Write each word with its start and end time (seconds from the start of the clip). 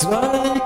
Zwei 0.00 0.59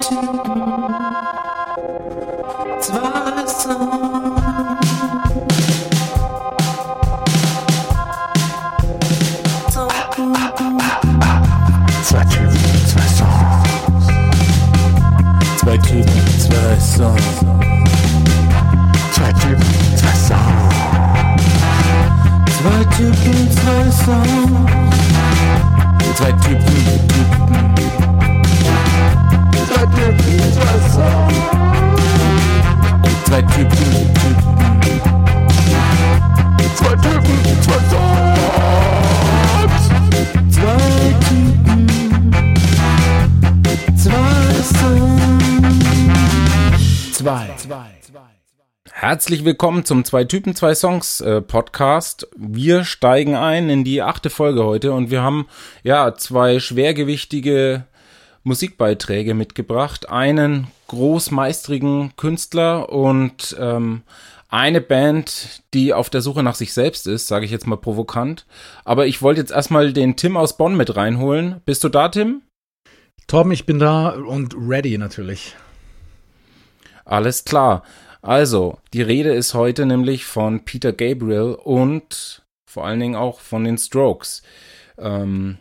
Herzlich 49.25 49.47
willkommen 49.47 49.87
zum 49.87 50.05
Zwei 50.05 50.25
Typen, 50.25 50.55
zwei 50.55 50.75
Songs 50.75 51.23
äh, 51.23 51.41
Podcast. 51.41 52.29
Wir 52.37 52.85
steigen 52.85 53.37
ein 53.37 53.71
in 53.71 53.83
die 53.83 54.03
achte 54.03 54.29
Folge 54.29 54.65
heute 54.65 54.93
und 54.93 55.11
wir 55.11 55.23
haben 55.23 55.47
ja 55.83 56.15
zwei 56.15 56.61
schwergewichtige 56.61 57.85
Musikbeiträge 58.43 59.33
mitgebracht. 59.33 60.11
Einen 60.11 60.67
großmeistrigen 60.89 62.15
Künstler 62.17 62.93
und 62.93 63.57
ähm, 63.59 64.03
eine 64.51 64.83
Band, 64.83 65.63
die 65.73 65.95
auf 65.95 66.11
der 66.11 66.21
Suche 66.21 66.43
nach 66.43 66.55
sich 66.55 66.75
selbst 66.75 67.07
ist, 67.07 67.27
sage 67.27 67.47
ich 67.47 67.51
jetzt 67.51 67.67
mal 67.67 67.79
provokant. 67.79 68.45
Aber 68.85 69.07
ich 69.07 69.23
wollte 69.23 69.41
jetzt 69.41 69.53
erstmal 69.53 69.95
den 69.95 70.17
Tim 70.17 70.37
aus 70.37 70.59
Bonn 70.59 70.77
mit 70.77 70.97
reinholen. 70.97 71.63
Bist 71.65 71.83
du 71.83 71.89
da, 71.89 72.11
Tim? 72.11 72.43
Torben, 73.27 73.53
ich 73.53 73.65
bin 73.65 73.79
da 73.79 74.11
und 74.11 74.55
ready 74.55 74.99
natürlich. 74.99 75.57
Alles 77.07 77.47
klar. 77.47 77.85
Also, 78.25 78.79
die 78.95 79.03
Rede 79.03 79.35
ist 79.35 79.53
heute 79.53 79.85
nämlich 79.85 80.25
von 80.25 80.65
Peter 80.65 80.95
Gabriel 80.95 81.59
und 81.63 82.43
vor 82.67 82.87
allen 82.87 82.99
Dingen 82.99 83.17
auch 83.17 83.39
von 83.39 83.65
den 83.65 83.77
Strokes, 83.77 84.43
ähm, 84.97 85.59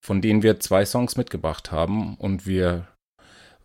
von 0.00 0.22
denen 0.22 0.44
wir 0.44 0.60
zwei 0.60 0.84
Songs 0.84 1.16
mitgebracht 1.16 1.72
haben 1.72 2.14
und 2.14 2.46
wir 2.46 2.86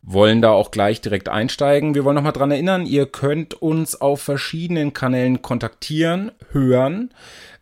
wollen 0.02 0.42
da 0.42 0.50
auch 0.50 0.72
gleich 0.72 1.00
direkt 1.00 1.30
einsteigen. 1.30 1.94
Wir 1.94 2.05
wollen 2.05 2.16
nochmal 2.16 2.31
dran 2.31 2.50
erinnern, 2.50 2.88
ihr 2.88 3.05
könnt 3.05 3.53
uns 3.53 4.02
auf 4.02 4.23
verschiedenen 4.23 4.94
Kanälen 4.94 5.44
kontaktieren, 5.44 6.31
hören 6.50 7.14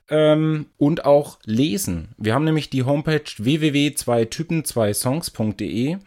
ähm, 0.09 0.67
und 0.77 1.03
auch 1.03 1.37
lesen. 1.43 2.15
Wir 2.17 2.33
haben 2.33 2.45
nämlich 2.45 2.69
die 2.69 2.83
Homepage 2.83 3.25
www.2typen2songs.de 3.37 5.97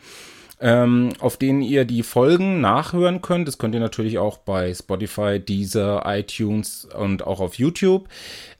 ähm, 0.61 1.11
auf 1.21 1.37
denen 1.37 1.63
ihr 1.63 1.85
die 1.85 2.03
Folgen 2.03 2.61
nachhören 2.61 3.23
könnt. 3.23 3.49
Das 3.49 3.59
könnt 3.59 3.75
ihr 3.75 3.81
natürlich 3.81 4.19
auch 4.19 4.39
bei 4.39 4.73
Spotify, 4.75 5.41
Deezer, 5.41 6.03
iTunes 6.07 6.87
und 6.87 7.27
auch 7.27 7.41
auf 7.41 7.55
YouTube. 7.55 8.09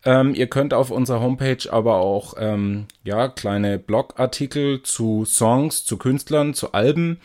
Ähm, 0.05 0.35
ihr 0.35 0.47
könnt 0.47 0.73
auf 0.73 0.91
unserer 0.91 1.21
Homepage 1.21 1.71
aber 1.71 1.97
auch 1.97 2.35
ähm, 2.39 2.87
ja 3.05 3.29
kleine 3.29 3.79
Blogartikel 3.79 4.83
zu 4.83 5.25
Songs, 5.27 5.85
zu 5.85 5.99
Künstlern, 5.99 6.55
zu 6.55 6.73
Alben 6.73 7.21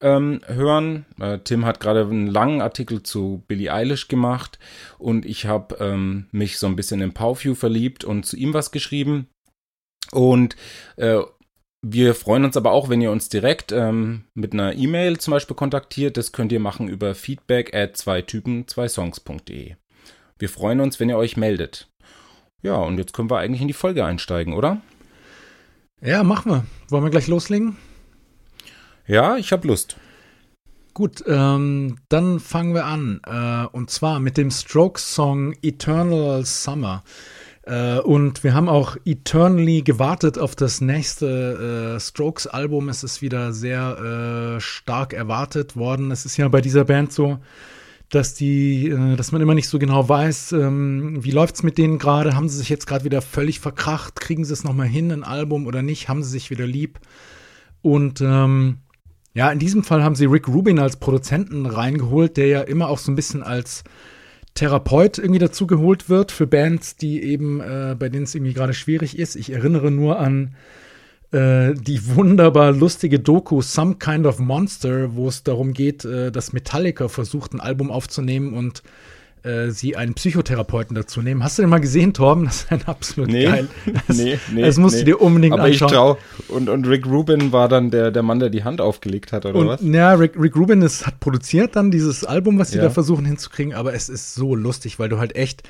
ähm, 0.00 0.40
hören. 0.46 1.06
Äh, 1.20 1.38
Tim 1.38 1.64
hat 1.64 1.80
gerade 1.80 2.00
einen 2.02 2.26
langen 2.26 2.60
Artikel 2.60 3.02
zu 3.02 3.44
Billie 3.46 3.72
Eilish 3.72 4.08
gemacht 4.08 4.58
und 4.98 5.24
ich 5.24 5.46
habe 5.46 5.76
ähm, 5.80 6.26
mich 6.32 6.58
so 6.58 6.66
ein 6.66 6.76
bisschen 6.76 7.00
in 7.00 7.14
Powview 7.14 7.54
verliebt 7.54 8.04
und 8.04 8.26
zu 8.26 8.36
ihm 8.36 8.52
was 8.54 8.72
geschrieben. 8.72 9.28
Und 10.12 10.56
äh, 10.96 11.20
wir 11.82 12.14
freuen 12.14 12.44
uns 12.44 12.56
aber 12.56 12.72
auch, 12.72 12.88
wenn 12.88 13.00
ihr 13.00 13.10
uns 13.10 13.28
direkt 13.28 13.72
ähm, 13.72 14.24
mit 14.34 14.52
einer 14.52 14.74
E-Mail 14.74 15.18
zum 15.18 15.32
Beispiel 15.32 15.56
kontaktiert. 15.56 16.16
Das 16.16 16.32
könnt 16.32 16.52
ihr 16.52 16.60
machen 16.60 16.88
über 16.88 17.14
feedback 17.14 17.74
at 17.74 17.96
zwei 17.96 18.22
Typen, 18.22 18.66
zwei 18.66 18.88
Songs.de. 18.88 19.74
Wir 20.38 20.48
freuen 20.48 20.80
uns, 20.80 20.98
wenn 21.00 21.08
ihr 21.08 21.16
euch 21.16 21.36
meldet. 21.36 21.88
Ja, 22.62 22.76
und 22.76 22.98
jetzt 22.98 23.12
können 23.12 23.30
wir 23.30 23.38
eigentlich 23.38 23.62
in 23.62 23.68
die 23.68 23.74
Folge 23.74 24.04
einsteigen, 24.04 24.54
oder? 24.54 24.80
Ja, 26.00 26.22
machen 26.24 26.50
wir. 26.50 26.66
Wollen 26.88 27.04
wir 27.04 27.10
gleich 27.10 27.26
loslegen? 27.26 27.76
Ja, 29.06 29.36
ich 29.36 29.52
habe 29.52 29.68
Lust. 29.68 29.96
Gut, 30.92 31.22
ähm, 31.26 31.98
dann 32.08 32.40
fangen 32.40 32.74
wir 32.74 32.86
an. 32.86 33.20
Äh, 33.26 33.66
und 33.76 33.90
zwar 33.90 34.18
mit 34.18 34.36
dem 34.36 34.50
Strokes-Song 34.50 35.54
Eternal 35.62 36.44
Summer. 36.44 37.04
Äh, 37.66 37.98
und 37.98 38.44
wir 38.44 38.54
haben 38.54 38.68
auch 38.68 38.96
eternally 39.04 39.82
gewartet 39.82 40.38
auf 40.38 40.54
das 40.54 40.80
nächste 40.80 41.96
äh, 41.96 42.00
Strokes-Album. 42.00 42.88
Es 42.88 43.02
ist 43.02 43.22
wieder 43.22 43.52
sehr 43.52 44.56
äh, 44.56 44.60
stark 44.60 45.12
erwartet 45.12 45.76
worden. 45.76 46.10
Es 46.10 46.24
ist 46.24 46.36
ja 46.36 46.48
bei 46.48 46.60
dieser 46.60 46.84
Band 46.84 47.12
so, 47.12 47.38
dass 48.08 48.34
die, 48.34 48.88
äh, 48.88 49.16
dass 49.16 49.32
man 49.32 49.42
immer 49.42 49.54
nicht 49.54 49.68
so 49.68 49.80
genau 49.80 50.08
weiß, 50.08 50.52
ähm, 50.52 51.24
wie 51.24 51.32
läuft's 51.32 51.64
mit 51.64 51.76
denen 51.76 51.98
gerade. 51.98 52.36
Haben 52.36 52.48
sie 52.48 52.58
sich 52.58 52.68
jetzt 52.68 52.86
gerade 52.86 53.04
wieder 53.04 53.20
völlig 53.20 53.58
verkracht? 53.58 54.20
Kriegen 54.20 54.44
sie 54.44 54.52
es 54.52 54.62
nochmal 54.62 54.86
hin, 54.86 55.10
ein 55.10 55.24
Album 55.24 55.66
oder 55.66 55.82
nicht? 55.82 56.08
Haben 56.08 56.22
sie 56.22 56.30
sich 56.30 56.50
wieder 56.50 56.66
lieb? 56.66 57.00
Und 57.82 58.20
ähm, 58.20 58.78
ja, 59.34 59.50
in 59.50 59.58
diesem 59.58 59.82
Fall 59.82 60.04
haben 60.04 60.14
sie 60.14 60.26
Rick 60.26 60.46
Rubin 60.46 60.78
als 60.78 60.96
Produzenten 60.96 61.66
reingeholt, 61.66 62.36
der 62.36 62.46
ja 62.46 62.60
immer 62.62 62.88
auch 62.88 62.98
so 62.98 63.10
ein 63.10 63.16
bisschen 63.16 63.42
als 63.42 63.82
Therapeut 64.56 65.18
irgendwie 65.18 65.38
dazu 65.38 65.68
geholt 65.68 66.08
wird 66.10 66.32
für 66.32 66.48
Bands, 66.48 66.96
die 66.96 67.22
eben, 67.22 67.60
äh, 67.60 67.94
bei 67.96 68.08
denen 68.08 68.24
es 68.24 68.34
irgendwie 68.34 68.54
gerade 68.54 68.74
schwierig 68.74 69.16
ist. 69.16 69.36
Ich 69.36 69.52
erinnere 69.52 69.92
nur 69.92 70.18
an 70.18 70.56
äh, 71.30 71.74
die 71.74 72.16
wunderbar 72.16 72.72
lustige 72.72 73.20
Doku 73.20 73.62
Some 73.62 73.96
Kind 73.96 74.26
of 74.26 74.38
Monster, 74.38 75.14
wo 75.14 75.28
es 75.28 75.42
darum 75.42 75.72
geht, 75.72 76.04
äh, 76.04 76.32
dass 76.32 76.52
Metallica 76.52 77.08
versucht, 77.08 77.52
ein 77.52 77.60
Album 77.60 77.90
aufzunehmen 77.90 78.54
und 78.54 78.82
äh, 79.46 79.70
sie 79.70 79.96
einen 79.96 80.14
Psychotherapeuten 80.14 80.94
dazu 80.94 81.22
nehmen. 81.22 81.42
Hast 81.44 81.56
du 81.58 81.62
den 81.62 81.70
mal 81.70 81.78
gesehen, 81.80 82.12
Torben? 82.12 82.44
Das 82.46 82.64
ist 82.64 82.72
ein 82.72 82.82
absolut 82.86 83.30
Nee, 83.30 83.44
geil. 83.44 83.68
Das, 84.08 84.16
nee, 84.16 84.38
nee, 84.52 84.62
das 84.62 84.76
musst 84.78 84.96
nee. 84.96 85.00
du 85.00 85.04
dir 85.06 85.20
unbedingt 85.22 85.54
Aber 85.54 85.68
ich 85.68 85.82
anschauen. 85.82 86.16
trau. 86.48 86.54
Und, 86.54 86.68
und 86.68 86.86
Rick 86.86 87.06
Rubin 87.06 87.52
war 87.52 87.68
dann 87.68 87.90
der, 87.90 88.10
der 88.10 88.22
Mann, 88.22 88.40
der 88.40 88.50
die 88.50 88.64
Hand 88.64 88.80
aufgelegt 88.80 89.32
hat, 89.32 89.46
oder 89.46 89.58
Und 89.58 89.68
was? 89.68 89.80
ja, 89.82 90.12
Rick, 90.14 90.32
Rick 90.38 90.56
Rubin 90.56 90.82
ist, 90.82 91.06
hat 91.06 91.20
produziert 91.20 91.76
dann 91.76 91.90
dieses 91.90 92.24
Album, 92.24 92.58
was 92.58 92.70
sie 92.72 92.78
Ja. 92.78 92.84
da 92.84 92.90
versuchen 92.90 93.24
hinzukriegen, 93.24 93.72
aber 93.74 93.94
es 93.94 94.08
ist 94.08 94.34
so 94.34 94.54
lustig, 94.54 94.98
weil 94.98 95.08
du 95.08 95.18
halt 95.18 95.36
echt, 95.36 95.62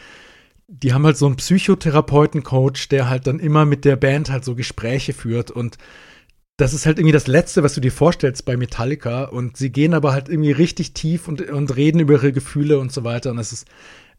die 0.68 0.92
haben 0.92 1.04
halt 1.04 1.16
so 1.16 1.26
einen 1.26 1.36
Psychotherapeuten-Coach, 1.36 2.88
der 2.88 3.08
halt 3.08 3.26
dann 3.26 3.38
immer 3.38 3.64
mit 3.64 3.84
der 3.84 3.96
Band 3.96 4.30
halt 4.30 4.44
so 4.44 4.54
Gespräche 4.54 5.12
führt 5.12 5.50
und 5.50 5.76
das 6.56 6.72
ist 6.72 6.86
halt 6.86 6.98
irgendwie 6.98 7.12
das 7.12 7.26
Letzte, 7.26 7.62
was 7.62 7.74
du 7.74 7.80
dir 7.80 7.92
vorstellst 7.92 8.44
bei 8.44 8.56
Metallica 8.56 9.24
und 9.24 9.56
sie 9.56 9.70
gehen 9.70 9.92
aber 9.92 10.12
halt 10.12 10.28
irgendwie 10.28 10.52
richtig 10.52 10.94
tief 10.94 11.28
und, 11.28 11.42
und 11.50 11.76
reden 11.76 12.00
über 12.00 12.14
ihre 12.14 12.32
Gefühle 12.32 12.78
und 12.78 12.92
so 12.92 13.04
weiter 13.04 13.30
und 13.30 13.38
es 13.38 13.52
ist, 13.52 13.66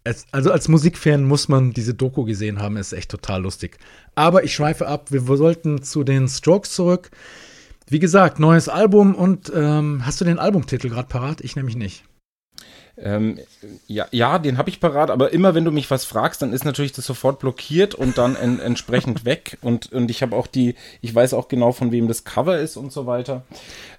es, 0.04 0.26
also 0.32 0.52
als 0.52 0.68
Musikfan 0.68 1.24
muss 1.24 1.48
man 1.48 1.72
diese 1.74 1.96
Doku 1.96 2.26
gesehen 2.26 2.62
haben, 2.62 2.78
ist 2.78 2.94
echt 2.94 3.12
total 3.12 3.42
lustig. 3.42 3.78
Aber 4.16 4.44
ich 4.44 4.54
schweife 4.54 4.88
ab, 4.88 5.12
wir 5.12 5.22
sollten 5.36 5.82
zu 5.82 6.04
den 6.04 6.28
Strokes 6.28 6.74
zurück. 6.74 7.10
Wie 7.90 8.00
gesagt, 8.00 8.40
neues 8.40 8.70
Album 8.70 9.16
und 9.16 9.52
ähm, 9.54 10.06
hast 10.06 10.22
du 10.22 10.26
den 10.26 10.40
Albumtitel 10.40 10.90
gerade 10.90 11.08
parat? 11.08 11.42
Ich 11.42 11.56
nämlich 11.56 11.76
nicht. 11.76 12.04
Ähm, 13.00 13.38
ja, 13.88 14.08
ja, 14.12 14.40
den 14.40 14.58
habe 14.58 14.70
ich 14.70 14.80
parat, 14.80 15.12
aber 15.12 15.32
immer 15.32 15.54
wenn 15.54 15.64
du 15.66 15.72
mich 15.72 15.92
was 15.92 16.04
fragst, 16.04 16.42
dann 16.42 16.52
ist 16.52 16.66
natürlich 16.66 16.94
das 16.94 17.06
sofort 17.06 17.40
blockiert 17.40 17.94
und 17.94 18.18
dann 18.18 18.36
en 18.36 18.60
entsprechend 18.68 19.24
weg. 19.24 19.58
Und, 19.62 19.92
und 19.94 20.10
ich 20.10 20.22
habe 20.24 20.36
auch 20.36 20.48
die, 20.48 20.76
ich 21.02 21.14
weiß 21.14 21.34
auch 21.36 21.48
genau, 21.48 21.72
von 21.72 21.92
wem 21.92 22.08
das 22.08 22.24
Cover 22.24 22.58
ist 22.58 22.76
und 22.76 22.92
so 22.92 23.06
weiter. 23.06 23.44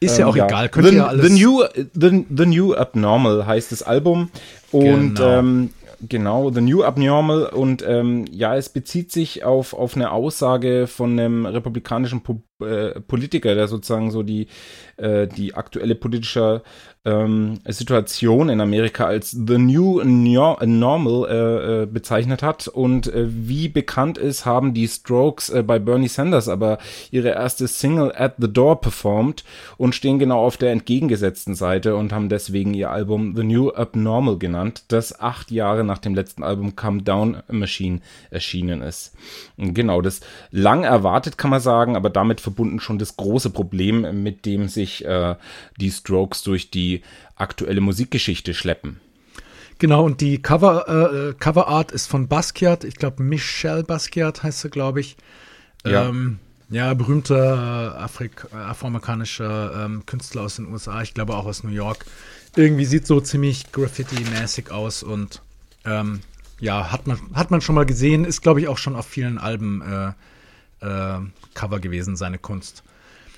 Ist 0.01 0.19
ja 0.19 0.25
Ähm, 0.25 0.31
auch 0.33 0.37
egal, 0.37 0.69
könnt 0.69 0.89
the, 0.89 0.93
ihr 0.95 0.99
ja 0.99 1.07
alles. 1.07 1.27
The 1.27 1.45
New, 1.45 1.63
the, 1.95 2.27
the 2.37 2.47
New 2.47 2.75
Abnormal 2.75 3.47
heißt 3.47 3.71
das 3.73 3.83
Album. 3.85 4.31
Und 4.73 5.15
Genau. 5.15 5.39
ähm, 5.39 5.71
genau, 6.01 6.51
The 6.51 6.61
New 6.61 6.83
Abnormal. 6.83 7.47
Und 7.47 7.85
ähm, 7.87 8.25
ja, 8.31 8.57
es 8.57 8.69
bezieht 8.69 9.13
sich 9.13 9.45
auf, 9.45 9.75
auf 9.75 9.95
eine 9.95 10.11
Aussage 10.11 10.87
von 10.89 11.13
einem 11.13 11.47
republikanischen 11.47 12.23
po 12.23 12.43
äh, 12.61 13.01
Politiker, 13.01 13.55
der 13.55 13.69
sozusagen 13.69 14.11
so 14.11 14.23
die, 14.23 14.49
äh, 14.97 15.27
die 15.27 15.55
aktuelle 15.55 15.95
politische 15.95 16.63
ähm, 17.05 17.61
Situation 17.67 18.49
in 18.49 18.61
Amerika 18.61 19.07
als 19.07 19.31
The 19.31 19.59
New 19.59 20.03
Nor- 20.03 20.65
Normal 20.67 21.29
äh, 21.31 21.83
äh, 21.83 21.87
bezeichnet 21.87 22.43
hat. 22.43 22.69
Und 22.69 23.07
äh, 23.07 23.27
wie 23.29 23.69
bekannt 23.69 24.19
ist, 24.19 24.45
haben 24.45 24.75
die 24.75 24.89
Strokes 24.89 25.53
bei 25.67 25.79
Bernie 25.79 26.09
Sanders 26.09 26.49
aber 26.49 26.79
ihre 27.11 27.31
erste 27.31 27.69
Single 27.69 28.13
At 28.15 28.35
the 28.39 28.53
Door 28.53 28.81
performt 28.81 29.45
und 29.77 29.95
stehen 29.95 30.19
genau 30.19 30.45
auf 30.45 30.57
der 30.57 30.73
entgegengesetzten 30.73 31.55
Seite 31.55 31.97
und 31.97 32.13
haben 32.13 32.29
deswegen 32.29 32.75
ihr 32.75 32.91
Album 32.91 33.35
The 33.37 33.45
New 33.45 33.71
Abnormal 33.71 34.39
genannt, 34.39 34.85
das 34.89 35.21
acht 35.21 35.51
Jahre 35.51 35.85
nach 35.85 35.99
dem 35.99 36.15
letzten 36.15 36.43
Album 36.43 36.77
Come 36.77 37.03
Down 37.03 37.39
Machine 37.49 38.01
erschienen 38.31 38.83
ist. 38.83 39.15
Genau, 39.57 40.01
das 40.01 40.21
lang 40.51 40.85
erwartet 40.85 41.39
kann 41.39 41.51
man 41.51 41.61
sagen, 41.61 41.97
aber 41.97 42.11
damit 42.11 42.41
verbunden 42.49 42.81
schon 42.81 42.99
das 42.99 43.17
große 43.17 43.51
Problem, 43.51 44.23
mit 44.23 44.47
dem 44.47 44.69
sich 44.69 45.05
äh, 45.05 45.37
die 45.79 45.91
Strokes 45.91 46.43
durch 46.43 46.71
die 46.71 47.03
aktuelle 47.37 47.81
Musikgeschichte 47.81 48.55
schleppen. 48.55 49.01
Genau, 49.79 50.05
und 50.05 50.21
die 50.21 50.43
Cover, 50.43 50.89
äh, 50.89 51.35
Coverart 51.35 51.93
ist 51.93 52.07
von 52.07 52.27
Basquiat. 52.27 52.85
Ich 52.85 52.97
glaube, 52.97 53.23
Michel 53.23 53.85
Basquiat 53.85 54.43
heißt 54.43 54.65
er, 54.65 54.71
glaube 54.71 55.01
ich. 55.01 55.17
Ja. 55.87 56.09
Ähm, 56.09 56.39
ja, 56.71 56.93
berühmter 56.93 57.99
Afrik 57.99 58.47
afroamerikanischer 58.53 59.85
ähm, 59.85 60.05
Künstler 60.05 60.43
aus 60.43 60.57
den 60.57 60.67
USA, 60.67 61.01
ich 61.01 61.15
glaube 61.15 61.35
auch 61.35 61.47
aus 61.47 61.65
New 61.65 61.71
York. 61.71 62.05
Irgendwie 62.57 62.85
sieht 62.85 63.07
so 63.07 63.21
ziemlich 63.21 63.73
Graffiti-mäßig 63.73 64.71
aus 64.71 65.03
und 65.03 65.41
ähm, 65.87 66.21
ja, 66.61 66.93
hat 66.93 67.07
man, 67.07 67.19
hat 67.33 67.51
man 67.51 67.63
schon 67.63 67.75
mal 67.75 67.87
gesehen, 67.87 68.27
ist 68.27 68.43
glaube 68.43 68.61
ich 68.61 68.69
auch 68.69 68.77
schon 68.77 68.97
auf 68.97 69.07
vielen 69.07 69.39
Alben 69.39 69.81
äh, 69.81 70.13
äh, 70.81 71.19
Cover 71.55 71.81
gewesen, 71.81 72.17
seine 72.17 72.39
Kunst. 72.39 72.83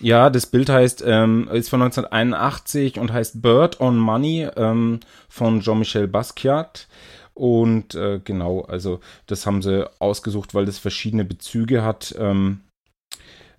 Ja, 0.00 0.30
das 0.30 0.46
Bild 0.46 0.70
heißt, 0.70 1.04
ähm, 1.06 1.48
ist 1.52 1.68
von 1.68 1.82
1981 1.82 2.98
und 2.98 3.12
heißt 3.12 3.42
Bird 3.42 3.80
on 3.80 3.98
Money 3.98 4.48
ähm, 4.56 5.00
von 5.28 5.60
Jean-Michel 5.60 6.08
Basquiat. 6.08 6.88
Und 7.34 7.94
äh, 7.94 8.20
genau, 8.22 8.62
also 8.62 9.00
das 9.26 9.46
haben 9.46 9.62
sie 9.62 9.88
ausgesucht, 10.00 10.54
weil 10.54 10.64
das 10.64 10.78
verschiedene 10.78 11.24
Bezüge 11.24 11.82
hat, 11.82 12.14
ähm, 12.18 12.60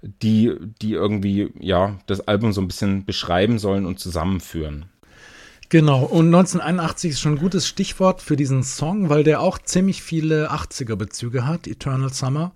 die, 0.01 0.55
die 0.81 0.93
irgendwie, 0.93 1.51
ja, 1.59 1.99
das 2.07 2.27
Album 2.27 2.53
so 2.53 2.61
ein 2.61 2.67
bisschen 2.67 3.05
beschreiben 3.05 3.59
sollen 3.59 3.85
und 3.85 3.99
zusammenführen. 3.99 4.85
Genau, 5.69 6.03
und 6.03 6.25
1981 6.25 7.11
ist 7.11 7.21
schon 7.21 7.35
ein 7.35 7.39
gutes 7.39 7.67
Stichwort 7.67 8.21
für 8.21 8.35
diesen 8.35 8.63
Song, 8.63 9.09
weil 9.09 9.23
der 9.23 9.39
auch 9.39 9.57
ziemlich 9.57 10.01
viele 10.01 10.51
80er-Bezüge 10.51 11.47
hat, 11.47 11.65
Eternal 11.65 12.11
Summer. 12.11 12.51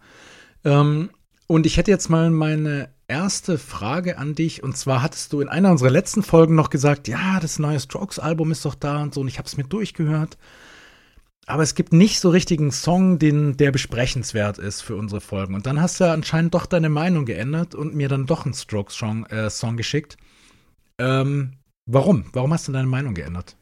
Ähm, 0.66 1.10
und 1.48 1.66
ich 1.66 1.78
hätte 1.78 1.92
jetzt 1.92 2.10
mal 2.10 2.32
meine 2.32 2.90
erste 3.08 3.58
Frage 3.58 4.18
an 4.18 4.36
dich. 4.36 4.64
Und 4.64 4.76
zwar 4.76 5.02
hattest 5.02 5.32
du 5.32 5.42
in 5.42 5.48
einer 5.48 5.72
unserer 5.72 5.92
letzten 5.92 6.24
Folgen 6.24 6.56
noch 6.56 6.70
gesagt, 6.70 7.08
ja, 7.08 7.40
das 7.40 7.60
neue 7.60 7.80
Strokes-Album 7.80 8.52
ist 8.52 8.66
doch 8.66 8.76
da 8.76 9.02
und 9.02 9.14
so. 9.14 9.22
Und 9.22 9.28
ich 9.28 9.38
habe 9.38 9.48
es 9.48 9.58
mir 9.58 9.64
durchgehört. 9.64 10.38
Aber 11.48 11.62
es 11.62 11.76
gibt 11.76 11.94
nicht 11.94 12.20
so 12.20 12.30
richtigen 12.30 12.72
Song, 12.72 13.20
den, 13.20 13.56
der 13.58 13.72
besprechenswert 13.72 14.58
ist 14.58 14.82
für 14.82 14.96
unsere 14.96 15.22
Folgen. 15.22 15.54
Und 15.54 15.68
dann 15.68 15.80
hast 15.80 16.00
du 16.00 16.06
ja 16.06 16.14
anscheinend 16.14 16.56
doch 16.56 16.66
deine 16.66 16.90
Meinung 16.90 17.26
geändert 17.26 17.76
und 17.76 17.94
mir 17.94 18.10
dann 18.10 18.26
doch 18.26 18.46
einen 18.46 18.56
Strokes-Song 18.56 19.28
äh, 19.30 19.76
geschickt. 19.76 20.18
Ähm, 20.98 21.54
warum? 21.86 22.26
Warum 22.34 22.52
hast 22.52 22.68
du 22.68 22.72
deine 22.72 22.88
Meinung 22.88 23.14
geändert? 23.14 23.58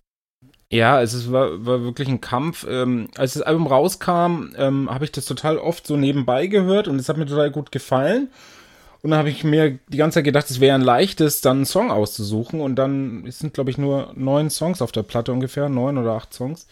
Ja, 0.73 1.03
es 1.03 1.31
war, 1.31 1.63
war 1.63 1.83
wirklich 1.83 2.07
ein 2.07 2.19
Kampf. 2.19 2.65
Ähm, 2.67 3.07
als 3.15 3.33
das 3.33 3.43
Album 3.43 3.67
rauskam, 3.67 4.55
ähm, 4.57 4.89
habe 4.89 5.05
ich 5.05 5.11
das 5.11 5.25
total 5.25 5.59
oft 5.59 5.85
so 5.85 5.97
nebenbei 5.97 6.47
gehört 6.47 6.87
und 6.87 6.97
es 6.97 7.07
hat 7.09 7.17
mir 7.17 7.27
total 7.27 7.51
gut 7.51 7.71
gefallen. 7.71 8.29
Und 9.03 9.11
dann 9.11 9.19
habe 9.19 9.29
ich 9.29 9.43
mir 9.43 9.77
die 9.87 9.97
ganze 9.97 10.15
Zeit 10.15 10.23
gedacht, 10.23 10.49
es 10.49 10.59
wäre 10.59 10.73
ein 10.73 10.81
leichtes, 10.81 11.41
dann 11.41 11.57
einen 11.57 11.65
Song 11.67 11.91
auszusuchen. 11.91 12.59
Und 12.59 12.75
dann 12.75 13.23
sind, 13.29 13.53
glaube 13.53 13.69
ich, 13.69 13.77
nur 13.77 14.13
neun 14.15 14.49
Songs 14.49 14.81
auf 14.81 14.91
der 14.91 15.03
Platte 15.03 15.31
ungefähr, 15.31 15.69
neun 15.69 15.99
oder 15.99 16.13
acht 16.13 16.33
Songs. 16.33 16.65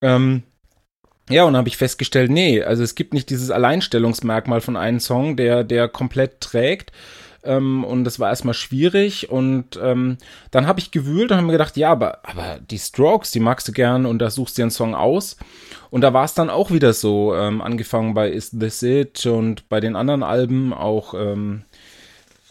Ähm, 0.00 0.42
ja, 1.28 1.44
und 1.44 1.52
dann 1.52 1.58
habe 1.58 1.68
ich 1.68 1.76
festgestellt, 1.76 2.30
nee, 2.30 2.62
also 2.62 2.82
es 2.82 2.94
gibt 2.94 3.12
nicht 3.12 3.28
dieses 3.28 3.50
Alleinstellungsmerkmal 3.50 4.62
von 4.62 4.78
einem 4.78 5.00
Song, 5.00 5.36
der, 5.36 5.62
der 5.62 5.88
komplett 5.88 6.40
trägt. 6.40 6.90
Ähm, 7.46 7.84
und 7.84 8.04
das 8.04 8.18
war 8.18 8.28
erstmal 8.28 8.54
schwierig. 8.54 9.30
Und 9.30 9.78
ähm, 9.82 10.18
dann 10.50 10.66
habe 10.66 10.80
ich 10.80 10.90
gewühlt 10.90 11.30
und 11.30 11.36
habe 11.36 11.46
mir 11.46 11.52
gedacht, 11.52 11.76
ja, 11.76 11.90
aber, 11.92 12.20
aber 12.24 12.58
die 12.58 12.78
Strokes, 12.78 13.30
die 13.30 13.40
magst 13.40 13.68
du 13.68 13.72
gern 13.72 14.06
und 14.06 14.18
da 14.18 14.30
suchst 14.30 14.56
du 14.56 14.60
dir 14.60 14.64
einen 14.64 14.70
Song 14.70 14.94
aus. 14.94 15.36
Und 15.90 16.00
da 16.00 16.12
war 16.12 16.24
es 16.24 16.34
dann 16.34 16.50
auch 16.50 16.70
wieder 16.70 16.92
so, 16.92 17.34
ähm, 17.34 17.62
angefangen 17.62 18.14
bei 18.14 18.30
Is 18.30 18.50
This 18.50 18.82
It 18.82 19.26
und 19.26 19.68
bei 19.68 19.80
den 19.80 19.96
anderen 19.96 20.22
Alben 20.22 20.72
auch 20.72 21.14
ähm, 21.14 21.62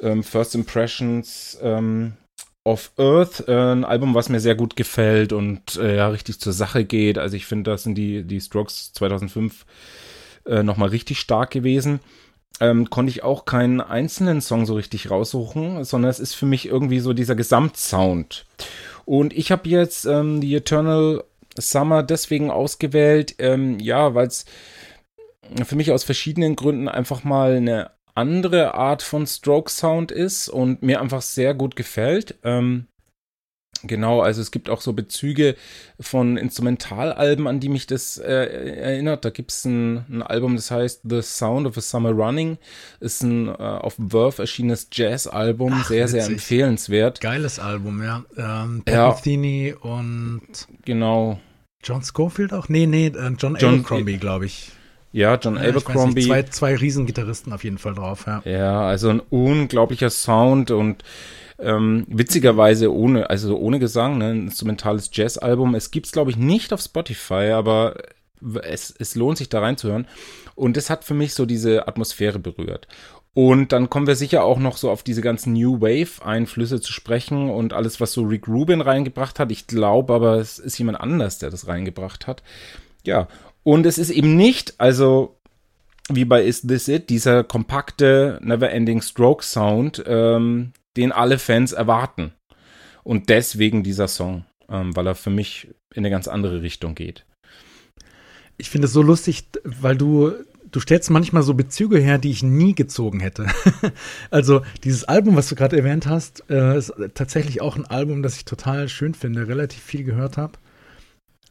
ähm, 0.02 0.24
First 0.24 0.56
Impressions 0.56 1.58
ähm, 1.62 2.14
of 2.64 2.92
Earth, 2.98 3.48
äh, 3.48 3.74
ein 3.74 3.86
Album, 3.86 4.16
was 4.16 4.30
mir 4.30 4.40
sehr 4.40 4.56
gut 4.56 4.76
gefällt 4.76 5.32
und 5.34 5.76
äh, 5.78 5.98
ja, 5.98 6.08
richtig 6.08 6.40
zur 6.40 6.54
Sache 6.54 6.84
geht. 6.84 7.18
Also 7.18 7.38
ich 7.38 7.46
finde, 7.46 7.72
das 7.72 7.84
sind 7.84 7.96
die, 7.96 8.24
die 8.24 8.42
Strokes 8.42 8.92
2005 8.94 9.66
äh, 10.46 10.64
nochmal 10.64 10.90
richtig 10.90 11.20
stark 11.20 11.52
gewesen. 11.52 12.00
Ähm, 12.62 12.90
konnte 12.90 13.10
ich 13.10 13.24
auch 13.24 13.46
keinen 13.46 13.82
einzelnen 13.82 14.40
Song 14.42 14.66
so 14.66 14.76
richtig 14.76 15.12
raussuchen, 15.12 15.84
sondern 15.84 16.10
es 16.10 16.20
ist 16.20 16.36
für 16.36 16.46
mich 16.46 16.68
irgendwie 16.68 17.00
so 17.00 17.14
dieser 17.14 17.36
Gesamtsound. 17.36 18.46
Und 19.04 19.34
ich 19.34 19.52
habe 19.52 19.68
jetzt 19.68 20.06
ähm, 20.06 20.40
die 20.40 20.56
Eternal 20.56 21.24
Summer 21.58 22.04
deswegen 22.04 22.52
ausgewählt, 22.52 23.36
ähm, 23.40 23.80
ja, 23.80 24.16
weil 24.16 24.28
es 24.28 24.46
für 25.66 25.76
mich 25.76 25.92
aus 25.92 26.04
verschiedenen 26.04 26.56
Gründen 26.56 26.88
einfach 26.88 27.24
mal 27.24 27.56
eine 27.56 27.92
andere 28.16 28.74
Art 28.74 29.04
von 29.04 29.28
Stroke 29.28 29.70
Sound 29.70 30.12
ist 30.12 30.48
und 30.50 30.82
mir 30.82 31.02
einfach 31.02 31.22
sehr 31.22 31.54
gut 31.54 31.76
gefällt. 31.76 32.36
Ähm, 32.44 32.88
genau, 33.88 34.22
also 34.22 34.42
es 34.42 34.52
gibt 34.52 34.70
auch 34.70 34.82
so 34.82 34.94
Bezüge 34.94 35.56
von 36.00 36.38
Instrumentalalben, 36.38 37.48
an 37.48 37.60
die 37.60 37.70
mich 37.70 37.88
das 37.88 38.18
äh, 38.18 38.32
erinnert. 38.32 39.26
Da 39.26 39.30
gibt 39.30 39.52
es 39.52 39.66
ein, 39.66 40.06
ein, 40.10 40.24
Album, 40.24 40.56
das 40.56 40.72
heißt 40.72 41.02
The 41.04 41.22
Sound 41.22 41.68
of 41.68 41.78
a 41.78 41.82
Summer 41.82 42.12
Running. 42.12 42.58
Ist 43.00 43.24
ein 43.24 43.48
äh, 43.48 43.52
auf 43.52 43.96
Verve 43.96 44.42
erschienenes 44.42 44.88
Jazz-Album, 44.92 45.84
sehr, 45.88 46.06
witzig. 46.06 46.22
sehr 46.22 46.26
empfehlenswert. 46.26 47.22
Geiles 47.22 47.60
Album, 47.60 48.04
ja. 48.04 48.24
Ähm, 48.38 48.84
Pat 48.86 49.26
ja. 49.26 49.76
Und 49.82 50.42
genau. 50.84 51.40
John 51.84 52.04
Schofield 52.04 52.54
auch? 52.54 52.68
Nee, 52.68 52.88
nee, 52.88 53.08
äh, 53.08 53.12
John, 53.38 53.56
John 53.60 53.76
Abercrombie, 53.76 54.18
glaube 54.18 54.48
ich. 54.48 54.72
Ja, 55.16 55.36
John 55.36 55.58
Abercrombie. 55.58 56.26
Zwei, 56.26 56.44
zwei 56.44 56.76
Riesengitarristen 56.76 57.54
auf 57.54 57.64
jeden 57.64 57.78
Fall 57.78 57.94
drauf, 57.94 58.26
ja. 58.28 58.42
Ja, 58.44 58.82
also 58.82 59.08
ein 59.08 59.22
unglaublicher 59.22 60.10
Sound 60.10 60.72
und 60.72 61.04
ähm, 61.60 62.06
witzigerweise 62.08 62.94
ohne, 62.94 63.30
also 63.30 63.58
ohne 63.58 63.80
Gesang, 63.80 64.18
ne, 64.18 64.32
ein 64.32 64.46
instrumentales 64.46 65.10
Jazzalbum. 65.12 65.76
Es 65.76 65.92
gibt's, 65.92 66.12
glaube 66.12 66.32
ich, 66.32 66.38
nicht 66.38 66.74
auf 66.74 66.82
Spotify, 66.82 67.52
aber 67.54 67.96
es, 68.64 68.94
es 68.98 69.16
lohnt 69.16 69.38
sich 69.38 69.50
da 69.50 69.60
reinzuhören. 69.60 70.08
Und 70.56 70.78
das 70.78 70.90
hat 70.90 71.04
für 71.04 71.14
mich 71.14 71.34
so 71.34 71.46
diese 71.46 71.88
Atmosphäre 71.88 72.40
berührt. 72.40 72.88
Und 73.34 73.74
dann 73.74 73.90
kommen 73.90 74.08
wir 74.08 74.16
sicher 74.16 74.46
auch 74.46 74.60
noch 74.60 74.78
so 74.78 74.90
auf 74.90 75.04
diese 75.04 75.22
ganzen 75.22 75.52
New 75.54 75.82
Wave-Einflüsse 75.82 76.80
zu 76.80 76.94
sprechen 76.94 77.50
und 77.50 77.74
alles, 77.74 78.00
was 78.00 78.14
so 78.14 78.24
Rick 78.24 78.48
Rubin 78.48 78.80
reingebracht 78.80 79.40
hat. 79.40 79.52
Ich 79.52 79.68
glaube 79.68 80.14
aber, 80.14 80.38
es 80.38 80.58
ist 80.58 80.78
jemand 80.78 81.02
anders, 81.02 81.38
der 81.40 81.50
das 81.50 81.68
reingebracht 81.68 82.28
hat. 82.28 82.44
Ja, 83.04 83.28
und 83.64 83.86
es 83.86 83.98
ist 83.98 84.10
eben 84.10 84.38
nicht, 84.38 84.76
also 84.78 85.36
wie 86.08 86.24
bei 86.24 86.46
Is 86.46 86.62
This 86.62 86.88
It, 86.88 87.10
dieser 87.10 87.44
kompakte 87.44 88.40
Never-Ending 88.42 89.02
Stroke 89.02 89.44
Sound, 89.44 90.02
ähm, 90.08 90.72
den 90.98 91.12
alle 91.12 91.40
Fans 91.40 91.72
erwarten. 91.72 92.34
Und 93.04 93.30
deswegen 93.30 93.84
dieser 93.84 94.08
Song, 94.08 94.46
ähm, 94.70 94.96
weil 94.96 95.08
er 95.08 95.16
für 95.16 95.30
mich 95.30 95.70
in 95.94 96.00
eine 96.00 96.10
ganz 96.10 96.28
andere 96.28 96.62
Richtung 96.62 96.96
geht. 96.96 97.26
Ich 98.58 98.70
finde 98.70 98.88
es 98.88 98.94
so 98.94 99.02
lustig, 99.02 99.46
weil 99.64 99.98
du 99.98 100.34
du 100.76 100.82
stellst 100.82 101.10
manchmal 101.10 101.44
so 101.44 101.54
Bezüge 101.54 102.00
her, 102.00 102.18
die 102.18 102.32
ich 102.32 102.44
nie 102.44 102.76
gezogen 102.76 103.22
hätte. 103.22 103.48
also 104.30 104.62
dieses 104.84 105.06
Album, 105.06 105.38
was 105.38 105.48
du 105.48 105.56
gerade 105.56 105.78
erwähnt 105.78 106.06
hast, 106.06 106.44
äh, 106.50 106.78
ist 106.78 106.94
tatsächlich 107.14 107.62
auch 107.62 107.78
ein 107.78 107.86
Album, 107.86 108.24
das 108.24 108.36
ich 108.36 108.46
total 108.46 108.90
schön 108.90 109.14
finde, 109.14 109.48
relativ 109.48 109.82
viel 109.82 110.04
gehört 110.04 110.38
habe. 110.38 110.54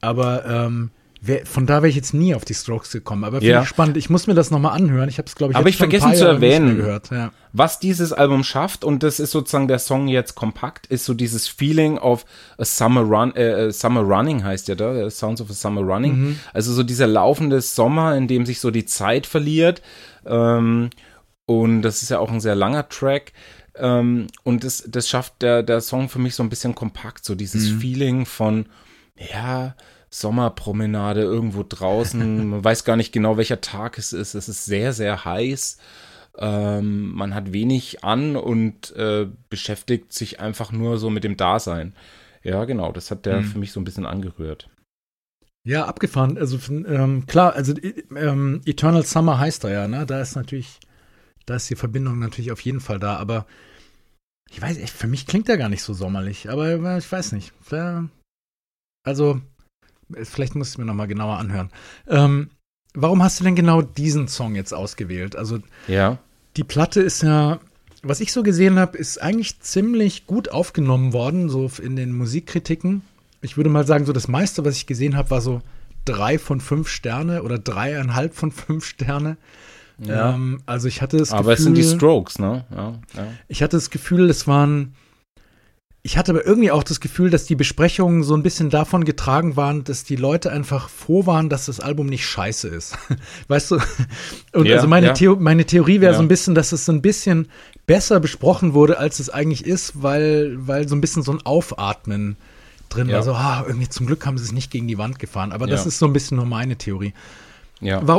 Aber 0.02 0.44
ähm, 0.44 0.90
Wär, 1.26 1.46
von 1.46 1.66
da 1.66 1.76
wäre 1.76 1.88
ich 1.88 1.96
jetzt 1.96 2.12
nie 2.12 2.34
auf 2.34 2.44
die 2.44 2.54
Strokes 2.54 2.90
gekommen. 2.90 3.24
Aber 3.24 3.38
finde 3.38 3.52
ja. 3.52 3.62
ich 3.62 3.68
spannend. 3.68 3.96
Ich 3.96 4.10
muss 4.10 4.26
mir 4.26 4.34
das 4.34 4.50
nochmal 4.50 4.76
anhören. 4.76 5.08
Ich 5.08 5.18
habe 5.18 5.26
es, 5.26 5.34
glaube 5.34 5.52
ich, 5.52 5.56
Aber 5.56 5.68
ich 5.68 5.76
vergessen 5.76 6.14
zu 6.14 6.26
erwähnen, 6.26 6.76
gehört. 6.76 7.10
Ja. 7.10 7.32
was 7.52 7.78
dieses 7.78 8.12
Album 8.12 8.44
schafft. 8.44 8.84
Und 8.84 9.02
das 9.02 9.20
ist 9.20 9.30
sozusagen 9.30 9.66
der 9.66 9.78
Song 9.78 10.08
jetzt 10.08 10.34
kompakt, 10.34 10.86
ist 10.86 11.04
so 11.04 11.14
dieses 11.14 11.48
Feeling 11.48 11.98
of 11.98 12.26
a 12.58 12.64
Summer 12.64 13.00
Run, 13.00 13.34
äh, 13.36 13.72
Summer 13.72 14.00
Running 14.00 14.44
heißt 14.44 14.68
ja 14.68 14.74
da, 14.74 15.08
Sounds 15.08 15.40
of 15.40 15.50
a 15.50 15.54
Summer 15.54 15.80
Running. 15.80 16.16
Mhm. 16.16 16.38
Also 16.52 16.72
so 16.72 16.82
dieser 16.82 17.06
laufende 17.06 17.60
Sommer, 17.60 18.16
in 18.16 18.28
dem 18.28 18.44
sich 18.44 18.60
so 18.60 18.70
die 18.70 18.84
Zeit 18.84 19.26
verliert. 19.26 19.80
Ähm, 20.26 20.90
und 21.46 21.82
das 21.82 22.02
ist 22.02 22.10
ja 22.10 22.18
auch 22.18 22.30
ein 22.30 22.40
sehr 22.40 22.54
langer 22.54 22.88
Track. 22.88 23.32
Ähm, 23.76 24.26
und 24.42 24.64
das, 24.64 24.84
das 24.86 25.08
schafft 25.08 25.42
der, 25.42 25.62
der 25.62 25.80
Song 25.80 26.08
für 26.08 26.18
mich 26.18 26.34
so 26.34 26.42
ein 26.42 26.50
bisschen 26.50 26.74
kompakt, 26.74 27.24
so 27.24 27.34
dieses 27.34 27.70
mhm. 27.70 27.80
Feeling 27.80 28.26
von, 28.26 28.66
ja, 29.16 29.74
Sommerpromenade 30.14 31.22
irgendwo 31.22 31.64
draußen. 31.68 32.48
Man 32.50 32.64
weiß 32.64 32.84
gar 32.84 32.96
nicht 32.96 33.12
genau, 33.12 33.36
welcher 33.36 33.60
Tag 33.60 33.98
es 33.98 34.12
ist. 34.12 34.34
Es 34.34 34.48
ist 34.48 34.64
sehr, 34.64 34.92
sehr 34.92 35.24
heiß. 35.24 35.78
Ähm, 36.36 37.12
man 37.12 37.32
hat 37.32 37.52
wenig 37.52 38.02
an 38.02 38.34
und 38.34 38.90
äh, 38.96 39.28
beschäftigt 39.50 40.12
sich 40.12 40.40
einfach 40.40 40.72
nur 40.72 40.98
so 40.98 41.08
mit 41.08 41.22
dem 41.22 41.36
Dasein. 41.36 41.94
Ja, 42.42 42.64
genau, 42.64 42.90
das 42.90 43.12
hat 43.12 43.24
der 43.24 43.40
mhm. 43.40 43.44
für 43.44 43.58
mich 43.58 43.70
so 43.70 43.78
ein 43.78 43.84
bisschen 43.84 44.04
angerührt. 44.04 44.68
Ja, 45.64 45.86
abgefahren. 45.86 46.36
Also 46.36 46.58
ähm, 46.72 47.26
klar, 47.26 47.54
also 47.54 47.74
ähm, 48.16 48.60
Eternal 48.64 49.04
Summer 49.04 49.38
heißt 49.38 49.62
er 49.64 49.70
ja, 49.70 49.88
ne? 49.88 50.06
Da 50.06 50.20
ist 50.20 50.34
natürlich, 50.34 50.80
da 51.46 51.54
ist 51.54 51.70
die 51.70 51.76
Verbindung 51.76 52.18
natürlich 52.18 52.50
auf 52.50 52.60
jeden 52.60 52.80
Fall 52.80 52.98
da, 52.98 53.16
aber 53.16 53.46
ich 54.50 54.60
weiß, 54.60 54.78
für 54.90 55.06
mich 55.06 55.26
klingt 55.26 55.48
er 55.48 55.56
gar 55.56 55.68
nicht 55.68 55.82
so 55.82 55.94
sommerlich, 55.94 56.50
aber 56.50 56.98
ich 56.98 57.10
weiß 57.12 57.32
nicht. 57.32 57.52
Also, 59.04 59.40
Vielleicht 60.22 60.54
muss 60.54 60.70
ich 60.70 60.78
mir 60.78 60.84
nochmal 60.84 61.08
genauer 61.08 61.38
anhören. 61.38 61.70
Ähm, 62.08 62.50
warum 62.94 63.22
hast 63.22 63.40
du 63.40 63.44
denn 63.44 63.56
genau 63.56 63.82
diesen 63.82 64.28
Song 64.28 64.54
jetzt 64.54 64.72
ausgewählt? 64.72 65.36
Also, 65.36 65.58
ja. 65.88 66.18
die 66.56 66.64
Platte 66.64 67.00
ist 67.00 67.22
ja 67.22 67.60
was 68.04 68.20
ich 68.20 68.32
so 68.32 68.42
gesehen 68.42 68.78
habe, 68.78 68.98
ist 68.98 69.20
eigentlich 69.20 69.60
ziemlich 69.60 70.26
gut 70.26 70.50
aufgenommen 70.50 71.12
worden, 71.12 71.48
so 71.48 71.70
in 71.82 71.96
den 71.96 72.12
Musikkritiken. 72.12 73.02
Ich 73.40 73.56
würde 73.56 73.70
mal 73.70 73.86
sagen, 73.86 74.04
so 74.04 74.12
das 74.12 74.28
meiste, 74.28 74.64
was 74.64 74.76
ich 74.76 74.86
gesehen 74.86 75.16
habe, 75.16 75.30
war 75.30 75.40
so 75.40 75.62
drei 76.04 76.38
von 76.38 76.60
fünf 76.60 76.88
Sterne 76.88 77.42
oder 77.42 77.58
dreieinhalb 77.58 78.34
von 78.34 78.52
fünf 78.52 78.84
Sterne. 78.84 79.36
Ja. 79.98 80.34
Ähm, 80.34 80.60
also 80.66 80.88
ich 80.88 81.02
hatte 81.02 81.16
das 81.16 81.32
Aber 81.32 81.52
es 81.52 81.62
sind 81.62 81.76
die 81.76 81.84
Strokes, 81.84 82.38
ne? 82.38 82.64
Ja, 82.70 82.98
ja. 83.14 83.26
Ich 83.48 83.62
hatte 83.62 83.76
das 83.76 83.90
Gefühl, 83.90 84.28
es 84.28 84.46
waren. 84.46 84.94
Ich 86.06 86.18
hatte 86.18 86.32
aber 86.32 86.44
irgendwie 86.46 86.70
auch 86.70 86.82
das 86.82 87.00
Gefühl, 87.00 87.30
dass 87.30 87.46
die 87.46 87.54
Besprechungen 87.54 88.24
so 88.24 88.36
ein 88.36 88.42
bisschen 88.42 88.68
davon 88.68 89.06
getragen 89.06 89.56
waren, 89.56 89.84
dass 89.84 90.04
die 90.04 90.16
Leute 90.16 90.52
einfach 90.52 90.90
froh 90.90 91.24
waren, 91.24 91.48
dass 91.48 91.64
das 91.64 91.80
Album 91.80 92.08
nicht 92.08 92.26
scheiße 92.26 92.68
ist. 92.68 92.98
weißt 93.48 93.70
du? 93.70 93.78
Und 94.52 94.66
Ja, 94.66 94.76
also 94.76 94.86
meine, 94.86 95.06
ja. 95.08 95.12
Theo 95.14 95.36
meine 95.36 95.64
Theorie 95.64 96.02
wäre 96.02 96.12
Ja. 96.12 96.18
so 96.18 96.22
ein 96.22 96.28
bisschen, 96.28 96.54
dass 96.54 96.72
es 96.72 96.84
so 96.84 96.92
ein 96.92 97.00
bisschen 97.00 97.48
besser 97.86 98.20
besprochen 98.20 98.74
wurde, 98.74 98.98
als 98.98 99.18
es 99.18 99.30
eigentlich 99.30 99.64
ist, 99.64 100.02
weil, 100.02 100.56
weil 100.58 100.86
so 100.88 100.94
ein 100.94 101.00
bisschen 101.00 101.22
so 101.22 101.32
ein 101.32 101.40
Aufatmen 101.46 102.36
drin 102.90 103.08
war. 103.10 103.22
So, 103.22 103.32
ah, 103.32 103.64
irgendwie 103.66 103.88
zum 103.88 104.04
Glück 104.06 104.26
haben 104.26 104.36
sie 104.36 104.44
es 104.44 104.52
nicht 104.52 104.70
gegen 104.70 104.86
die 104.86 104.98
Wand 104.98 105.18
gefahren. 105.18 105.52
Aber 105.52 105.66
das 105.66 105.86
ist 105.86 105.98
so 105.98 106.04
ein 106.06 106.12
bisschen 106.12 106.36
nur 106.36 106.44
meine 106.46 106.76
Theorie. 106.76 107.14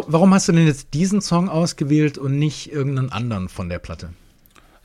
Warum 0.08 0.34
hast 0.34 0.48
du 0.48 0.54
denn 0.54 0.66
jetzt 0.66 0.88
diesen 0.96 1.22
Song 1.22 1.50
ausgewählt 1.50 2.18
und 2.18 2.40
nicht 2.40 2.72
irgendeinen 2.72 3.12
anderen 3.12 3.48
von 3.48 3.70
der 3.70 3.78
Platte? 3.78 4.10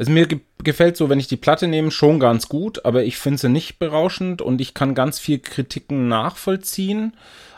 Also 0.01 0.13
mir 0.13 0.27
ge 0.27 0.41
gefällt 0.65 0.97
so, 0.97 1.11
wenn 1.11 1.21
ich 1.21 1.29
die 1.29 1.37
Platte 1.37 1.69
nehme, 1.69 1.91
schon 1.91 2.21
ganz 2.21 2.49
gut, 2.49 2.87
aber 2.87 3.05
ich 3.05 3.19
finde 3.19 3.39
sie 3.39 3.51
nicht 3.51 3.79
berauschend 3.79 4.41
und 4.41 4.61
ich 4.61 4.73
kann 4.73 4.95
ganz 4.95 5.19
viel 5.19 5.39
Kritiken 5.39 6.09
nachvollziehen. 6.09 7.13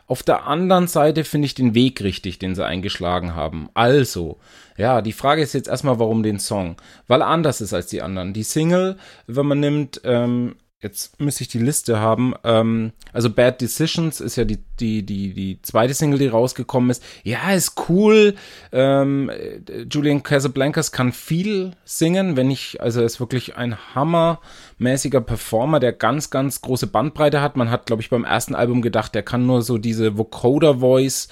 Auf 0.09 0.25
der 0.25 0.49
anderen 0.49 0.89
Seite 0.89 1.23
finde 1.23 1.47
ich 1.47 1.55
den 1.55 1.75
Weg 1.75 2.03
richtig, 2.03 2.41
den 2.41 2.57
sie 2.57 2.67
eingeschlagen 2.67 3.37
haben. 3.37 3.69
Also, 3.75 4.39
ja, 4.77 5.03
die 5.03 5.13
Frage 5.13 5.41
ist 5.41 5.53
jetzt 5.53 5.69
erstmal, 5.69 6.01
warum 6.01 6.25
den 6.25 6.41
Song? 6.41 6.77
Weil 7.07 7.21
er 7.21 7.29
anders 7.29 7.61
ist 7.61 7.75
als 7.75 7.87
die 7.87 8.03
anderen. 8.03 8.33
Die 8.33 8.43
Single, 8.43 8.97
wenn 9.29 9.47
man 9.47 9.61
nimmt, 9.61 10.01
ähm, 10.03 10.57
jetzt 10.83 11.21
müsste 11.21 11.43
ich 11.43 11.49
die 11.49 11.59
Liste 11.59 12.01
haben, 12.01 12.35
ähm, 12.43 12.93
also 13.13 13.31
Bad 13.31 13.61
Decisions 13.61 14.21
ist 14.21 14.37
ja 14.37 14.45
die, 14.45 14.59
die, 14.81 15.05
die, 15.05 15.33
die 15.33 15.63
zweite 15.63 15.95
Single, 15.95 16.19
die 16.19 16.27
rausgekommen 16.27 16.91
ist. 16.91 17.03
Ja, 17.23 17.53
ist 17.53 17.89
cool. 17.89 18.35
Ähm, 18.73 19.31
äh, 19.31 19.83
Julian 19.89 20.25
Casablancas 20.25 20.91
kann 20.91 21.13
viel 21.13 21.73
singen, 21.85 22.37
wenn 22.37 22.51
ich, 22.51 22.81
also 22.81 23.01
er 23.01 23.07
ist 23.07 23.21
wirklich 23.21 23.57
ein 23.57 23.77
hammermäßiger 23.95 25.21
Performer, 25.21 25.79
der 25.79 25.93
ganz, 25.93 26.31
ganz 26.31 26.61
große 26.61 26.89
Bandbreite 26.89 27.41
hat. 27.41 27.57
Man 27.57 27.71
hat, 27.71 27.87
glaube 27.87 28.03
ich, 28.03 28.11
beim 28.11 28.25
ersten 28.25 28.57
Album 28.57 28.83
gedacht, 28.83 29.15
der 29.15 29.23
kann 29.23 29.47
nur 29.47 29.63
so 29.63 29.79
diese 29.79 30.19
Vocoder-Voice 30.19 31.29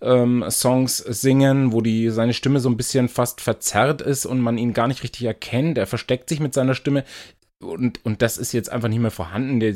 ähm, 0.00 0.44
Songs 0.48 0.98
singen, 0.98 1.72
wo 1.72 1.80
die 1.80 2.10
seine 2.10 2.34
Stimme 2.34 2.60
so 2.60 2.68
ein 2.68 2.76
bisschen 2.76 3.08
fast 3.08 3.40
verzerrt 3.40 4.00
ist 4.00 4.26
und 4.26 4.40
man 4.40 4.58
ihn 4.58 4.74
gar 4.74 4.86
nicht 4.88 5.02
richtig 5.02 5.24
erkennt. 5.24 5.78
Er 5.78 5.86
versteckt 5.86 6.28
sich 6.28 6.40
mit 6.40 6.54
seiner 6.54 6.74
Stimme 6.74 7.04
und, 7.62 8.04
und 8.04 8.22
das 8.22 8.38
ist 8.38 8.52
jetzt 8.52 8.70
einfach 8.70 8.88
nicht 8.88 9.00
mehr 9.00 9.10
vorhanden. 9.10 9.60
Der, 9.60 9.74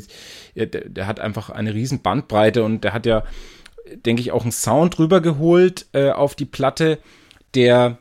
der, 0.55 0.89
der 0.89 1.07
hat 1.07 1.19
einfach 1.19 1.49
eine 1.49 1.73
riesen 1.73 2.01
Bandbreite 2.01 2.63
und 2.63 2.83
der 2.83 2.93
hat 2.93 3.05
ja, 3.05 3.23
denke 4.05 4.21
ich, 4.21 4.31
auch 4.31 4.43
einen 4.43 4.51
Sound 4.51 4.99
rübergeholt 4.99 5.87
äh, 5.93 6.11
auf 6.11 6.35
die 6.35 6.45
Platte, 6.45 6.99
der 7.55 7.97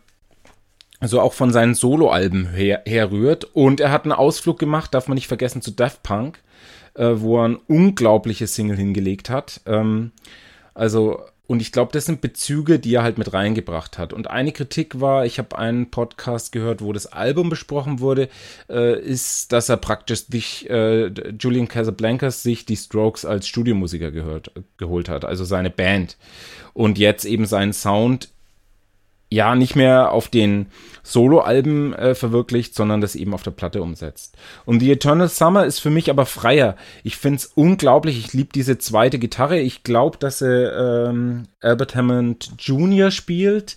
so 1.02 1.20
auch 1.20 1.32
von 1.32 1.52
seinen 1.52 1.74
Soloalben 1.74 2.50
her, 2.50 2.82
herrührt. 2.86 3.44
Und 3.44 3.80
er 3.80 3.90
hat 3.90 4.04
einen 4.04 4.12
Ausflug 4.12 4.58
gemacht, 4.58 4.94
darf 4.94 5.08
man 5.08 5.16
nicht 5.16 5.28
vergessen, 5.28 5.62
zu 5.62 5.70
Daft 5.70 6.02
Punk, 6.02 6.42
äh, 6.94 7.12
wo 7.16 7.38
er 7.38 7.48
ein 7.48 7.56
unglaubliches 7.56 8.54
Single 8.54 8.76
hingelegt 8.76 9.30
hat. 9.30 9.60
Ähm, 9.66 10.12
also, 10.74 11.20
und 11.46 11.62
ich 11.62 11.70
glaube, 11.70 11.92
das 11.92 12.06
sind 12.06 12.20
Bezüge, 12.20 12.78
die 12.78 12.94
er 12.94 13.02
halt 13.02 13.18
mit 13.18 13.32
reingebracht 13.32 13.98
hat. 13.98 14.12
Und 14.12 14.28
eine 14.28 14.52
Kritik 14.52 15.00
war, 15.00 15.24
ich 15.24 15.38
habe 15.38 15.56
einen 15.56 15.90
Podcast 15.90 16.50
gehört, 16.50 16.82
wo 16.82 16.92
das 16.92 17.06
Album 17.06 17.50
besprochen 17.50 18.00
wurde, 18.00 18.28
äh, 18.68 19.00
ist, 19.00 19.52
dass 19.52 19.68
er 19.68 19.76
praktisch 19.76 20.26
sich, 20.26 20.68
äh, 20.68 21.06
Julian 21.38 21.68
Casablancas 21.68 22.42
sich 22.42 22.64
die 22.64 22.76
Strokes 22.76 23.24
als 23.24 23.46
Studiomusiker 23.46 24.10
gehört, 24.10 24.50
geholt 24.76 25.08
hat, 25.08 25.24
also 25.24 25.44
seine 25.44 25.70
Band. 25.70 26.16
Und 26.72 26.98
jetzt 26.98 27.24
eben 27.24 27.46
seinen 27.46 27.72
Sound 27.72 28.28
ja 29.28 29.54
nicht 29.54 29.76
mehr 29.76 30.12
auf 30.12 30.28
den 30.28 30.66
Soloalben 31.02 31.92
äh, 31.94 32.14
verwirklicht, 32.14 32.74
sondern 32.74 33.00
das 33.00 33.14
eben 33.14 33.34
auf 33.34 33.42
der 33.42 33.50
Platte 33.50 33.82
umsetzt. 33.82 34.36
Und 34.64 34.80
The 34.80 34.92
Eternal 34.92 35.28
Summer 35.28 35.64
ist 35.64 35.80
für 35.80 35.90
mich 35.90 36.10
aber 36.10 36.26
freier. 36.26 36.76
Ich 37.02 37.16
find's 37.16 37.46
unglaublich. 37.46 38.18
Ich 38.18 38.32
liebe 38.32 38.50
diese 38.54 38.78
zweite 38.78 39.18
Gitarre. 39.18 39.58
Ich 39.58 39.82
glaube, 39.82 40.18
dass 40.18 40.42
er 40.42 41.08
ähm, 41.08 41.44
Albert 41.60 41.94
Hammond 41.94 42.52
Jr. 42.58 43.10
spielt. 43.10 43.76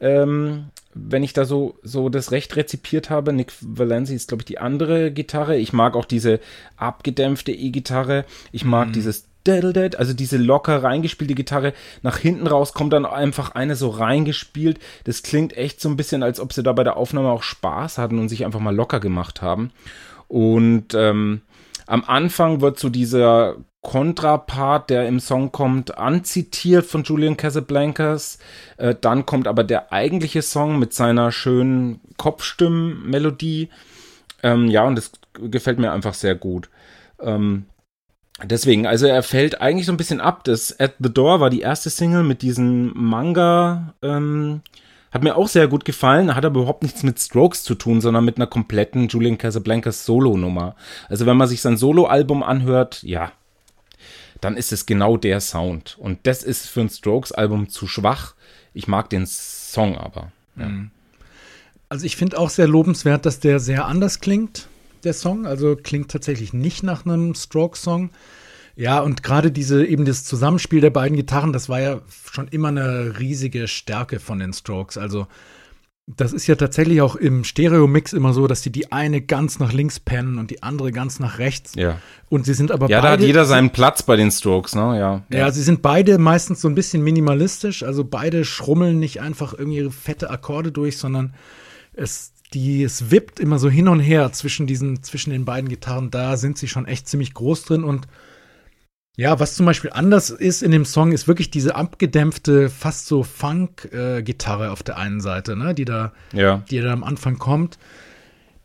Ähm, 0.00 0.66
wenn 0.92 1.22
ich 1.22 1.32
da 1.32 1.44
so, 1.44 1.78
so 1.82 2.08
das 2.08 2.32
recht 2.32 2.56
rezipiert 2.56 3.10
habe, 3.10 3.32
Nick 3.32 3.52
Valenzi 3.60 4.14
ist, 4.14 4.28
glaube 4.28 4.42
ich, 4.42 4.46
die 4.46 4.58
andere 4.58 5.12
Gitarre. 5.12 5.56
Ich 5.56 5.72
mag 5.72 5.94
auch 5.94 6.04
diese 6.04 6.40
abgedämpfte 6.76 7.52
E-Gitarre. 7.52 8.24
Ich 8.50 8.64
mag 8.64 8.92
dieses 8.92 9.29
Daddle-Dad, 9.29 9.29
also 9.96 10.12
diese 10.12 10.36
locker 10.36 10.82
reingespielte 10.82 11.34
Gitarre. 11.34 11.72
Nach 12.02 12.18
hinten 12.18 12.46
raus 12.46 12.72
kommt 12.72 12.92
dann 12.92 13.06
einfach 13.06 13.52
eine 13.52 13.76
so 13.76 13.88
reingespielt. 13.88 14.78
Das 15.04 15.22
klingt 15.22 15.56
echt 15.56 15.80
so 15.80 15.88
ein 15.88 15.96
bisschen, 15.96 16.22
als 16.22 16.40
ob 16.40 16.52
sie 16.52 16.62
da 16.62 16.72
bei 16.72 16.84
der 16.84 16.96
Aufnahme 16.96 17.30
auch 17.30 17.42
Spaß 17.42 17.98
hatten 17.98 18.18
und 18.18 18.28
sich 18.28 18.44
einfach 18.44 18.60
mal 18.60 18.74
locker 18.74 19.00
gemacht 19.00 19.42
haben. 19.42 19.70
Und 20.28 20.94
ähm, 20.94 21.42
am 21.86 22.04
Anfang 22.06 22.60
wird 22.60 22.78
so 22.78 22.88
dieser 22.88 23.56
Kontrapart, 23.82 24.90
der 24.90 25.08
im 25.08 25.20
Song 25.20 25.52
kommt, 25.52 25.96
anzitiert 25.96 26.84
von 26.84 27.02
Julian 27.02 27.36
Casablancas. 27.36 28.38
Äh, 28.76 28.94
dann 29.00 29.26
kommt 29.26 29.48
aber 29.48 29.64
der 29.64 29.92
eigentliche 29.92 30.42
Song 30.42 30.78
mit 30.78 30.92
seiner 30.92 31.32
schönen 31.32 32.00
Kopfstimmenmelodie. 32.16 33.70
Ähm, 34.42 34.68
ja, 34.68 34.84
und 34.84 34.96
das 34.96 35.12
gefällt 35.32 35.78
mir 35.78 35.92
einfach 35.92 36.14
sehr 36.14 36.34
gut. 36.34 36.68
Ähm, 37.20 37.66
deswegen, 38.44 38.86
also 38.86 39.06
er 39.06 39.22
fällt 39.22 39.60
eigentlich 39.60 39.86
so 39.86 39.92
ein 39.92 39.96
bisschen 39.96 40.20
ab. 40.20 40.44
Das 40.44 40.78
At 40.78 40.94
the 40.98 41.12
Door 41.12 41.40
war 41.40 41.50
die 41.50 41.60
erste 41.60 41.90
Single 41.90 42.22
mit 42.22 42.42
diesem 42.42 42.92
Manga. 42.94 43.94
Ähm, 44.02 44.62
hat 45.10 45.24
mir 45.24 45.36
auch 45.36 45.48
sehr 45.48 45.66
gut 45.66 45.84
gefallen, 45.84 46.34
hat 46.34 46.44
aber 46.44 46.60
überhaupt 46.60 46.82
nichts 46.82 47.02
mit 47.02 47.18
Strokes 47.18 47.64
zu 47.64 47.74
tun, 47.74 48.00
sondern 48.00 48.24
mit 48.24 48.36
einer 48.36 48.46
kompletten 48.46 49.08
Julian 49.08 49.38
Casablancas 49.38 50.04
Solo-Nummer. 50.04 50.76
Also 51.08 51.26
wenn 51.26 51.36
man 51.36 51.48
sich 51.48 51.60
sein 51.60 51.76
Solo-Album 51.76 52.42
anhört, 52.42 53.02
ja, 53.02 53.32
dann 54.40 54.56
ist 54.56 54.72
es 54.72 54.86
genau 54.86 55.16
der 55.16 55.40
Sound. 55.40 55.96
Und 55.98 56.20
das 56.24 56.42
ist 56.42 56.68
für 56.68 56.80
ein 56.80 56.88
Strokes-Album 56.88 57.68
zu 57.68 57.86
schwach. 57.86 58.34
Ich 58.72 58.86
mag 58.86 59.10
den 59.10 59.26
Song 59.26 59.98
aber. 59.98 60.30
Ja. 60.56 60.70
Also 61.88 62.06
ich 62.06 62.16
finde 62.16 62.38
auch 62.38 62.50
sehr 62.50 62.68
lobenswert, 62.68 63.26
dass 63.26 63.40
der 63.40 63.58
sehr 63.58 63.86
anders 63.86 64.20
klingt, 64.20 64.68
der 65.04 65.14
Song. 65.14 65.46
Also 65.46 65.76
klingt 65.76 66.10
tatsächlich 66.10 66.52
nicht 66.52 66.82
nach 66.82 67.04
einem 67.04 67.34
Stroke-Song. 67.34 68.10
Ja, 68.76 69.00
und 69.00 69.22
gerade 69.22 69.50
diese, 69.52 69.84
eben 69.84 70.04
das 70.04 70.24
Zusammenspiel 70.24 70.80
der 70.80 70.90
beiden 70.90 71.16
Gitarren, 71.16 71.52
das 71.52 71.68
war 71.68 71.80
ja 71.80 72.00
schon 72.30 72.48
immer 72.48 72.68
eine 72.68 73.18
riesige 73.18 73.68
Stärke 73.68 74.20
von 74.20 74.38
den 74.38 74.52
Strokes. 74.52 74.96
Also 74.96 75.26
das 76.16 76.32
ist 76.32 76.46
ja 76.46 76.54
tatsächlich 76.56 77.02
auch 77.02 77.14
im 77.14 77.44
Stereo-Mix 77.44 78.12
immer 78.12 78.32
so, 78.32 78.46
dass 78.46 78.62
die 78.62 78.72
die 78.72 78.90
eine 78.90 79.20
ganz 79.20 79.58
nach 79.58 79.72
links 79.72 80.00
pennen 80.00 80.38
und 80.38 80.50
die 80.50 80.62
andere 80.62 80.92
ganz 80.92 81.20
nach 81.20 81.38
rechts. 81.38 81.74
Ja, 81.76 82.00
Und 82.28 82.46
sie 82.46 82.54
sind 82.54 82.72
aber 82.72 82.88
ja 82.88 82.96
da 82.98 83.02
beide. 83.10 83.22
hat 83.22 83.26
jeder 83.26 83.44
seinen 83.44 83.70
Platz 83.70 84.02
bei 84.02 84.16
den 84.16 84.30
Strokes, 84.30 84.74
ne? 84.74 84.98
Ja. 84.98 85.22
Ja, 85.30 85.50
sie 85.52 85.62
sind 85.62 85.82
beide 85.82 86.18
meistens 86.18 86.60
so 86.60 86.68
ein 86.68 86.74
bisschen 86.74 87.02
minimalistisch, 87.02 87.82
also 87.82 88.04
beide 88.04 88.44
schrummeln 88.44 88.98
nicht 88.98 89.20
einfach 89.20 89.54
irgendwie 89.56 89.88
fette 89.90 90.30
Akkorde 90.30 90.72
durch, 90.72 90.96
sondern 90.98 91.34
es, 91.92 92.32
die, 92.54 92.82
es 92.82 93.10
wippt 93.10 93.40
immer 93.40 93.58
so 93.58 93.70
hin 93.70 93.88
und 93.88 94.00
her 94.00 94.32
zwischen 94.32 94.66
diesen, 94.66 95.02
zwischen 95.02 95.30
den 95.30 95.44
beiden 95.44 95.68
Gitarren. 95.68 96.10
Da 96.10 96.36
sind 96.36 96.58
sie 96.58 96.68
schon 96.68 96.86
echt 96.86 97.08
ziemlich 97.08 97.34
groß 97.34 97.64
drin 97.64 97.84
und 97.84 98.08
ja, 99.16 99.38
was 99.38 99.54
zum 99.54 99.66
Beispiel 99.66 99.90
anders 99.92 100.30
ist 100.30 100.62
in 100.62 100.70
dem 100.70 100.84
Song, 100.84 101.12
ist 101.12 101.28
wirklich 101.28 101.50
diese 101.50 101.74
abgedämpfte, 101.74 102.70
fast 102.70 103.06
so 103.06 103.22
Funk-Gitarre 103.22 104.70
auf 104.70 104.82
der 104.82 104.96
einen 104.96 105.20
Seite, 105.20 105.56
ne, 105.56 105.74
die 105.74 105.84
da, 105.84 106.12
ja. 106.32 106.62
die 106.70 106.80
da 106.80 106.92
am 106.92 107.04
Anfang 107.04 107.36
kommt. 107.36 107.78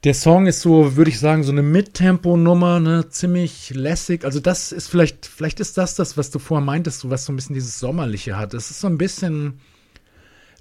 Der 0.05 0.13
Song 0.13 0.45
ist 0.45 0.61
so, 0.61 0.95
würde 0.95 1.09
ich 1.09 1.19
sagen, 1.19 1.43
so 1.43 1.51
eine 1.51 1.63
Mittempo-Nummer, 1.63 2.79
ne, 2.79 3.09
ziemlich 3.09 3.71
lässig. 3.71 4.23
Also 4.23 4.39
das 4.39 4.71
ist 4.71 4.87
vielleicht, 4.87 5.25
vielleicht 5.25 5.59
ist 5.59 5.77
das 5.77 5.95
das, 5.95 6.15
was 6.15 6.29
du 6.29 6.39
vorher 6.39 6.63
meintest, 6.63 7.01
so 7.01 7.09
was 7.09 7.25
so 7.25 7.33
ein 7.33 7.35
bisschen 7.35 7.55
dieses 7.55 7.79
Sommerliche 7.79 8.37
hat. 8.37 8.53
Es 8.53 8.69
ist 8.69 8.81
so 8.81 8.87
ein 8.87 8.99
bisschen 8.99 9.59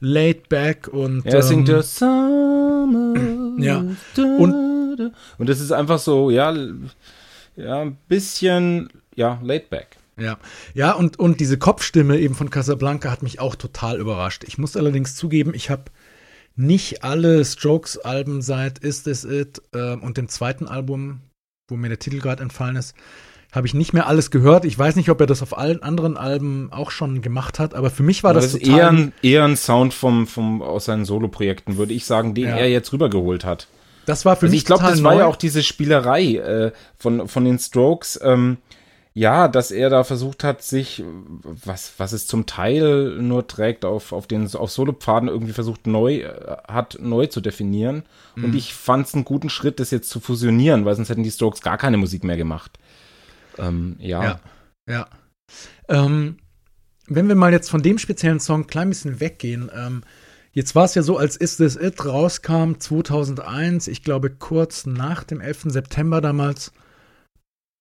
laid 0.00 0.48
back 0.48 0.88
und 0.88 1.24
Er 1.26 1.42
singt 1.42 1.68
ähm, 1.68 1.74
ja 1.76 1.82
Summer. 1.82 3.14
Ja. 3.58 3.84
Und, 4.16 5.12
und 5.38 5.48
das 5.48 5.60
ist 5.60 5.72
einfach 5.72 5.98
so, 5.98 6.30
ja, 6.30 6.54
ja, 7.56 7.80
ein 7.80 7.96
bisschen, 8.08 8.90
ja, 9.14 9.40
laid 9.42 9.70
back. 9.70 9.96
Ja, 10.16 10.38
ja 10.74 10.92
und, 10.92 11.18
und 11.18 11.40
diese 11.40 11.58
Kopfstimme 11.58 12.18
eben 12.18 12.34
von 12.34 12.50
Casablanca 12.50 13.10
hat 13.10 13.22
mich 13.22 13.40
auch 13.40 13.54
total 13.56 13.98
überrascht. 13.98 14.44
Ich 14.44 14.58
muss 14.58 14.76
allerdings 14.76 15.16
zugeben, 15.16 15.54
ich 15.54 15.70
habe 15.70 15.84
nicht 16.56 17.02
alle 17.02 17.44
Strokes-Alben 17.44 18.40
seit 18.42 18.78
Is 18.78 19.02
This 19.02 19.24
It 19.24 19.60
äh, 19.72 19.94
und 19.94 20.16
dem 20.16 20.28
zweiten 20.28 20.68
Album, 20.68 21.20
wo 21.68 21.76
mir 21.76 21.88
der 21.88 21.98
Titel 21.98 22.20
gerade 22.20 22.42
entfallen 22.42 22.76
ist, 22.76 22.94
habe 23.54 23.66
ich 23.66 23.75
nicht 23.75 23.92
mehr 23.92 24.06
alles 24.06 24.30
gehört. 24.30 24.64
Ich 24.64 24.78
weiß 24.78 24.96
nicht, 24.96 25.11
ob 25.11 25.20
er 25.20 25.26
das 25.26 25.42
auf 25.42 25.56
allen 25.56 25.82
anderen 25.82 26.16
Alben 26.16 26.68
auch 26.73 26.90
schon 26.90 27.23
gemacht 27.23 27.58
hat, 27.58 27.75
aber 27.75 27.90
für 27.90 28.02
mich 28.02 28.25
war 28.25 28.34
das, 28.34 28.46
das 28.46 28.54
ist 28.54 28.64
total. 28.64 28.78
eher 28.78 28.88
ein, 28.88 29.12
eher 29.23 29.44
ein 29.44 29.56
Sound 29.56 29.94
vom, 29.94 30.26
vom, 30.26 30.61
aus 30.62 30.87
seinen 30.87 31.04
Solo-Projekten, 31.04 31.76
würde 31.76 31.94
ich 31.94 32.04
sagen, 32.04 32.34
den 32.34 32.49
Ja. 32.49 32.56
er 32.56 32.68
jetzt 32.68 32.92
rübergeholt 32.92 33.44
hat. 33.44 33.68
Das 34.06 34.25
war 34.25 34.37
für 34.37 34.46
also 34.46 34.52
mich 34.52 34.62
ich 34.62 34.66
glaube, 34.66 34.82
das 34.82 34.92
total 34.99 35.04
war 35.04 35.14
neu. 35.14 35.20
ja 35.20 35.26
auch 35.26 35.37
diese 35.37 35.62
Spielerei 35.62 36.34
äh, 36.37 36.73
von, 36.99 37.28
von 37.28 37.44
den 37.44 37.58
Strokes. 37.58 38.20
Ähm, 38.23 38.58
ja, 39.16 39.46
dass 39.46 39.70
er 39.70 39.90
da 39.90 40.02
versucht 40.02 40.42
hat, 40.42 40.61
sich, 40.62 41.04
was, 41.64 41.92
was 41.99 42.12
es 42.12 42.26
zum 42.26 42.46
Teil 42.46 43.16
nur 43.20 43.46
trägt, 43.46 43.84
auf, 43.84 44.12
auf 44.12 44.26
den 44.26 44.52
auf 44.56 44.73
Solopfaden 44.73 45.28
irgendwie 45.28 45.52
versucht, 45.52 45.87
neu, 45.87 46.16
äh, 46.23 46.56
hat, 46.66 46.99
neu 47.00 47.26
zu 47.26 47.40
definieren. 47.40 48.02
Mhm. 48.34 48.44
Und 48.46 48.54
ich 48.56 48.75
fand 48.75 49.06
es 49.06 49.14
einen 49.14 49.25
guten 49.25 49.50
Schritt, 49.50 49.78
das 49.78 49.92
jetzt 49.92 50.11
zu 50.11 50.18
fusionieren, 50.18 50.84
weil 50.84 50.96
sonst 50.96 51.11
hätten 51.11 51.23
die 51.23 51.30
Strokes 51.30 51.62
gar 51.62 51.78
keine 51.78 51.96
Musik 51.96 52.25
mehr 52.25 52.37
gemacht. 52.37 52.73
Ähm, 53.58 53.96
ja. 53.99 54.25
Ja. 54.25 54.40
Ja. 54.88 55.08
Ähm, 55.88 56.37
wenn 57.06 57.28
wir 57.28 57.34
mal 57.34 57.52
jetzt 57.52 57.70
von 57.70 57.82
dem 57.82 57.99
speziellen 57.99 58.40
Song 58.40 58.62
ein 58.62 58.66
klein 58.66 58.88
bisschen 58.88 59.20
weggehen, 59.20 59.70
ähm, 59.75 60.02
jetzt 60.52 60.75
war 60.75 60.84
es 60.84 60.94
ja 60.94 61.02
so, 61.02 61.18
als 61.18 61.37
Is 61.37 61.58
This 61.58 61.76
It 61.76 62.04
rauskam 62.04 62.75
2001, 62.78 63.88
ich 63.88 64.02
glaube 64.02 64.30
kurz 64.30 64.87
nach 64.87 65.25
dem 65.25 65.40
11. 65.40 65.64
September 65.73 66.20
damals, 66.20 66.73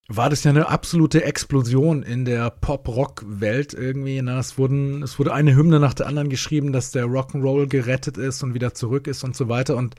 war 0.10 0.30
das 0.30 0.44
ja 0.44 0.51
eine 0.51 0.68
absolute 0.68 1.24
Explosion 1.24 2.03
in 2.03 2.25
der 2.25 2.50
Pop-Rock-Welt 2.50 3.74
irgendwie. 3.74 4.22
Na, 4.22 4.39
es, 4.39 4.58
wurden, 4.58 5.01
es 5.01 5.18
wurde 5.18 5.34
eine 5.34 5.56
Hymne 5.56 5.80
nach 5.80 5.94
der 5.94 6.08
anderen 6.08 6.30
geschrieben, 6.30 6.74
dass 6.74 6.92
der 6.92 7.06
Rock'n'Roll 7.06 7.68
gerettet 7.68 8.18
ist 8.18 8.44
und 8.44 8.53
wieder 8.53 8.74
zurück 8.74 9.08
ist 9.08 9.24
und 9.24 9.36
so 9.36 9.48
weiter. 9.48 9.77
Und 9.77 9.96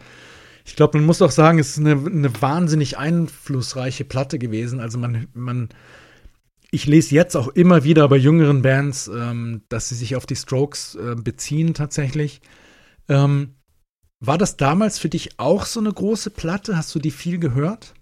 ich 0.64 0.76
glaube, 0.76 0.98
man 0.98 1.06
muss 1.06 1.22
auch 1.22 1.30
sagen, 1.30 1.58
es 1.58 1.70
ist 1.70 1.78
eine, 1.78 1.92
eine 1.92 2.42
wahnsinnig 2.42 2.96
einflussreiche 2.96 4.04
Platte 4.04 4.38
gewesen. 4.38 4.80
Also 4.80 4.98
man, 4.98 5.28
man, 5.34 5.68
ich 6.70 6.86
lese 6.86 7.14
jetzt 7.14 7.36
auch 7.36 7.48
immer 7.48 7.84
wieder 7.84 8.08
bei 8.08 8.16
jüngeren 8.16 8.62
Bands, 8.62 9.08
ähm, 9.08 9.62
dass 9.68 9.90
sie 9.90 9.94
sich 9.94 10.16
auf 10.16 10.24
die 10.24 10.36
Strokes 10.36 10.94
äh, 10.94 11.14
beziehen 11.16 11.74
tatsächlich. 11.74 12.40
Ähm, 13.08 13.56
war 14.20 14.38
das 14.38 14.56
damals 14.56 14.98
für 14.98 15.10
dich 15.10 15.38
auch 15.38 15.66
so 15.66 15.80
eine 15.80 15.92
große 15.92 16.30
Platte? 16.30 16.76
Hast 16.76 16.94
du 16.94 16.98
die 16.98 17.10
viel 17.10 17.38
gehört? 17.38 17.92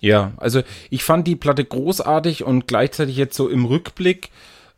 Ja, 0.00 0.32
also 0.38 0.62
ich 0.90 1.04
fand 1.04 1.26
die 1.26 1.36
Platte 1.36 1.64
großartig 1.64 2.42
und 2.42 2.66
gleichzeitig 2.66 3.16
jetzt 3.16 3.36
so 3.36 3.48
im 3.48 3.64
Rückblick, 3.64 4.30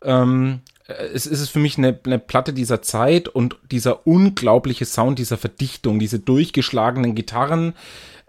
ähm, 0.02 0.60
es 0.88 1.26
ist 1.26 1.50
für 1.50 1.58
mich 1.58 1.76
eine, 1.76 1.98
eine 2.04 2.18
Platte 2.18 2.52
dieser 2.52 2.80
Zeit 2.80 3.28
und 3.28 3.56
dieser 3.70 4.06
unglaubliche 4.06 4.86
Sound, 4.86 5.18
dieser 5.18 5.36
Verdichtung, 5.36 5.98
diese 5.98 6.18
durchgeschlagenen 6.18 7.14
Gitarren, 7.14 7.74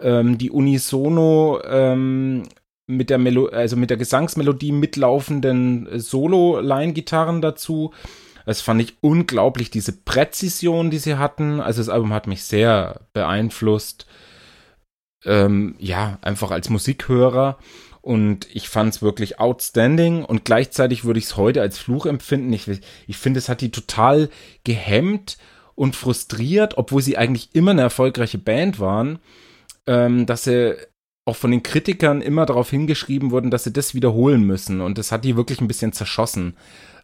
ähm, 0.01 0.37
die 0.37 0.51
unisono 0.51 1.61
ähm, 1.63 2.43
mit 2.85 3.09
der 3.09 3.17
Melo 3.17 3.47
also 3.47 3.77
mit 3.77 3.89
der 3.89 3.97
Gesangsmelodie 3.97 4.71
mitlaufenden 4.73 5.87
Solo-Line-Gitarren 5.99 7.41
dazu. 7.41 7.93
Das 8.45 8.61
fand 8.61 8.81
ich 8.81 8.95
unglaublich, 9.01 9.69
diese 9.69 9.93
Präzision, 9.93 10.89
die 10.89 10.97
sie 10.97 11.15
hatten. 11.15 11.61
Also 11.61 11.81
das 11.81 11.89
Album 11.89 12.13
hat 12.13 12.27
mich 12.27 12.43
sehr 12.43 13.01
beeinflusst 13.13 14.05
ähm, 15.25 15.75
ja, 15.79 16.17
einfach 16.21 16.51
als 16.51 16.69
Musikhörer. 16.69 17.57
Und 18.09 18.47
ich 18.51 18.69
fand 18.69 18.95
es 18.95 19.03
wirklich 19.03 19.39
outstanding 19.39 20.25
und 20.25 20.43
gleichzeitig 20.43 21.05
würde 21.05 21.19
ich 21.19 21.25
es 21.25 21.37
heute 21.37 21.61
als 21.61 21.77
Fluch 21.77 22.07
empfinden. 22.07 22.51
Ich, 22.51 22.67
ich 23.05 23.17
finde, 23.17 23.37
es 23.37 23.49
hat 23.49 23.61
die 23.61 23.69
total 23.69 24.29
gehemmt 24.63 25.37
und 25.75 25.95
frustriert, 25.95 26.75
obwohl 26.79 27.03
sie 27.03 27.19
eigentlich 27.19 27.53
immer 27.53 27.69
eine 27.69 27.83
erfolgreiche 27.83 28.39
Band 28.39 28.79
waren, 28.79 29.19
ähm, 29.85 30.25
dass 30.25 30.45
sie 30.45 30.75
auch 31.25 31.35
von 31.35 31.51
den 31.51 31.61
Kritikern 31.61 32.21
immer 32.21 32.47
darauf 32.47 32.71
hingeschrieben 32.71 33.29
wurden, 33.29 33.51
dass 33.51 33.65
sie 33.65 33.73
das 33.73 33.93
wiederholen 33.93 34.41
müssen. 34.41 34.81
Und 34.81 34.97
das 34.97 35.11
hat 35.11 35.23
die 35.23 35.37
wirklich 35.37 35.61
ein 35.61 35.67
bisschen 35.67 35.93
zerschossen. 35.93 36.57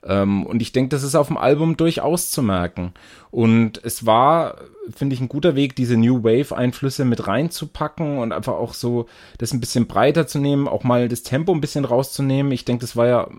Ähm, 0.05 0.45
und 0.45 0.61
ich 0.61 0.71
denke, 0.71 0.89
das 0.89 1.03
ist 1.03 1.15
auf 1.15 1.27
dem 1.27 1.37
Album 1.37 1.77
durchaus 1.77 2.29
zu 2.29 2.43
merken. 2.43 2.93
Und 3.31 3.83
es 3.83 4.05
war, 4.05 4.57
finde 4.89 5.15
ich, 5.15 5.21
ein 5.21 5.29
guter 5.29 5.55
Weg, 5.55 5.75
diese 5.75 5.97
New 5.97 6.23
Wave-Einflüsse 6.23 7.05
mit 7.05 7.27
reinzupacken 7.27 8.19
und 8.19 8.31
einfach 8.31 8.53
auch 8.53 8.73
so 8.73 9.07
das 9.39 9.53
ein 9.53 9.59
bisschen 9.59 9.87
breiter 9.87 10.27
zu 10.27 10.39
nehmen, 10.39 10.67
auch 10.67 10.83
mal 10.83 11.07
das 11.07 11.23
Tempo 11.23 11.51
ein 11.53 11.61
bisschen 11.61 11.85
rauszunehmen. 11.85 12.51
Ich 12.51 12.65
denke, 12.65 12.81
das 12.81 12.95
war 12.95 13.07
ja, 13.07 13.29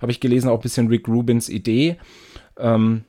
habe 0.00 0.12
ich 0.12 0.20
gelesen, 0.20 0.48
auch 0.48 0.58
ein 0.58 0.62
bisschen 0.62 0.88
Rick 0.88 1.08
Rubins 1.08 1.48
Idee. 1.48 1.96
Ähm, 2.58 3.04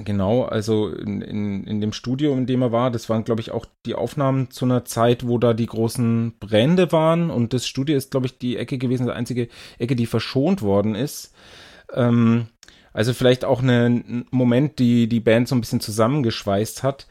Genau, 0.00 0.44
also 0.44 0.90
in, 0.90 1.22
in, 1.22 1.64
in 1.64 1.80
dem 1.80 1.92
Studio, 1.92 2.32
in 2.34 2.46
dem 2.46 2.62
er 2.62 2.70
war, 2.70 2.90
das 2.90 3.08
waren, 3.08 3.24
glaube 3.24 3.40
ich, 3.40 3.50
auch 3.50 3.66
die 3.84 3.94
Aufnahmen 3.94 4.50
zu 4.50 4.64
einer 4.64 4.84
Zeit, 4.84 5.26
wo 5.26 5.38
da 5.38 5.54
die 5.54 5.66
großen 5.66 6.34
Brände 6.38 6.92
waren. 6.92 7.30
Und 7.30 7.52
das 7.52 7.66
Studio 7.66 7.96
ist, 7.96 8.10
glaube 8.10 8.26
ich, 8.26 8.38
die 8.38 8.56
Ecke 8.56 8.78
gewesen, 8.78 9.06
die 9.06 9.12
einzige 9.12 9.48
Ecke, 9.78 9.96
die 9.96 10.06
verschont 10.06 10.62
worden 10.62 10.94
ist. 10.94 11.34
Ähm, 11.94 12.48
also 12.92 13.14
vielleicht 13.14 13.44
auch 13.44 13.62
ein 13.62 14.26
Moment, 14.30 14.78
die 14.78 15.08
die 15.08 15.20
Band 15.20 15.48
so 15.48 15.54
ein 15.54 15.60
bisschen 15.60 15.80
zusammengeschweißt 15.80 16.82
hat. 16.82 17.06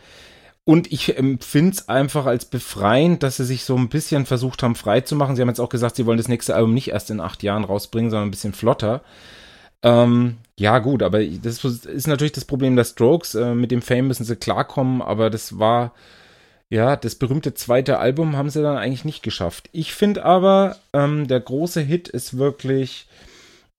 Und 0.65 0.91
ich 0.91 1.17
empfinde 1.17 1.71
es 1.71 1.87
einfach 1.87 2.25
als 2.25 2.43
befreiend, 2.43 3.23
dass 3.23 3.37
sie 3.37 3.45
sich 3.45 3.63
so 3.63 3.77
ein 3.77 3.87
bisschen 3.87 4.25
versucht 4.25 4.63
haben, 4.63 4.75
frei 4.75 4.99
zu 4.99 5.15
machen. 5.15 5.35
Sie 5.35 5.41
haben 5.41 5.47
jetzt 5.47 5.61
auch 5.61 5.69
gesagt, 5.69 5.95
sie 5.95 6.05
wollen 6.05 6.17
das 6.17 6.27
nächste 6.27 6.55
Album 6.55 6.73
nicht 6.73 6.89
erst 6.89 7.09
in 7.09 7.21
acht 7.21 7.41
Jahren 7.41 7.63
rausbringen, 7.63 8.11
sondern 8.11 8.27
ein 8.27 8.31
bisschen 8.31 8.51
flotter. 8.51 9.01
Ähm, 9.81 10.39
ja, 10.59 10.79
gut, 10.79 11.03
aber 11.03 11.23
das 11.23 11.63
ist 11.63 12.07
natürlich 12.07 12.33
das 12.33 12.43
Problem 12.43 12.75
der 12.75 12.83
Strokes. 12.83 13.35
Äh, 13.35 13.55
mit 13.55 13.71
dem 13.71 13.81
Fame 13.81 14.07
müssen 14.07 14.25
sie 14.25 14.35
klarkommen, 14.35 15.01
aber 15.01 15.29
das 15.29 15.57
war, 15.57 15.93
ja, 16.69 16.97
das 16.97 17.15
berühmte 17.15 17.53
zweite 17.53 17.99
Album 17.99 18.35
haben 18.35 18.49
sie 18.49 18.61
dann 18.61 18.75
eigentlich 18.75 19.05
nicht 19.05 19.23
geschafft. 19.23 19.69
Ich 19.71 19.93
finde 19.93 20.25
aber, 20.25 20.75
ähm, 20.91 21.29
der 21.29 21.39
große 21.39 21.79
Hit 21.79 22.09
ist 22.09 22.37
wirklich 22.37 23.07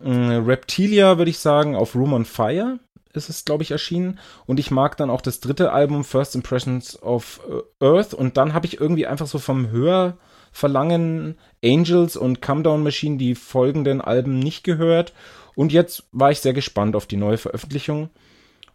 Reptilia, 0.00 1.18
würde 1.18 1.30
ich 1.30 1.38
sagen, 1.38 1.74
auf 1.74 1.94
Room 1.94 2.12
on 2.12 2.24
Fire 2.24 2.78
ist 3.14 3.28
es, 3.28 3.44
glaube 3.44 3.62
ich, 3.62 3.70
erschienen. 3.70 4.18
Und 4.46 4.60
ich 4.60 4.70
mag 4.70 4.96
dann 4.96 5.10
auch 5.10 5.20
das 5.20 5.40
dritte 5.40 5.72
Album, 5.72 6.04
First 6.04 6.34
Impressions 6.34 7.02
of 7.02 7.40
Earth. 7.80 8.14
Und 8.14 8.36
dann 8.36 8.54
habe 8.54 8.66
ich 8.66 8.80
irgendwie 8.80 9.06
einfach 9.06 9.26
so 9.26 9.38
vom 9.38 9.70
Hörverlangen 9.70 11.36
Angels 11.64 12.16
und 12.16 12.40
Come 12.42 12.62
Down 12.62 12.82
Machine 12.82 13.16
die 13.16 13.34
folgenden 13.34 14.00
Alben 14.00 14.38
nicht 14.38 14.62
gehört. 14.62 15.12
Und 15.54 15.72
jetzt 15.72 16.04
war 16.12 16.30
ich 16.30 16.40
sehr 16.40 16.52
gespannt 16.52 16.94
auf 16.94 17.06
die 17.06 17.16
neue 17.16 17.38
Veröffentlichung 17.38 18.10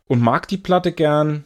und 0.08 0.22
mag 0.22 0.48
die 0.50 0.58
Platte 0.58 0.92
gern, 0.92 1.46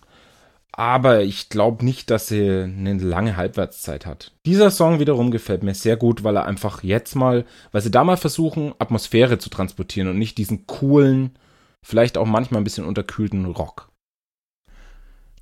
aber 0.71 1.23
ich 1.23 1.49
glaube 1.49 1.83
nicht, 1.83 2.09
dass 2.11 2.27
sie 2.27 2.63
eine 2.63 2.93
lange 2.93 3.35
Halbwertszeit 3.35 4.05
hat. 4.05 4.33
Dieser 4.45 4.69
Song 4.69 4.99
wiederum 4.99 5.31
gefällt 5.31 5.63
mir 5.63 5.73
sehr 5.73 5.97
gut, 5.97 6.23
weil 6.23 6.35
er 6.35 6.45
einfach 6.45 6.83
jetzt 6.83 7.15
mal, 7.15 7.45
weil 7.71 7.81
sie 7.81 7.91
da 7.91 8.03
mal 8.03 8.17
versuchen, 8.17 8.73
Atmosphäre 8.79 9.39
zu 9.39 9.49
transportieren 9.49 10.09
und 10.09 10.19
nicht 10.19 10.37
diesen 10.37 10.67
coolen, 10.67 11.37
vielleicht 11.83 12.17
auch 12.17 12.27
manchmal 12.27 12.61
ein 12.61 12.63
bisschen 12.65 12.85
unterkühlten 12.85 13.45
Rock. 13.45 13.89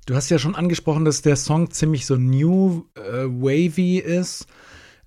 Du 0.06 0.14
hast 0.14 0.30
ja 0.30 0.38
schon 0.38 0.54
angesprochen, 0.54 1.04
dass 1.04 1.22
der 1.22 1.36
Song 1.36 1.70
ziemlich 1.70 2.06
so 2.06 2.16
new 2.16 2.84
äh, 2.94 3.24
wavy 3.24 3.98
ist. 3.98 4.46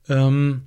Ähm, 0.09 0.63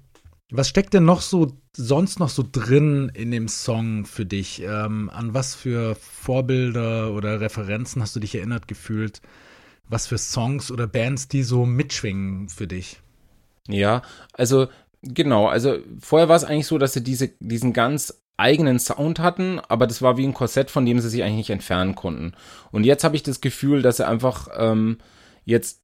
was 0.50 0.68
steckt 0.68 0.94
denn 0.94 1.04
noch 1.04 1.20
so 1.20 1.52
sonst 1.76 2.18
noch 2.18 2.28
so 2.28 2.44
drin 2.50 3.10
in 3.14 3.30
dem 3.30 3.48
Song 3.48 4.04
für 4.04 4.26
dich? 4.26 4.62
Ähm, 4.62 5.10
an 5.10 5.34
was 5.34 5.54
für 5.54 5.94
Vorbilder 5.94 7.12
oder 7.12 7.40
Referenzen 7.40 8.02
hast 8.02 8.14
du 8.16 8.20
dich 8.20 8.34
erinnert 8.34 8.68
gefühlt? 8.68 9.22
Was 9.88 10.06
für 10.06 10.18
Songs 10.18 10.70
oder 10.70 10.86
Bands, 10.86 11.28
die 11.28 11.42
so 11.42 11.66
mitschwingen 11.66 12.48
für 12.48 12.66
dich? 12.66 13.00
Ja, 13.68 14.02
also 14.32 14.68
genau, 15.02 15.48
also 15.48 15.78
vorher 16.00 16.28
war 16.28 16.36
es 16.36 16.44
eigentlich 16.44 16.66
so, 16.66 16.78
dass 16.78 16.92
sie 16.92 17.02
diese, 17.02 17.28
diesen 17.40 17.72
ganz 17.72 18.22
eigenen 18.36 18.78
Sound 18.78 19.18
hatten, 19.20 19.60
aber 19.60 19.86
das 19.86 20.02
war 20.02 20.16
wie 20.16 20.26
ein 20.26 20.34
Korsett, 20.34 20.70
von 20.70 20.86
dem 20.86 21.00
sie 21.00 21.10
sich 21.10 21.22
eigentlich 21.22 21.36
nicht 21.36 21.50
entfernen 21.50 21.94
konnten. 21.94 22.32
Und 22.70 22.84
jetzt 22.84 23.04
habe 23.04 23.16
ich 23.16 23.22
das 23.22 23.40
Gefühl, 23.40 23.82
dass 23.82 23.98
sie 23.98 24.06
einfach 24.06 24.48
ähm, 24.56 24.98
jetzt 25.44 25.82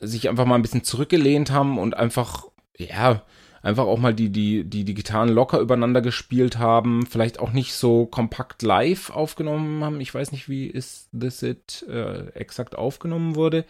sich 0.00 0.28
einfach 0.28 0.44
mal 0.44 0.56
ein 0.56 0.62
bisschen 0.62 0.84
zurückgelehnt 0.84 1.50
haben 1.50 1.78
und 1.78 1.96
einfach, 1.96 2.46
ja, 2.76 3.22
einfach 3.64 3.86
auch 3.86 3.98
mal 3.98 4.14
die, 4.14 4.28
die, 4.28 4.64
die, 4.64 4.84
die 4.84 4.94
Gitarren 4.94 5.30
locker 5.30 5.58
übereinander 5.58 6.02
gespielt 6.02 6.58
haben, 6.58 7.06
vielleicht 7.06 7.40
auch 7.40 7.52
nicht 7.52 7.72
so 7.74 8.04
kompakt 8.04 8.62
live 8.62 9.08
aufgenommen 9.10 9.82
haben. 9.82 10.00
Ich 10.00 10.14
weiß 10.14 10.32
nicht, 10.32 10.48
wie 10.50 10.66
ist 10.66 11.08
This 11.18 11.42
It 11.42 11.84
äh, 11.88 12.28
exakt 12.34 12.76
aufgenommen 12.76 13.36
wurde. 13.36 13.64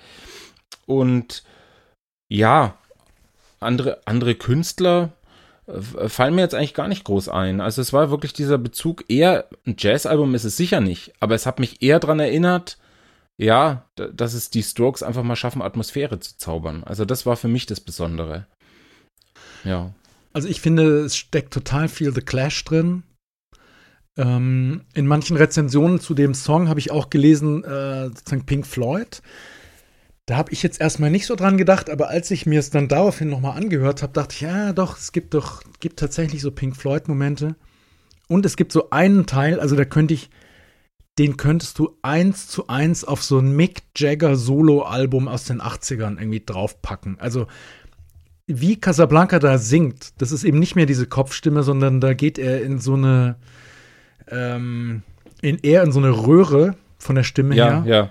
Und 0.87 1.45
ja, 2.29 2.77
andere, 3.61 4.01
andere 4.05 4.35
Künstler 4.35 5.13
äh, 5.67 6.09
fallen 6.09 6.35
mir 6.35 6.43
jetzt 6.43 6.57
eigentlich 6.57 6.75
gar 6.75 6.89
nicht 6.89 7.05
groß 7.05 7.29
ein. 7.29 7.61
Also 7.61 7.81
es 7.81 7.93
war 7.93 8.11
wirklich 8.11 8.33
dieser 8.33 8.59
Bezug 8.59 9.05
eher, 9.09 9.49
ein 9.65 9.77
Jazzalbum 9.79 10.35
ist 10.35 10.45
es 10.45 10.57
sicher 10.57 10.81
nicht, 10.81 11.13
aber 11.21 11.37
es 11.37 11.47
hat 11.47 11.61
mich 11.61 11.83
eher 11.83 12.01
daran 12.01 12.19
erinnert, 12.19 12.79
ja, 13.37 13.85
dass 13.95 14.35
es 14.35 14.51
die 14.51 14.63
Strokes 14.63 15.03
einfach 15.03 15.23
mal 15.23 15.37
schaffen, 15.37 15.63
Atmosphäre 15.63 16.19
zu 16.21 16.37
zaubern. 16.37 16.83
Also 16.85 17.05
das 17.05 17.27
war 17.27 17.37
für 17.37 17.49
mich 17.49 17.67
das 17.67 17.81
Besondere. 17.81 18.47
Ja. 19.65 19.93
Also 20.33 20.49
ich 20.49 20.61
finde, 20.61 21.01
es 21.01 21.17
steckt 21.17 21.53
total 21.53 21.89
viel 21.89 22.13
The 22.13 22.21
Clash 22.21 22.65
drin. 22.65 23.05
Ähm, 24.17 24.83
in 24.95 25.07
manchen 25.07 25.37
Rezensionen 25.37 26.01
zu 26.01 26.15
dem 26.15 26.35
Song 26.35 26.69
habe 26.69 26.81
ich 26.81 26.91
auch 26.91 27.11
gelesen, 27.11 27.65
äh, 27.65 28.07
sozusagen 28.07 28.47
Pink 28.47 28.67
Floyd. 28.67 29.23
Da 30.27 30.37
habe 30.37 30.53
ich 30.53 30.63
jetzt 30.63 30.81
erstmal 30.81 31.11
nicht 31.11 31.27
so 31.27 31.35
dran 31.37 31.59
gedacht, 31.59 31.91
aber 31.91 32.09
als 32.09 32.31
ich 32.31 32.47
mir 32.47 32.59
es 32.59 32.71
dann 32.71 32.89
daraufhin 32.89 33.29
nochmal 33.29 33.59
angehört 33.59 34.03
habe, 34.03 34.13
dachte 34.13 34.35
ich, 34.35 34.41
ja, 34.41 34.73
doch, 34.73 34.99
es 34.99 35.13
gibt 35.13 35.35
doch, 35.35 35.63
gibt 35.81 35.99
tatsächlich 35.99 36.41
so 36.41 36.51
Pink 36.51 36.77
Floyd-Momente. 36.77 37.57
Und 38.27 38.47
es 38.47 38.57
gibt 38.57 38.73
so 38.73 38.91
einen 38.91 39.27
Teil, 39.27 39.61
also 39.61 39.77
da 39.77 39.85
könnte 39.85 40.15
ich, 40.15 40.31
den 41.19 41.37
könntest 41.37 41.79
du 41.79 41.99
eins 42.03 42.49
zu 42.49 42.69
eins 42.69 43.05
auf 43.05 43.23
so 43.23 43.39
ein 43.39 43.55
Mick 43.55 43.83
Jagger 43.97 44.37
Solo-Album 44.37 45.29
aus 45.29 45.45
den 45.45 45.61
80ern 45.61 46.19
irgendwie 46.19 46.43
draufpacken. 46.45 47.21
Also 47.21 47.47
wie 48.47 48.77
Casablanca 48.77 49.39
da 49.39 49.59
singt, 49.59 50.13
das 50.19 50.33
ist 50.33 50.45
eben 50.45 50.59
nicht 50.59 50.77
mehr 50.77 50.87
diese 50.87 51.07
Kopfstimme, 51.07 51.63
sondern 51.63 52.01
da 52.01 52.13
geht 52.15 52.39
er 52.39 52.63
in 52.63 52.79
so 52.79 52.95
eine, 52.95 53.37
ähm, 54.31 55.03
in 55.43 55.59
eher 55.59 55.83
in 55.83 55.93
so 55.93 55.99
eine 56.01 56.11
Röhre 56.11 56.75
von 56.99 57.17
der 57.17 57.23
Stimme 57.23 57.55
Ja, 57.55 57.83
her. 57.83 57.95
ja. 57.95 58.11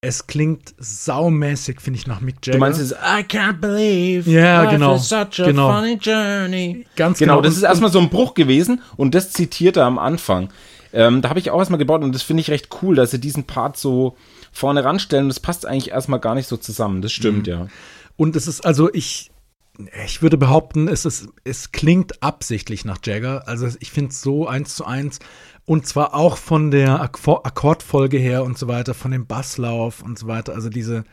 Es 0.00 0.28
klingt 0.28 0.74
saumäßig, 0.78 1.80
finde 1.80 1.98
ich, 1.98 2.06
nach 2.06 2.20
Mick 2.20 2.36
Jagger. 2.44 2.58
Du 2.58 2.60
meinst 2.60 2.80
es, 2.80 2.92
I 2.92 3.22
can't 3.24 3.54
believe 3.60 4.30
Ja, 4.30 4.62
life 4.62 4.74
genau. 4.76 4.96
such 4.96 5.40
a 5.40 5.46
Genau. 5.46 5.72
funny 5.72 5.94
journey. 6.00 6.86
Ganz 6.94 7.18
Genau, 7.18 7.34
genau. 7.36 7.42
das 7.42 7.56
ist 7.56 7.64
erstmal 7.64 7.90
so 7.90 7.98
ein 7.98 8.08
Bruch 8.08 8.34
gewesen 8.34 8.80
und 8.96 9.16
das 9.16 9.32
zitiert 9.32 9.76
er 9.76 9.86
am 9.86 9.98
Anfang. 9.98 10.50
Ähm, 10.92 11.20
da 11.20 11.28
habe 11.30 11.40
ich 11.40 11.50
auch 11.50 11.58
erstmal 11.58 11.78
gebaut 11.78 12.02
und 12.02 12.14
das 12.14 12.22
finde 12.22 12.42
ich 12.42 12.50
recht 12.50 12.68
cool, 12.80 12.94
dass 12.94 13.10
sie 13.10 13.18
diesen 13.20 13.44
Part 13.44 13.76
so 13.76 14.16
vorne 14.52 14.84
ranstellen. 14.84 15.26
Das 15.28 15.40
passt 15.40 15.66
eigentlich 15.66 15.90
erstmal 15.90 16.20
gar 16.20 16.36
nicht 16.36 16.46
so 16.48 16.56
zusammen. 16.56 17.02
Das 17.02 17.10
stimmt, 17.12 17.46
Mhm. 17.48 17.52
ja. 17.52 17.66
Und 18.16 18.36
es 18.36 18.46
ist, 18.46 18.64
also 18.64 18.88
ich, 18.94 19.32
ich 20.04 20.22
würde 20.22 20.36
behaupten, 20.36 20.88
es 20.88 21.04
ist, 21.04 21.28
es 21.44 21.72
klingt 21.72 22.22
absichtlich 22.22 22.84
nach 22.84 22.98
Jagger. 23.04 23.46
Also 23.46 23.68
ich 23.80 23.90
finde 23.92 24.10
es 24.10 24.20
so 24.20 24.46
eins 24.46 24.74
zu 24.74 24.84
eins. 24.84 25.18
Und 25.66 25.86
zwar 25.86 26.14
auch 26.14 26.36
von 26.36 26.70
der 26.70 27.00
Akko- 27.02 27.44
Akkordfolge 27.44 28.18
her 28.18 28.42
und 28.44 28.58
so 28.58 28.68
weiter, 28.68 28.94
von 28.94 29.10
dem 29.10 29.26
Basslauf 29.26 30.02
und 30.02 30.18
so 30.18 30.26
weiter. 30.26 30.54
Also 30.54 30.68
diese, 30.70 31.04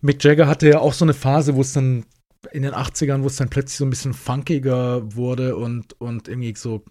Mick 0.00 0.22
Jagger 0.24 0.46
hatte 0.46 0.68
ja 0.68 0.78
auch 0.78 0.94
so 0.94 1.04
eine 1.04 1.14
Phase, 1.14 1.54
wo 1.56 1.60
es 1.60 1.72
dann 1.72 2.04
in 2.52 2.62
den 2.62 2.72
80ern, 2.72 3.22
wo 3.22 3.26
es 3.26 3.36
dann 3.36 3.50
plötzlich 3.50 3.76
so 3.76 3.84
ein 3.84 3.90
bisschen 3.90 4.14
funkiger 4.14 5.14
wurde 5.14 5.56
und, 5.56 6.00
und 6.00 6.28
irgendwie 6.28 6.54
so 6.56 6.82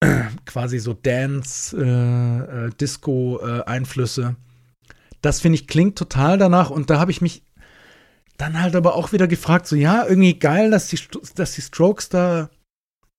quasi 0.46 0.78
so 0.78 0.94
Dance, 0.94 1.76
äh, 1.76 2.66
äh, 2.66 2.70
Disco-Einflüsse. 2.80 4.36
das 5.20 5.40
finde 5.40 5.56
ich 5.56 5.66
klingt 5.66 5.98
total 5.98 6.38
danach 6.38 6.70
und 6.70 6.90
da 6.90 6.98
habe 6.98 7.10
ich 7.10 7.20
mich 7.20 7.42
dann 8.36 8.60
halt 8.60 8.74
aber 8.76 8.94
auch 8.96 9.12
wieder 9.12 9.28
gefragt, 9.28 9.66
so 9.66 9.76
ja, 9.76 10.04
irgendwie 10.06 10.38
geil, 10.38 10.70
dass 10.70 10.88
die, 10.88 10.98
dass 11.36 11.52
die 11.52 11.62
Strokes 11.62 12.08
da 12.08 12.50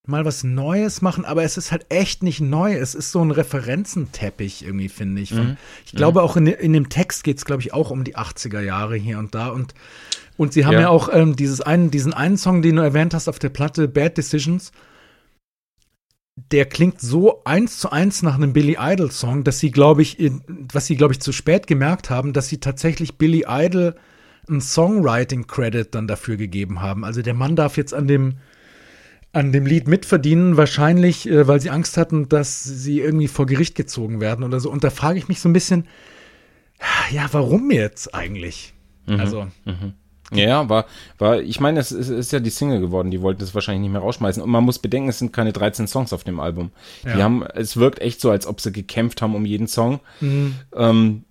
mal 0.08 0.23
was 0.25 0.43
Neues 0.43 1.01
machen, 1.01 1.25
aber 1.25 1.43
es 1.43 1.58
ist 1.58 1.71
halt 1.71 1.88
echt 1.89 2.21
nicht 2.21 2.39
neu. 2.39 2.73
Es 2.75 2.93
ist 2.93 3.12
so 3.12 3.23
ein 3.23 3.32
Referenzenteppich 3.32 4.63
irgendwie, 4.63 4.89
finde 4.89 5.21
ich. 5.21 5.30
Von, 5.30 5.47
Mhm. 5.51 5.58
Ich 5.86 5.93
glaube 5.93 6.21
auch 6.21 6.36
in, 6.38 6.45
in 6.45 6.73
dem 6.73 6.89
Text 6.89 7.23
geht 7.23 7.38
es, 7.38 7.45
glaube 7.45 7.62
ich, 7.63 7.73
auch 7.73 7.89
um 7.89 8.04
die 8.04 8.15
80er 8.15 8.62
Jahre 8.62 8.95
hier 8.97 9.17
und 9.19 9.34
da 9.34 9.47
und 9.47 9.73
und 10.38 10.51
sie 10.51 10.65
haben 10.65 10.73
ja, 10.73 10.82
Ja. 10.82 10.89
auch 10.89 11.08
ähm, 11.12 11.36
dieses 11.38 11.62
einen, 11.62 11.91
diesen 11.91 12.13
einen 12.13 12.38
Song, 12.38 12.62
den 12.62 12.75
du 12.75 12.84
erwähnt 12.84 13.13
hast 13.13 13.30
auf 13.30 13.39
der 13.39 13.49
Platte, 13.49 13.88
Bad 13.88 14.17
Decisions. 14.17 14.73
Der 16.51 16.65
klingt 16.65 16.99
so 16.99 17.43
eins 17.45 17.80
zu 17.80 17.89
eins 17.91 18.21
nach 18.21 18.36
einem 18.36 18.51
Billy 18.51 18.75
Idol 18.78 19.10
Song, 19.12 19.45
dass 19.45 19.60
sie, 19.60 19.71
glaube 19.71 20.01
ich, 20.01 20.19
in, 20.19 20.41
was 20.73 20.86
sie, 20.86 20.97
glaube 20.97 21.13
ich, 21.13 21.21
zu 21.21 21.32
spät 21.32 21.65
gemerkt 21.67 22.10
haben, 22.10 22.34
dass 22.34 22.49
sie 22.49 22.60
tatsächlich 22.60 23.17
Billy 23.17 23.45
Idol 23.47 23.95
einen 24.48 24.62
Songwriting 24.62 25.48
Credit 25.48 25.94
dann 25.94 26.08
dafür 26.08 26.38
gegeben 26.38 26.82
haben. 26.82 27.04
Also 27.04 27.22
der 27.22 27.34
Mann 27.34 27.56
darf 27.56 27.78
jetzt 27.78 27.94
an 27.94 28.08
dem 28.08 28.36
an 29.34 29.52
dem 29.52 29.66
Lied 29.66 29.90
mitverdienen, 29.90 30.56
wahrscheinlich, 30.56 31.30
äh, 31.30 31.46
weil 31.46 31.60
sie 31.60 31.70
Angst 31.70 31.98
hatten, 31.98 32.30
dass 32.30 32.64
sie 32.64 33.02
irgendwie 33.02 33.28
vor 33.28 33.46
Gericht 33.46 33.76
gezogen 33.76 34.22
werden 34.22 34.46
oder 34.46 34.62
so. 34.62 34.72
Und 34.72 34.86
da 34.86 34.90
frage 34.90 35.20
ich 35.20 35.28
mich 35.28 35.42
so 35.42 35.50
ein 35.50 35.54
bisschen, 35.54 35.88
ja, 37.12 37.28
warum 37.32 37.70
jetzt 37.72 38.16
eigentlich? 38.16 38.74
Also, 39.20 39.48
Ja, 40.34 40.68
war, 40.70 40.86
war, 41.20 41.40
ich 41.42 41.60
meine, 41.60 41.80
es 41.80 41.92
ist, 41.92 42.10
ist 42.10 42.32
ja 42.32 42.40
die 42.40 42.50
Single 42.50 42.80
geworden, 42.80 43.12
die 43.12 43.22
wollten 43.22 43.44
es 43.44 43.54
wahrscheinlich 43.54 43.82
nicht 43.82 43.92
mehr 43.92 44.02
rausschmeißen. 44.02 44.42
Und 44.42 44.50
man 44.50 44.64
muss 44.64 44.80
bedenken, 44.80 45.10
es 45.10 45.20
sind 45.20 45.34
keine 45.34 45.54
13 45.54 45.88
Songs 45.88 46.14
auf 46.14 46.24
dem 46.24 46.40
Album. 46.40 46.72
Die 47.04 47.10
Ja. 47.10 47.24
haben, 47.24 47.44
es 47.44 47.78
wirkt 47.78 48.00
echt 48.00 48.22
so, 48.22 48.32
als 48.32 48.48
ob 48.48 48.60
sie 48.62 48.72
gekämpft 48.72 49.22
haben 49.22 49.36
um 49.36 49.46
jeden 49.46 49.68
Song. 49.68 50.00
Ähm, 50.76 51.26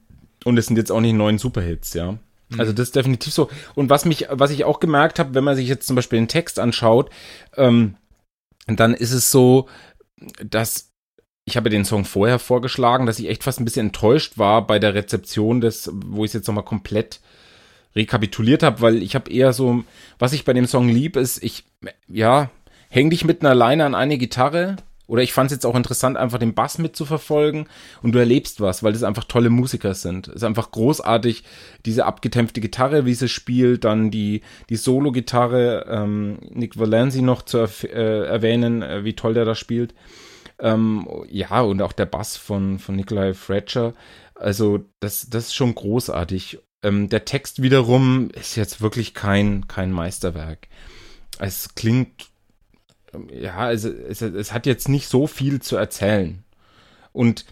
und 0.44 0.58
es 0.58 0.66
sind 0.66 0.76
jetzt 0.76 0.92
auch 0.92 1.00
nicht 1.00 1.14
neun 1.14 1.38
Superhits, 1.38 1.94
ja. 1.94 2.18
Also 2.58 2.72
das 2.72 2.88
ist 2.88 2.96
definitiv 2.96 3.32
so. 3.32 3.50
Und 3.74 3.90
was 3.90 4.04
mich, 4.04 4.26
was 4.30 4.50
ich 4.50 4.64
auch 4.64 4.80
gemerkt 4.80 5.18
habe, 5.18 5.34
wenn 5.34 5.44
man 5.44 5.56
sich 5.56 5.68
jetzt 5.68 5.86
zum 5.86 5.96
Beispiel 5.96 6.18
den 6.18 6.28
Text 6.28 6.58
anschaut, 6.58 7.10
ähm, 7.56 7.96
dann 8.66 8.94
ist 8.94 9.12
es 9.12 9.30
so, 9.30 9.68
dass 10.44 10.92
ich 11.46 11.56
habe 11.56 11.68
den 11.68 11.84
Song 11.84 12.04
vorher 12.04 12.38
vorgeschlagen, 12.38 13.06
dass 13.06 13.18
ich 13.18 13.28
echt 13.28 13.44
fast 13.44 13.60
ein 13.60 13.64
bisschen 13.64 13.88
enttäuscht 13.88 14.38
war 14.38 14.66
bei 14.66 14.78
der 14.78 14.94
Rezeption 14.94 15.60
des, 15.60 15.90
wo 15.92 16.24
ich 16.24 16.30
es 16.30 16.34
jetzt 16.34 16.46
nochmal 16.46 16.64
komplett 16.64 17.20
rekapituliert 17.94 18.62
habe, 18.62 18.80
weil 18.80 19.02
ich 19.02 19.14
habe 19.14 19.30
eher 19.30 19.52
so, 19.52 19.84
was 20.18 20.32
ich 20.32 20.44
bei 20.44 20.52
dem 20.52 20.66
Song 20.66 20.88
lieb, 20.88 21.16
ist, 21.16 21.42
ich, 21.42 21.64
ja, 22.08 22.50
häng 22.88 23.10
dich 23.10 23.24
mit 23.24 23.42
einer 23.42 23.54
Leine 23.54 23.84
an 23.84 23.94
eine 23.94 24.18
Gitarre. 24.18 24.76
Oder 25.06 25.22
ich 25.22 25.32
fand 25.32 25.50
es 25.50 25.56
jetzt 25.56 25.66
auch 25.66 25.74
interessant, 25.74 26.16
einfach 26.16 26.38
den 26.38 26.54
Bass 26.54 26.78
mitzuverfolgen 26.78 27.66
und 28.02 28.12
du 28.12 28.18
erlebst 28.18 28.60
was, 28.60 28.82
weil 28.82 28.94
das 28.94 29.02
einfach 29.02 29.24
tolle 29.24 29.50
Musiker 29.50 29.94
sind. 29.94 30.28
Es 30.28 30.36
ist 30.36 30.44
einfach 30.44 30.70
großartig, 30.70 31.44
diese 31.84 32.06
abgetempfte 32.06 32.60
Gitarre, 32.62 33.04
wie 33.04 33.14
sie 33.14 33.28
spielt, 33.28 33.84
dann 33.84 34.10
die, 34.10 34.40
die 34.70 34.76
Solo-Gitarre, 34.76 35.86
ähm, 35.90 36.38
Nick 36.50 36.78
Valenzi 36.78 37.20
noch 37.20 37.42
zu 37.42 37.58
äh, 37.58 38.26
erwähnen, 38.26 38.82
äh, 38.82 39.04
wie 39.04 39.14
toll 39.14 39.34
der 39.34 39.44
da 39.44 39.54
spielt. 39.54 39.94
Ähm, 40.58 41.06
ja, 41.28 41.60
und 41.60 41.82
auch 41.82 41.92
der 41.92 42.06
Bass 42.06 42.36
von, 42.36 42.78
von 42.78 42.96
Nikolai 42.96 43.34
Fletcher. 43.34 43.94
Also, 44.34 44.84
das, 45.00 45.28
das 45.28 45.46
ist 45.46 45.54
schon 45.54 45.74
großartig. 45.74 46.60
Ähm, 46.82 47.08
der 47.08 47.24
Text 47.24 47.62
wiederum 47.62 48.30
ist 48.30 48.56
jetzt 48.56 48.80
wirklich 48.80 49.14
kein, 49.14 49.68
kein 49.68 49.90
Meisterwerk. 49.90 50.68
Es 51.38 51.74
klingt, 51.74 52.28
ja, 53.32 53.56
also 53.56 53.88
es, 53.88 54.22
es 54.22 54.52
hat 54.52 54.66
jetzt 54.66 54.88
nicht 54.88 55.08
so 55.08 55.26
viel 55.26 55.60
zu 55.60 55.76
erzählen. 55.76 56.42
Und 57.12 57.44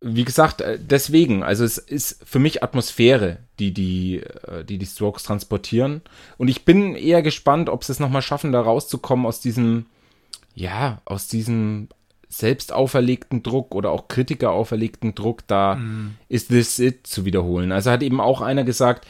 wie 0.00 0.24
gesagt, 0.24 0.60
äh, 0.60 0.78
deswegen, 0.80 1.42
also 1.42 1.64
es 1.64 1.78
ist 1.78 2.22
für 2.24 2.38
mich 2.38 2.62
Atmosphäre, 2.62 3.38
die 3.58 3.72
die, 3.72 4.18
äh, 4.18 4.64
die, 4.64 4.78
die 4.78 4.86
Strokes 4.86 5.22
transportieren. 5.22 6.02
Und 6.38 6.48
ich 6.48 6.64
bin 6.64 6.94
eher 6.94 7.22
gespannt, 7.22 7.68
ob 7.68 7.84
sie 7.84 7.92
es 7.92 8.00
nochmal 8.00 8.22
schaffen, 8.22 8.52
da 8.52 8.60
rauszukommen 8.60 9.26
aus 9.26 9.40
diesem, 9.40 9.86
ja, 10.54 11.02
aus 11.04 11.28
diesem 11.28 11.88
selbst 12.28 12.72
auferlegten 12.72 13.42
Druck 13.42 13.74
oder 13.74 13.90
auch 13.90 14.06
Kritiker 14.06 14.52
auferlegten 14.52 15.16
Druck, 15.16 15.46
da 15.48 15.80
ist 16.28 16.48
This 16.48 16.78
It 16.78 17.04
zu 17.04 17.24
wiederholen. 17.24 17.72
Also 17.72 17.90
hat 17.90 18.04
eben 18.04 18.20
auch 18.20 18.40
einer 18.40 18.62
gesagt, 18.62 19.04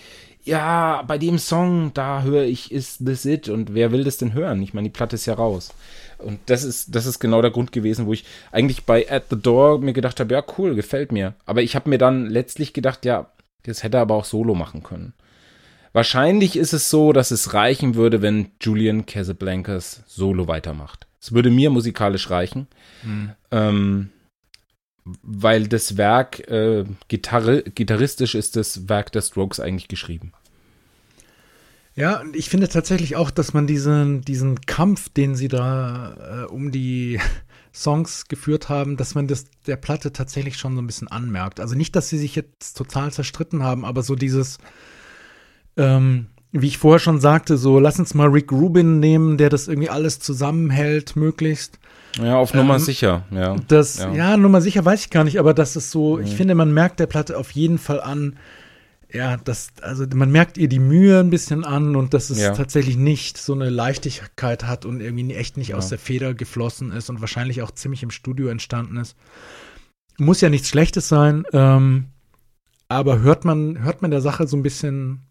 ja, 0.44 1.02
bei 1.02 1.18
dem 1.18 1.38
Song, 1.38 1.92
da 1.94 2.22
höre 2.22 2.44
ich 2.44 2.72
Is 2.72 2.98
This 2.98 3.24
It 3.24 3.48
und 3.48 3.74
wer 3.74 3.92
will 3.92 4.04
das 4.04 4.16
denn 4.16 4.32
hören? 4.32 4.62
Ich 4.62 4.74
meine, 4.74 4.88
die 4.88 4.92
Platte 4.92 5.16
ist 5.16 5.26
ja 5.26 5.34
raus. 5.34 5.72
Und 6.18 6.38
das 6.46 6.64
ist, 6.64 6.94
das 6.94 7.06
ist 7.06 7.18
genau 7.18 7.42
der 7.42 7.50
Grund 7.50 7.72
gewesen, 7.72 8.06
wo 8.06 8.12
ich 8.12 8.24
eigentlich 8.52 8.84
bei 8.84 9.10
At 9.10 9.24
the 9.30 9.40
Door 9.40 9.80
mir 9.80 9.92
gedacht 9.92 10.20
habe, 10.20 10.32
ja, 10.32 10.42
cool, 10.58 10.74
gefällt 10.74 11.12
mir. 11.12 11.34
Aber 11.46 11.62
ich 11.62 11.74
habe 11.74 11.88
mir 11.88 11.98
dann 11.98 12.26
letztlich 12.26 12.72
gedacht, 12.72 13.04
ja, 13.04 13.30
das 13.64 13.82
hätte 13.82 13.98
er 13.98 14.02
aber 14.02 14.14
auch 14.14 14.24
solo 14.24 14.54
machen 14.54 14.82
können. 14.82 15.14
Wahrscheinlich 15.92 16.56
ist 16.56 16.72
es 16.72 16.88
so, 16.88 17.12
dass 17.12 17.30
es 17.30 17.52
reichen 17.52 17.94
würde, 17.94 18.22
wenn 18.22 18.50
Julian 18.60 19.06
Casablancas 19.06 20.02
solo 20.06 20.46
weitermacht. 20.46 21.06
Es 21.20 21.32
würde 21.32 21.50
mir 21.50 21.70
musikalisch 21.70 22.30
reichen, 22.30 22.68
ähm, 23.50 24.10
weil 25.04 25.66
das 25.66 25.96
Werk, 25.96 26.40
äh, 26.48 26.84
Gitarre, 27.08 27.62
gitarristisch 27.62 28.34
ist 28.34 28.56
das 28.56 28.88
Werk 28.88 29.12
der 29.12 29.22
Strokes 29.22 29.60
eigentlich 29.60 29.88
geschrieben. 29.88 30.32
Ja, 31.94 32.20
und 32.20 32.36
ich 32.36 32.48
finde 32.48 32.68
tatsächlich 32.68 33.16
auch, 33.16 33.30
dass 33.30 33.52
man 33.52 33.66
diesen, 33.66 34.22
diesen 34.22 34.60
Kampf, 34.62 35.08
den 35.08 35.34
sie 35.34 35.48
da 35.48 36.44
äh, 36.44 36.46
um 36.46 36.70
die 36.70 37.18
Songs 37.74 38.26
geführt 38.26 38.68
haben, 38.68 38.96
dass 38.96 39.14
man 39.14 39.26
das 39.26 39.46
der 39.66 39.76
Platte 39.76 40.12
tatsächlich 40.12 40.56
schon 40.56 40.74
so 40.74 40.82
ein 40.82 40.86
bisschen 40.86 41.08
anmerkt. 41.08 41.60
Also 41.60 41.74
nicht, 41.74 41.94
dass 41.96 42.08
sie 42.08 42.18
sich 42.18 42.36
jetzt 42.36 42.76
total 42.76 43.12
zerstritten 43.12 43.62
haben, 43.62 43.84
aber 43.84 44.02
so 44.02 44.14
dieses, 44.14 44.58
ähm, 45.76 46.26
wie 46.52 46.68
ich 46.68 46.78
vorher 46.78 47.00
schon 47.00 47.20
sagte, 47.20 47.56
so 47.56 47.78
lass 47.78 47.98
uns 47.98 48.14
mal 48.14 48.28
Rick 48.28 48.50
Rubin 48.50 48.98
nehmen, 48.98 49.36
der 49.36 49.50
das 49.50 49.68
irgendwie 49.68 49.90
alles 49.90 50.20
zusammenhält, 50.20 51.16
möglichst. 51.16 51.79
Ja, 52.18 52.36
auf 52.36 52.54
Nummer 52.54 52.74
Ähm, 52.74 52.80
sicher, 52.80 53.24
ja. 53.30 53.56
Das, 53.68 53.98
Ja. 53.98 54.12
ja, 54.12 54.36
Nummer 54.36 54.60
sicher 54.60 54.84
weiß 54.84 55.00
ich 55.02 55.10
gar 55.10 55.24
nicht, 55.24 55.38
aber 55.38 55.54
das 55.54 55.76
ist 55.76 55.90
so, 55.90 56.18
ich 56.18 56.34
finde, 56.34 56.54
man 56.54 56.72
merkt 56.72 56.98
der 57.00 57.06
Platte 57.06 57.38
auf 57.38 57.50
jeden 57.52 57.78
Fall 57.78 58.00
an, 58.00 58.36
ja, 59.12 59.36
das, 59.38 59.68
also 59.82 60.04
man 60.14 60.30
merkt 60.30 60.56
ihr 60.58 60.68
die 60.68 60.78
Mühe 60.78 61.18
ein 61.20 61.30
bisschen 61.30 61.64
an 61.64 61.96
und 61.96 62.14
dass 62.14 62.30
es 62.30 62.40
Ja. 62.40 62.54
tatsächlich 62.54 62.96
nicht 62.96 63.38
so 63.38 63.54
eine 63.54 63.68
Leichtigkeit 63.68 64.64
hat 64.64 64.84
und 64.84 65.00
irgendwie 65.00 65.34
echt 65.34 65.56
nicht 65.56 65.74
aus 65.74 65.88
der 65.88 65.98
Feder 65.98 66.32
geflossen 66.34 66.92
ist 66.92 67.10
und 67.10 67.20
wahrscheinlich 67.20 67.62
auch 67.62 67.72
ziemlich 67.72 68.02
im 68.04 68.10
Studio 68.10 68.48
entstanden 68.48 68.96
ist. 68.96 69.16
Muss 70.18 70.40
ja 70.40 70.48
nichts 70.50 70.68
Schlechtes 70.68 71.08
sein, 71.08 71.44
ähm, 71.52 72.06
aber 72.88 73.20
hört 73.20 73.44
man, 73.44 73.82
hört 73.82 74.02
man 74.02 74.10
der 74.10 74.20
Sache 74.20 74.46
so 74.46 74.56
ein 74.56 74.62
bisschen 74.62 75.22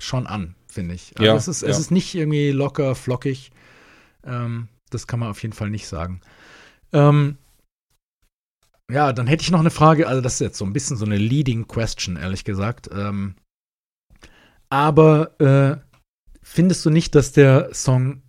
schon 0.00 0.26
an, 0.26 0.54
finde 0.68 0.94
ich. 0.94 1.12
Also 1.16 1.24
Ja, 1.24 1.36
es 1.36 1.48
ist, 1.48 1.62
ja. 1.62 1.68
es 1.68 1.78
ist 1.78 1.90
nicht 1.90 2.14
irgendwie 2.14 2.50
locker, 2.50 2.94
flockig. 2.94 3.50
Ähm, 4.26 4.68
das 4.94 5.06
kann 5.06 5.20
man 5.20 5.30
auf 5.30 5.42
jeden 5.42 5.54
Fall 5.54 5.70
nicht 5.70 5.88
sagen. 5.88 6.20
Ähm, 6.92 7.38
ja, 8.90 9.12
dann 9.12 9.26
hätte 9.26 9.42
ich 9.42 9.50
noch 9.50 9.60
eine 9.60 9.70
Frage. 9.70 10.06
Also, 10.06 10.20
das 10.20 10.34
ist 10.34 10.40
jetzt 10.40 10.58
so 10.58 10.64
ein 10.64 10.72
bisschen 10.72 10.96
so 10.96 11.04
eine 11.04 11.16
leading 11.16 11.66
question, 11.66 12.16
ehrlich 12.16 12.44
gesagt. 12.44 12.90
Ähm, 12.92 13.36
aber 14.68 15.40
äh, 15.40 15.76
findest 16.42 16.84
du 16.84 16.90
nicht, 16.90 17.14
dass 17.14 17.32
der 17.32 17.74
Song 17.74 18.22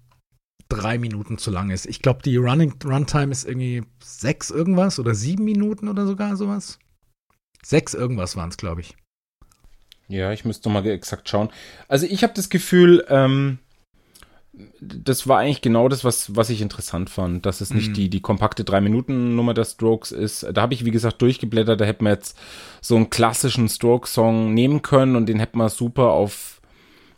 drei 0.70 0.98
Minuten 0.98 1.38
zu 1.38 1.52
lang 1.52 1.70
ist? 1.70 1.86
Ich 1.86 2.02
glaube, 2.02 2.22
die 2.22 2.38
Running 2.38 2.74
Runtime 2.84 3.32
ist 3.32 3.46
irgendwie 3.46 3.84
sechs 4.02 4.50
irgendwas 4.50 5.00
oder 5.00 5.16
sieben 5.16 5.44
Minuten 5.44 5.88
oder 5.88 6.06
sogar 6.06 6.36
sowas. 6.36 6.80
Sechs 7.64 7.94
irgendwas 7.94 8.36
waren 8.36 8.50
es, 8.50 8.58
glaube 8.58 8.82
ich. 8.82 8.96
Ja, 10.08 10.32
ich 10.32 10.46
müsste 10.46 10.70
mal 10.70 10.86
exakt 10.86 11.30
schauen. 11.30 11.50
Also 11.88 12.06
ich 12.06 12.24
habe 12.24 12.34
das 12.34 12.50
Gefühl, 12.50 13.06
ähm, 13.10 13.60
das 14.80 15.28
war 15.28 15.40
eigentlich 15.40 15.62
genau 15.62 15.90
das, 15.90 16.04
was, 16.04 16.36
was 16.36 16.52
ich 16.52 16.62
interessant 16.62 17.10
fand, 17.10 17.46
dass 17.46 17.60
es 17.60 17.74
nicht 17.74 17.90
mhm. 17.90 17.94
die, 17.94 18.10
die 18.10 18.22
kompakte 18.22 18.64
3-Minuten-Nummer 18.64 19.56
der 19.56 19.66
Strokes 19.66 20.12
ist. 20.12 20.46
Da 20.54 20.62
habe 20.62 20.76
ich, 20.76 20.86
wie 20.86 20.92
gesagt, 20.92 21.22
durchgeblättert, 21.24 21.82
da 21.82 21.86
hätten 21.86 22.06
wir 22.06 22.12
jetzt 22.12 22.38
so 22.80 22.96
einen 22.96 23.10
klassischen 23.10 23.68
Stroke-Song 23.68 24.54
nehmen 24.54 24.84
können 24.84 25.16
und 25.16 25.28
den 25.28 25.40
hätten 25.40 25.58
wir 25.58 25.70
super 25.70 26.12
auf, 26.12 26.62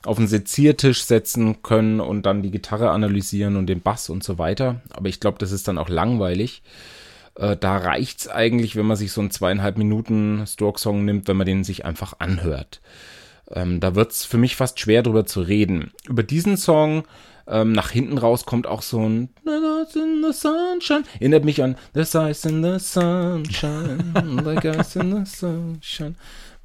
auf 0.05 0.17
einen 0.17 0.29
Seziertisch 0.29 1.03
setzen 1.03 1.61
können 1.61 1.99
und 1.99 2.25
dann 2.25 2.41
die 2.41 2.51
Gitarre 2.51 2.91
analysieren 2.91 3.57
und 3.57 3.67
den 3.67 3.81
Bass 3.81 4.09
und 4.09 4.23
so 4.23 4.37
weiter. 4.37 4.81
Aber 4.93 5.09
ich 5.09 5.19
glaube, 5.19 5.37
das 5.37 5.51
ist 5.51 5.67
dann 5.67 5.77
auch 5.77 5.89
langweilig. 5.89 6.63
Äh, 7.35 7.57
da 7.57 7.75
reicht's 7.77 8.29
eigentlich, 8.29 8.77
wenn 8.77 8.85
man 8.85 8.95
sich 8.95 9.11
so 9.11 9.19
einen 9.19 9.31
zweieinhalb 9.31 9.77
Minuten 9.77 10.45
Stroke-Song 10.47 11.03
nimmt, 11.03 11.27
wenn 11.27 11.35
man 11.35 11.45
den 11.45 11.65
sich 11.65 11.83
einfach 11.83 12.13
anhört. 12.19 12.79
Ähm, 13.51 13.79
da 13.79 13.95
wird's 13.95 14.25
für 14.25 14.37
mich 14.37 14.55
fast 14.55 14.79
schwer 14.79 15.03
drüber 15.03 15.25
zu 15.25 15.41
reden. 15.41 15.91
Über 16.07 16.23
diesen 16.23 16.57
Song 16.57 17.03
ähm, 17.47 17.73
nach 17.73 17.91
hinten 17.91 18.17
raus 18.17 18.45
kommt 18.45 18.65
auch 18.65 18.81
so 18.81 19.07
ein 19.07 19.29
in 19.95 20.23
the 20.23 20.33
sunshine. 20.33 21.03
Erinnert 21.19 21.45
mich 21.45 21.61
an 21.61 21.75
The 21.93 22.01
Ice 22.01 22.49
in 22.49 22.63
the 22.63 22.79
Sunshine, 22.79 24.13
like 24.43 24.65
ice 24.65 24.95
in 24.99 25.25
the 25.25 25.31
sunshine. 25.31 26.15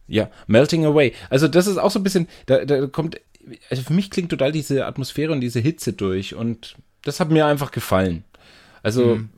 Ja, 0.09 0.31
Melting 0.47 0.85
Away. 0.85 1.13
Also 1.29 1.49
das 1.49 1.67
ist 1.67 1.77
auch 1.77 1.91
so 1.91 2.01
ein 2.01 2.03
bisschen, 2.03 2.29
da, 2.47 2.65
da 2.65 2.87
kommt, 2.87 3.21
also 3.69 3.83
für 3.83 3.93
mich 3.93 4.11
klingt 4.11 4.31
total 4.31 4.53
diese 4.53 4.87
Atmosphäre 4.87 5.33
und 5.33 5.41
diese 5.41 5.61
Hitze 5.61 5.93
durch 5.93 6.35
und 6.35 6.77
das 7.03 7.21
hat 7.21 7.31
mir 7.31 7.47
einfach 7.47 7.71
gefallen. 7.71 8.25
Also, 8.83 9.17
mhm. 9.17 9.31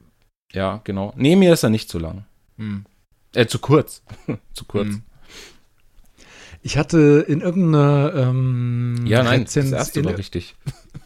ja, 0.52 0.80
genau. 0.84 1.12
Nee, 1.16 1.36
mir 1.36 1.52
ist 1.52 1.62
er 1.62 1.70
nicht 1.70 1.88
zu 1.88 1.98
lang. 1.98 2.24
Mhm. 2.56 2.84
Äh, 3.34 3.46
zu 3.46 3.58
kurz. 3.58 4.02
zu 4.54 4.64
kurz. 4.64 4.88
Mhm. 4.88 5.02
Ich 6.62 6.78
hatte 6.78 7.24
in 7.26 7.40
irgendeiner 7.40 8.14
ähm, 8.14 9.04
Ja, 9.04 9.22
nein, 9.22 9.40
Rezenz 9.40 9.70
das 9.70 9.78
erste 9.78 10.04
war 10.04 10.16
richtig. 10.16 10.54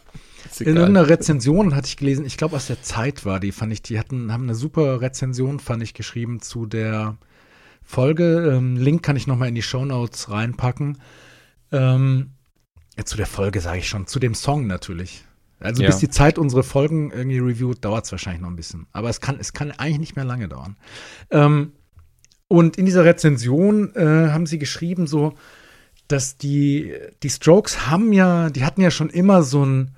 in 0.60 0.76
irgendeiner 0.76 1.08
Rezension 1.08 1.74
hatte 1.74 1.88
ich 1.88 1.96
gelesen, 1.96 2.24
ich 2.24 2.36
glaube 2.36 2.56
aus 2.56 2.66
der 2.66 2.82
Zeit 2.82 3.24
war 3.24 3.40
die, 3.40 3.52
fand 3.52 3.72
ich, 3.72 3.82
die 3.82 3.98
hatten, 3.98 4.32
haben 4.32 4.44
eine 4.44 4.54
super 4.54 5.00
Rezension, 5.00 5.58
fand 5.58 5.82
ich, 5.82 5.94
geschrieben 5.94 6.40
zu 6.40 6.66
der 6.66 7.16
Folge. 7.82 8.52
Ähm, 8.54 8.76
Link 8.76 9.02
kann 9.02 9.16
ich 9.16 9.26
nochmal 9.26 9.48
in 9.48 9.54
die 9.54 9.62
Shownotes 9.62 10.30
reinpacken. 10.30 10.98
Ähm, 11.72 12.30
ja, 12.98 13.04
zu 13.04 13.16
der 13.16 13.26
Folge 13.26 13.60
sage 13.60 13.78
ich 13.78 13.88
schon, 13.88 14.06
zu 14.06 14.18
dem 14.18 14.34
Song 14.34 14.66
natürlich. 14.66 15.24
Also 15.58 15.82
ja. 15.82 15.88
bis 15.88 15.98
die 15.98 16.10
Zeit 16.10 16.38
unsere 16.38 16.62
Folgen 16.62 17.10
irgendwie 17.10 17.38
reviewt, 17.38 17.84
dauert 17.84 18.04
es 18.04 18.12
wahrscheinlich 18.12 18.42
noch 18.42 18.50
ein 18.50 18.56
bisschen. 18.56 18.86
Aber 18.92 19.08
es 19.08 19.20
kann, 19.20 19.38
es 19.40 19.52
kann 19.52 19.70
eigentlich 19.70 19.98
nicht 19.98 20.16
mehr 20.16 20.24
lange 20.24 20.48
dauern. 20.48 20.76
Ähm, 21.30 21.72
und 22.48 22.76
in 22.76 22.86
dieser 22.86 23.04
Rezension 23.04 23.94
äh, 23.94 24.30
haben 24.30 24.46
sie 24.46 24.58
geschrieben, 24.58 25.06
so, 25.06 25.34
dass 26.08 26.36
die, 26.36 26.92
die 27.22 27.30
Strokes 27.30 27.88
haben 27.88 28.12
ja, 28.12 28.50
die 28.50 28.64
hatten 28.64 28.80
ja 28.80 28.90
schon 28.90 29.10
immer 29.10 29.42
so 29.42 29.64
ein 29.64 29.96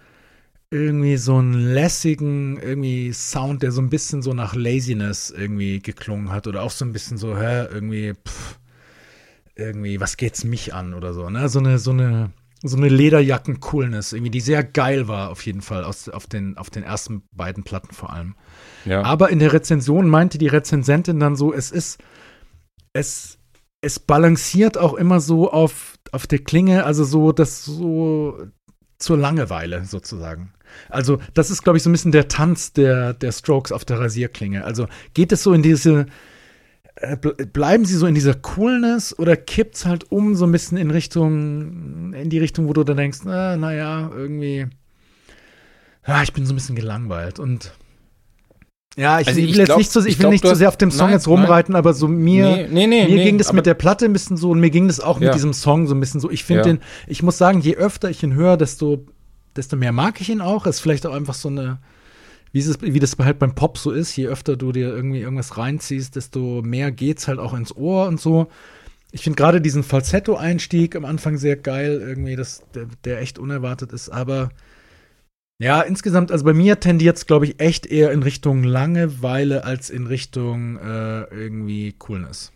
irgendwie 0.71 1.17
so 1.17 1.37
einen 1.37 1.55
lässigen 1.55 2.59
irgendwie 2.59 3.13
Sound, 3.13 3.63
der 3.63 3.73
so 3.73 3.81
ein 3.81 3.89
bisschen 3.89 4.21
so 4.21 4.35
nach 4.35 4.55
Laziness 4.55 5.31
irgendwie 5.31 5.81
geklungen 5.81 6.31
hat 6.31 6.47
oder 6.47 6.63
auch 6.63 6.71
so 6.71 6.85
ein 6.85 6.93
bisschen 6.93 7.17
so, 7.17 7.39
hä, 7.39 7.67
irgendwie, 7.73 8.13
pff, 8.13 8.59
irgendwie, 9.57 9.99
was 10.01 10.17
geht's 10.17 10.45
mich 10.45 10.75
an 10.75 10.93
oder 10.93 11.15
so, 11.15 11.31
ne? 11.31 11.49
So 11.49 11.59
eine, 11.59 11.79
so 11.79 11.93
eine, 11.93 12.33
so 12.63 12.77
eine 12.77 12.89
Lederjacken-Coolness, 12.89 14.13
irgendwie, 14.13 14.31
die 14.31 14.41
sehr 14.41 14.63
geil 14.63 15.09
war, 15.09 15.31
auf 15.31 15.45
jeden 15.47 15.63
Fall, 15.63 15.85
aus, 15.85 16.11
auf, 16.11 16.27
den, 16.27 16.59
auf 16.59 16.69
den 16.69 16.83
ersten 16.83 17.23
beiden 17.33 17.65
Platten 17.65 17.95
vor 17.95 18.13
allem. 18.13 18.35
Ja. 18.85 19.03
Aber 19.03 19.31
in 19.31 19.39
der 19.39 19.55
Rezension 19.55 20.07
meinte 20.07 20.37
die 20.37 20.49
Rezensentin 20.49 21.19
dann 21.19 21.35
so, 21.35 21.55
es 21.55 21.71
ist, 21.71 21.99
es, 22.99 23.39
es 23.81 23.99
balanciert 23.99 24.77
auch 24.77 24.95
immer 24.95 25.21
so 25.21 25.51
auf, 25.51 25.99
auf 26.13 26.27
der 26.27 26.41
Klinge, 26.41 26.85
also 26.85 27.05
so, 27.05 27.33
dass 27.33 27.65
so 27.65 28.39
zur 28.99 29.17
Langeweile 29.17 29.85
sozusagen. 29.85 30.53
Also, 30.91 31.19
das 31.35 31.51
ist, 31.51 31.63
glaube 31.63 31.79
ich, 31.79 31.83
so 31.83 31.89
ein 31.89 31.93
bisschen 31.93 32.13
der 32.13 32.29
Tanz 32.29 32.73
der, 32.73 33.15
der 33.15 33.33
Strokes 33.33 33.73
auf 33.73 33.85
der 33.85 34.01
Rasierklinge. 34.01 34.65
Also, 34.65 34.87
geht 35.15 35.33
es 35.33 35.43
so 35.43 35.53
in 35.53 35.63
diese, 35.63 36.07
äh, 36.97 37.17
bleiben 37.17 37.85
sie 37.85 37.97
so 37.97 38.07
in 38.07 38.15
dieser 38.15 38.35
Coolness 38.35 39.19
oder 39.19 39.37
kippt 39.37 39.77
es 39.77 39.87
halt 39.87 40.11
um 40.11 40.35
so 40.35 40.45
ein 40.45 40.53
bisschen 40.53 40.77
in 40.77 40.91
Richtung, 40.91 42.13
in 42.13 42.29
die 42.29 42.39
Richtung, 42.39 42.69
wo 42.69 42.73
du 42.73 42.85
dann 42.85 42.97
denkst, 42.97 43.21
na, 43.25 43.57
naja, 43.57 44.11
irgendwie, 44.13 44.67
ja, 46.07 46.23
ich 46.23 46.33
bin 46.33 46.45
so 46.45 46.53
ein 46.53 46.57
bisschen 46.57 46.77
gelangweilt 46.77 47.39
und 47.39 47.73
ja, 48.99 49.21
ich, 49.21 49.29
also 49.29 49.41
ich 49.41 49.53
will 49.53 49.59
jetzt 49.59 49.77
nicht 49.77 49.93
so, 49.93 50.01
ich, 50.01 50.07
ich 50.07 50.19
will 50.19 50.25
glaub, 50.25 50.33
nicht 50.33 50.43
zu 50.43 50.49
so 50.49 50.55
sehr 50.55 50.69
auf 50.69 50.77
dem 50.77 50.91
Song 50.91 51.07
nein, 51.07 51.15
jetzt 51.15 51.29
rumreiten, 51.29 51.73
nein. 51.73 51.79
aber 51.79 51.95
so 51.95 52.09
mir, 52.09 52.69
nee, 52.69 52.87
nee, 52.87 53.07
nee, 53.07 53.15
mir 53.15 53.25
ging 53.25 53.39
das 53.39 53.53
mit 53.53 53.65
der 53.65 53.75
Platte 53.75 54.05
ein 54.05 54.13
bisschen 54.13 54.37
so 54.37 54.51
und 54.51 54.61
mir 54.61 54.71
ging 54.71 54.89
das 54.89 54.99
auch 54.99 55.21
ja. 55.21 55.27
mit 55.27 55.35
diesem 55.35 55.53
Song 55.53 55.87
so 55.87 55.95
ein 55.95 56.01
bisschen 56.01 56.21
so. 56.21 56.31
Ich 56.31 56.45
finde 56.45 56.63
ja. 56.63 56.67
den, 56.67 56.81
ich 57.07 57.23
muss 57.23 57.39
sagen, 57.39 57.61
je 57.61 57.77
öfter 57.77 58.11
ich 58.11 58.23
ihn 58.23 58.35
höre, 58.35 58.57
desto 58.57 59.07
desto 59.59 59.77
mehr 59.77 59.93
mag 59.93 60.21
ich 60.21 60.31
ihn 60.31 60.41
auch. 60.41 60.67
Ist 60.67 60.81
vielleicht 60.81 61.07
auch 61.07 61.15
einfach 61.15 61.35
so 61.35 61.49
eine, 61.49 61.79
wie, 62.53 62.61
es, 62.61 62.81
wie 62.81 62.99
das 62.99 63.17
halt 63.19 63.39
beim 63.39 63.55
Pop 63.55 63.77
so 63.77 63.91
ist, 63.91 64.17
je 64.17 64.29
öfter 64.29 64.57
du 64.57 64.73
dir 64.73 64.89
irgendwie 64.89 65.21
irgendwas 65.21 65.59
reinziehst, 65.59 66.17
desto 66.17 66.63
mehr 66.63 66.91
geht's 66.91 67.29
halt 67.29 67.39
auch 67.39 67.53
ins 67.53 67.77
Ohr 67.77 68.07
und 68.07 68.21
so. 68.21 68.49
Ich 69.11 69.23
finde 69.23 69.37
gerade 69.37 69.61
diesen 69.61 69.83
Falsetto-Einstieg 69.83 70.95
am 70.97 71.05
Anfang 71.05 71.39
sehr 71.39 71.57
geil, 71.57 72.03
irgendwie, 72.07 72.37
das, 72.37 72.63
der, 72.75 72.87
der 73.05 73.21
echt 73.21 73.39
unerwartet 73.39 73.93
ist, 73.93 74.11
aber 74.11 74.51
ja, 75.59 75.81
insgesamt, 75.81 76.31
also 76.31 76.45
bei 76.45 76.55
mir 76.55 76.81
tendiert 76.81 77.17
es, 77.17 77.27
glaube 77.27 77.47
ich, 77.47 77.61
echt 77.61 77.87
eher 77.87 78.13
in 78.13 78.23
Richtung 78.23 78.63
Langeweile 78.63 79.65
als 79.65 79.91
in 79.91 80.07
Richtung 80.07 80.79
äh, 80.79 81.23
irgendwie 81.25 81.93
Coolness. 81.93 82.53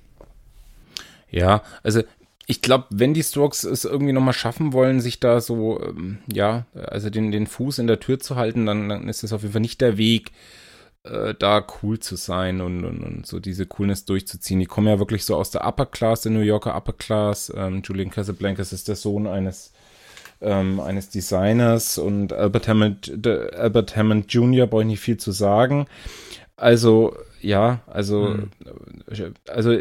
Ja, 1.31 1.63
also 1.83 2.03
ich 2.47 2.63
glaube, 2.63 2.87
wenn 2.91 3.15
die 3.15 3.23
Strokes 3.23 3.65
es 3.65 3.85
irgendwie 3.85 4.13
nochmal 4.13 4.35
schaffen 4.35 4.73
wollen, 4.73 5.01
sich 5.01 5.21
da 5.21 5.41
so, 5.41 5.81
ähm, 5.83 6.19
ja, 6.33 6.67
also 6.75 7.11
den, 7.11 7.33
den 7.33 7.47
Fuß 7.47 7.79
in 7.79 7.87
der 7.87 8.01
Tür 8.01 8.21
zu 8.21 8.37
halten, 8.37 8.67
dann, 8.67 8.89
dann 8.89 9.09
ist 9.09 9.25
es 9.25 9.33
auf 9.33 9.43
jeden 9.43 9.53
Fall 9.53 9.63
nicht 9.63 9.81
der 9.81 9.97
Weg, 9.97 10.33
äh, 11.05 11.35
da 11.37 11.65
cool 11.83 11.99
zu 11.99 12.17
sein 12.17 12.61
und, 12.61 12.85
und, 12.85 13.03
und, 13.03 13.27
so 13.27 13.41
diese 13.41 13.67
Coolness 13.67 14.05
durchzuziehen. 14.05 14.61
Die 14.61 14.67
kommen 14.67 14.89
ja 14.89 14.99
wirklich 14.99 15.25
so 15.25 15.37
aus 15.37 15.51
der 15.51 15.67
Upper 15.67 15.87
Class, 15.87 16.23
der 16.23 16.33
New 16.33 16.41
Yorker 16.41 16.77
Upper 16.77 16.93
Class. 16.93 17.53
Ähm, 17.57 17.83
Julian 17.85 18.11
Casablancas 18.11 18.73
ist 18.73 18.89
der 18.89 18.97
Sohn 18.97 19.27
eines 19.27 19.72
ähm, 20.43 20.81
eines 20.81 21.09
Designers 21.09 21.99
und 21.99 22.33
Albert 22.33 22.69
Hammond, 22.69 23.27
Albert 23.27 23.97
Hammond 23.97 24.33
Jr. 24.33 24.67
brauche 24.67 24.83
ich 24.83 24.89
nicht 24.89 25.01
viel 25.01 25.17
zu 25.17 25.33
sagen. 25.33 25.87
Also 26.57 27.17
ja, 27.43 27.81
also, 27.87 28.29
mhm. 28.29 28.51
also 29.49 29.77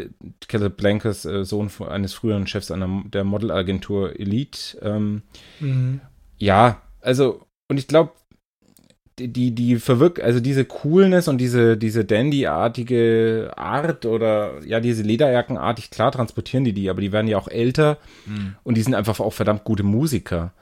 Caleb 0.48 0.76
Blankers, 0.76 1.24
äh, 1.24 1.44
Sohn 1.44 1.68
von, 1.68 1.88
eines 1.88 2.12
früheren 2.12 2.46
Chefs 2.46 2.70
einer, 2.70 3.04
der 3.06 3.24
Modelagentur 3.24 4.18
Elite. 4.18 4.78
Ähm, 4.82 5.22
mhm. 5.60 6.00
Ja, 6.38 6.82
also, 7.00 7.46
und 7.68 7.78
ich 7.78 7.86
glaube, 7.86 8.12
die, 9.28 9.52
die, 9.52 9.76
verwirkt, 9.76 10.20
also 10.20 10.40
diese 10.40 10.64
Coolness 10.64 11.28
und 11.28 11.38
diese, 11.38 11.76
diese 11.76 12.04
Dandy-artige 12.04 13.52
Art 13.56 14.06
oder 14.06 14.64
ja, 14.66 14.80
diese 14.80 15.02
Lederjackenartig, 15.02 15.90
klar 15.90 16.12
transportieren 16.12 16.64
die 16.64 16.72
die, 16.72 16.90
aber 16.90 17.00
die 17.00 17.12
werden 17.12 17.28
ja 17.28 17.38
auch 17.38 17.48
älter 17.48 17.98
mhm. 18.26 18.56
und 18.64 18.76
die 18.76 18.82
sind 18.82 18.94
einfach 18.94 19.18
auch 19.20 19.32
verdammt 19.32 19.64
gute 19.64 19.82
Musiker. 19.82 20.52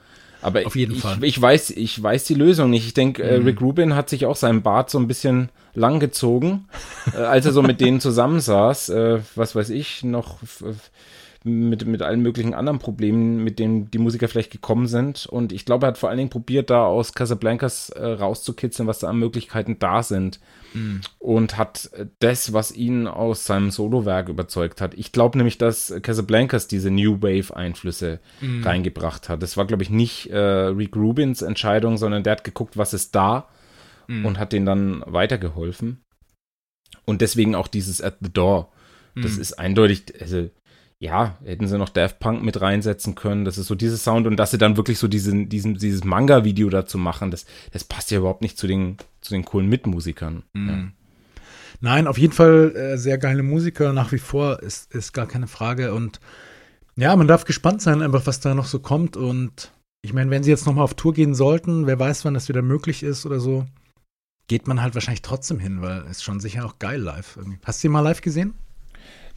Aber 0.41 0.65
Auf 0.65 0.75
jeden 0.75 0.95
ich, 0.95 1.01
Fall. 1.01 1.17
Ich 1.21 1.39
weiß, 1.39 1.69
ich 1.71 2.01
weiß 2.01 2.23
die 2.23 2.33
Lösung 2.33 2.69
nicht. 2.71 2.87
Ich 2.87 2.93
denke, 2.93 3.23
äh, 3.23 3.39
mhm. 3.39 3.45
Rick 3.45 3.61
Rubin 3.61 3.95
hat 3.95 4.09
sich 4.09 4.25
auch 4.25 4.35
seinen 4.35 4.63
Bart 4.63 4.89
so 4.89 4.97
ein 4.97 5.07
bisschen 5.07 5.49
lang 5.73 5.99
gezogen, 5.99 6.67
äh, 7.13 7.17
als 7.17 7.45
er 7.45 7.51
so 7.51 7.61
mit 7.61 7.79
denen 7.79 7.99
zusammensaß. 8.01 8.89
Äh, 8.89 9.19
was 9.35 9.55
weiß 9.55 9.69
ich, 9.69 10.03
noch 10.03 10.39
mit, 11.43 11.87
mit 11.87 12.01
allen 12.01 12.21
möglichen 12.21 12.53
anderen 12.53 12.79
Problemen, 12.79 13.43
mit 13.43 13.57
denen 13.57 13.89
die 13.89 13.97
Musiker 13.97 14.27
vielleicht 14.27 14.51
gekommen 14.51 14.87
sind. 14.87 15.25
Und 15.25 15.51
ich 15.51 15.65
glaube, 15.65 15.85
er 15.85 15.89
hat 15.89 15.97
vor 15.97 16.09
allen 16.09 16.19
Dingen 16.19 16.29
probiert, 16.29 16.69
da 16.69 16.85
aus 16.85 17.13
Casablancas 17.13 17.89
äh, 17.89 18.05
rauszukitzeln, 18.05 18.87
was 18.87 18.99
da 18.99 19.09
an 19.09 19.17
Möglichkeiten 19.17 19.79
da 19.79 20.03
sind. 20.03 20.39
Mhm. 20.73 21.01
Und 21.17 21.57
hat 21.57 21.89
das, 22.19 22.53
was 22.53 22.71
ihn 22.71 23.07
aus 23.07 23.45
seinem 23.45 23.71
Solowerk 23.71 24.29
überzeugt 24.29 24.81
hat. 24.81 24.93
Ich 24.93 25.11
glaube 25.11 25.37
nämlich, 25.37 25.57
dass 25.57 25.93
Casablancas 26.01 26.67
diese 26.67 26.91
New 26.91 27.21
Wave-Einflüsse 27.21 28.19
mhm. 28.39 28.63
reingebracht 28.63 29.27
hat. 29.27 29.41
Das 29.41 29.57
war, 29.57 29.65
glaube 29.65 29.83
ich, 29.83 29.89
nicht 29.89 30.29
äh, 30.29 30.37
Rick 30.37 30.95
Rubins 30.95 31.41
Entscheidung, 31.41 31.97
sondern 31.97 32.23
der 32.23 32.33
hat 32.33 32.43
geguckt, 32.43 32.77
was 32.77 32.93
ist 32.93 33.15
da 33.15 33.47
mhm. 34.07 34.25
und 34.25 34.37
hat 34.39 34.53
denen 34.53 34.65
dann 34.65 35.03
weitergeholfen. 35.07 36.03
Und 37.05 37.21
deswegen 37.21 37.55
auch 37.55 37.67
dieses 37.67 38.01
At 38.01 38.17
the 38.21 38.31
Door. 38.31 38.71
Das 39.15 39.35
mhm. 39.35 39.41
ist 39.41 39.53
eindeutig, 39.53 40.03
also 40.21 40.49
ja, 41.01 41.39
hätten 41.43 41.67
sie 41.67 41.79
noch 41.79 41.89
Daft 41.89 42.19
Punk 42.19 42.43
mit 42.43 42.61
reinsetzen 42.61 43.15
können. 43.15 43.43
Das 43.43 43.57
ist 43.57 43.65
so 43.65 43.73
dieses 43.73 44.03
Sound 44.03 44.27
und 44.27 44.37
dass 44.37 44.51
sie 44.51 44.59
dann 44.59 44.77
wirklich 44.77 44.99
so 44.99 45.07
diesen, 45.07 45.49
diesen, 45.49 45.73
dieses 45.73 46.03
Manga-Video 46.03 46.69
dazu 46.69 46.99
machen, 46.99 47.31
das, 47.31 47.47
das 47.71 47.83
passt 47.83 48.11
ja 48.11 48.19
überhaupt 48.19 48.43
nicht 48.43 48.55
zu 48.55 48.67
den, 48.67 48.97
zu 49.19 49.33
den 49.33 49.43
coolen 49.43 49.67
Mitmusikern. 49.67 50.43
Mhm. 50.53 50.69
Ja. 50.69 50.83
Nein, 51.79 52.05
auf 52.05 52.19
jeden 52.19 52.33
Fall 52.33 52.75
äh, 52.75 52.97
sehr 52.99 53.17
geile 53.17 53.41
Musiker 53.41 53.93
nach 53.93 54.11
wie 54.11 54.19
vor, 54.19 54.61
ist, 54.61 54.93
ist 54.93 55.11
gar 55.11 55.25
keine 55.25 55.47
Frage. 55.47 55.95
Und 55.95 56.19
ja, 56.95 57.15
man 57.15 57.27
darf 57.27 57.45
gespannt 57.45 57.81
sein, 57.81 58.03
einfach 58.03 58.27
was 58.27 58.39
da 58.39 58.53
noch 58.53 58.67
so 58.67 58.77
kommt. 58.77 59.17
Und 59.17 59.71
ich 60.03 60.13
meine, 60.13 60.29
wenn 60.29 60.43
sie 60.43 60.51
jetzt 60.51 60.67
nochmal 60.67 60.83
auf 60.83 60.93
Tour 60.93 61.15
gehen 61.15 61.33
sollten, 61.33 61.87
wer 61.87 61.97
weiß, 61.97 62.25
wann 62.25 62.35
das 62.35 62.47
wieder 62.47 62.61
möglich 62.61 63.01
ist 63.01 63.25
oder 63.25 63.39
so, 63.39 63.65
geht 64.47 64.67
man 64.67 64.83
halt 64.83 64.93
wahrscheinlich 64.93 65.23
trotzdem 65.23 65.57
hin, 65.57 65.81
weil 65.81 66.03
es 66.11 66.21
schon 66.21 66.39
sicher 66.39 66.63
auch 66.63 66.77
geil 66.77 67.01
live. 67.01 67.37
Irgendwie. 67.37 67.57
Hast 67.63 67.79
du 67.79 67.87
sie 67.87 67.89
mal 67.89 68.01
live 68.01 68.21
gesehen? 68.21 68.53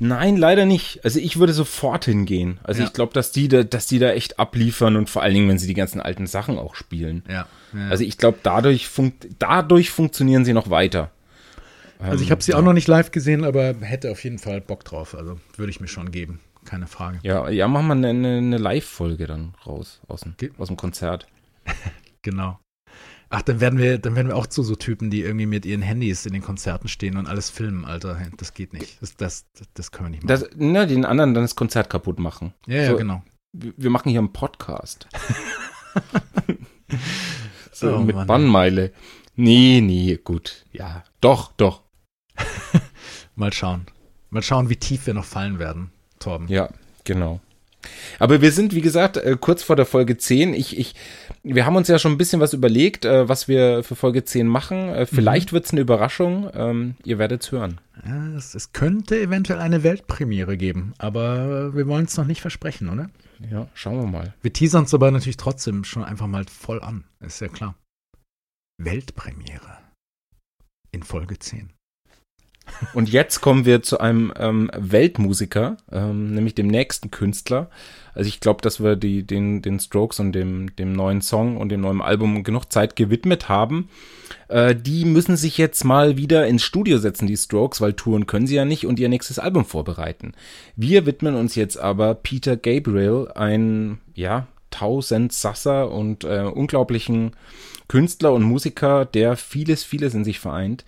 Nein, 0.07 0.37
leider 0.37 0.67
nicht. 0.67 1.05
Also 1.05 1.19
ich 1.19 1.39
würde 1.39 1.53
sofort 1.53 2.05
hingehen. 2.05 2.59
Also 2.63 2.81
Ja. 2.83 2.87
ich 2.87 2.93
glaube, 2.93 3.13
dass 3.15 3.33
die, 3.33 3.49
da, 3.49 3.63
dass 3.63 3.87
die 3.87 3.99
da 3.99 4.11
echt 4.11 4.39
abliefern 4.39 4.97
und 4.97 5.09
vor 5.09 5.23
allen 5.23 5.35
Dingen, 5.35 5.49
wenn 5.49 5.59
sie 5.59 5.67
die 5.67 5.75
ganzen 5.75 6.01
alten 6.01 6.27
Sachen 6.27 6.59
auch 6.59 6.75
spielen. 6.75 7.23
Ja. 7.29 7.47
ja. 7.73 7.89
Also 7.89 8.05
ich 8.05 8.19
glaube, 8.19 8.39
dadurch, 8.43 8.89
funkt, 8.89 9.27
dadurch 9.39 9.91
funktionieren 9.91 10.45
sie 10.45 10.53
noch 10.53 10.69
weiter. 10.71 11.11
Also 11.99 12.23
ich 12.23 12.31
habe 12.31 12.43
sie 12.43 12.53
auch 12.55 12.61
noch 12.63 12.75
nicht 12.75 12.89
live 12.89 13.13
gesehen, 13.13 13.45
aber 13.45 13.75
hätte 13.81 14.11
auf 14.11 14.23
jeden 14.25 14.39
Fall 14.39 14.61
Bock 14.61 14.85
drauf. 14.85 15.15
Also 15.15 15.41
würde 15.57 15.71
ich 15.71 15.81
mir 15.81 15.89
schon 15.89 16.11
geben. 16.11 16.41
Keine 16.67 16.87
Frage. 16.87 17.19
Ja, 17.23 17.49
ja, 17.49 17.67
machen 17.69 17.87
wir 17.87 17.93
eine, 17.95 18.09
eine, 18.09 18.37
eine 18.39 18.59
Live-Folge 18.59 19.27
dann 19.27 19.55
raus 19.67 20.01
aus 20.09 20.21
dem, 20.23 20.35
Ge- 20.37 20.51
aus 20.59 20.69
dem 20.69 20.77
Konzert. 20.77 21.27
Genau. 22.23 22.59
Ach, 23.31 23.43
dann 23.43 23.61
werden 23.61 23.79
wir, 23.79 23.99
dann 23.99 24.15
werden 24.15 24.29
wir 24.29 24.37
auch 24.37 24.47
zu 24.47 24.63
so 24.63 24.77
Typen, 24.77 25.11
die 25.11 25.23
irgendwie 25.23 25.47
mit 25.47 25.67
ihren 25.67 25.83
Handys 25.83 26.25
in 26.27 26.33
den 26.33 26.43
Konzerten 26.43 26.89
stehen 26.89 27.17
und 27.17 27.27
alles 27.27 27.51
filmen, 27.51 27.85
Alter. 27.85 28.21
Das 28.37 28.55
geht 28.55 28.73
nicht. 28.73 29.01
Das, 29.03 29.17
das, 29.17 29.47
das 29.75 29.91
können 29.91 30.07
wir 30.07 30.11
nicht 30.11 30.23
machen. 30.25 30.29
Das, 30.29 30.49
na, 30.57 30.87
den 30.87 31.05
anderen 31.05 31.35
dann 31.35 31.43
das 31.45 31.57
Konzert 31.57 31.91
kaputt 31.91 32.19
machen. 32.19 32.55
ja, 32.67 32.83
ja, 32.83 32.91
so- 32.91 32.97
genau. 32.97 33.23
Wir 33.53 33.73
wir 33.77 33.91
machen 33.91 34.11
hier 34.11 34.19
einen 34.21 34.33
Podcast. 34.33 35.07
so, 37.73 37.97
Oh, 37.97 37.99
mit 38.01 38.17
Mann. 38.17 38.27
Bannmeile. 38.27 38.93
Nee, 39.37 39.81
nee, 39.81 40.17
gut. 40.23 40.65
Ja, 40.73 41.05
doch, 41.21 41.53
doch. 41.53 41.83
Mal 43.37 43.53
schauen. 43.53 43.87
Mal 44.31 44.43
schauen, 44.43 44.69
wie 44.71 44.77
tief 44.77 45.07
wir 45.07 45.15
noch 45.15 45.25
fallen 45.25 45.59
werden, 45.59 45.91
Torben. 46.19 46.49
Ja, 46.49 46.69
genau. 47.05 47.41
Aber 48.19 48.41
wir 48.41 48.53
sind, 48.53 48.75
wie 48.75 48.81
gesagt, 48.81 49.17
äh, 49.17 49.37
kurz 49.41 49.63
vor 49.63 49.77
der 49.77 49.87
Folge 49.87 50.17
10. 50.17 50.55
Ich, 50.55 50.79
ich, 50.79 50.95
wir 51.43 51.67
haben 51.67 51.77
uns 51.77 51.89
ja 51.89 51.99
schon 51.99 52.13
ein 52.13 52.19
bisschen 52.19 52.41
was 52.41 52.53
überlegt, 52.53 53.05
äh, 53.05 53.29
was 53.29 53.49
wir 53.49 53.83
für 53.83 53.97
Folge 53.97 54.25
10 54.25 54.47
machen. 54.47 54.89
Äh, 54.89 55.07
Vielleicht 55.07 55.53
wird's 55.53 55.73
eine 55.73 55.81
Überraschung. 55.81 56.51
Ähm, 56.55 56.95
ihr 57.05 57.19
hören. 57.19 57.81
Ja, 58.05 58.37
es, 58.37 58.55
es 58.55 58.73
könnte 58.73 59.21
eventuell 59.21 59.61
eine 59.61 59.83
Weltpremiere 59.83 60.57
geben, 60.57 60.95
aber 60.99 61.75
wir 61.75 61.87
wollen 61.87 62.05
es 62.05 62.17
noch 62.17 62.27
nicht 62.27 62.41
versprechen, 62.41 62.89
oder? 62.89 63.11
Ja, 63.51 63.69
schauen 63.75 64.01
wir 64.01 64.07
mal. 64.07 64.35
Wir 64.43 64.53
teasern 64.53 64.85
es 64.85 64.95
aber 64.95 65.11
natürlich 65.11 65.37
trotzdem 65.37 65.85
schon 65.85 66.05
einfach 66.05 66.27
mal 66.27 66.45
voll 66.45 66.81
an. 66.83 67.05
Ist 67.21 67.41
ja 67.41 67.49
klar. 67.49 67.75
Weltpremiere. 68.79 69.79
In 70.91 71.03
Folge 71.03 71.39
10. 71.39 71.71
Und 72.93 73.09
jetzt 73.09 73.41
kommen 73.41 73.65
wir 73.65 73.83
zu 73.83 73.99
einem 73.99 74.33
ähm, 74.39 74.71
Weltmusiker, 74.77 75.77
ähm, 75.93 76.35
nämlich 76.35 76.55
dem 76.55 76.67
nächsten 76.67 77.11
Künstler. 77.11 77.69
Also 78.15 78.29
ich 78.29 78.41
glaube, 78.41 78.63
dass 78.63 78.83
wir 78.83 78.97
die, 78.97 79.25
den, 79.25 79.61
den 79.63 79.81
Strokes 79.81 80.21
und 80.21 80.33
dem, 80.33 80.75
dem 80.77 80.93
neuen 80.93 81.21
Song 81.21 81.57
und 81.57 81.71
dem 81.71 81.81
neuen 81.81 82.01
Album 82.01 82.45
genug 82.45 82.73
Zeit 82.73 82.97
gewidmet 82.97 83.49
haben. 83.49 83.89
Äh, 84.49 84.77
die 84.77 85.05
müssen 85.05 85.37
sich 85.37 85.59
jetzt 85.59 85.85
mal 85.85 86.17
wieder 86.17 86.47
ins 86.47 86.63
Studio 86.63 86.99
setzen, 86.99 87.27
die 87.27 87.37
Strokes, 87.37 87.81
weil 87.81 87.95
touren 87.95 88.27
können 88.27 88.47
sie 88.47 88.55
ja 88.55 88.65
nicht 88.65 88.87
und 88.87 89.01
ihr 89.01 89.09
nächstes 89.09 89.39
Album 89.39 89.65
vorbereiten. 89.65 90.33
Wir 90.77 91.07
widmen 91.07 91.35
uns 91.35 91.55
jetzt 91.55 91.77
aber 91.77 92.15
Peter 92.15 92.57
Gabriel, 92.57 93.29
ein, 93.35 93.99
ja, 94.15 94.47
Tausendsasser 94.71 95.91
und 95.91 96.25
äh, 96.25 96.51
unglaublichen 96.53 97.33
Künstler 97.87 98.33
und 98.33 98.43
Musiker, 98.43 99.05
der 99.05 99.37
vieles, 99.37 99.85
vieles 99.85 100.15
in 100.15 100.25
sich 100.25 100.41
vereint 100.41 100.85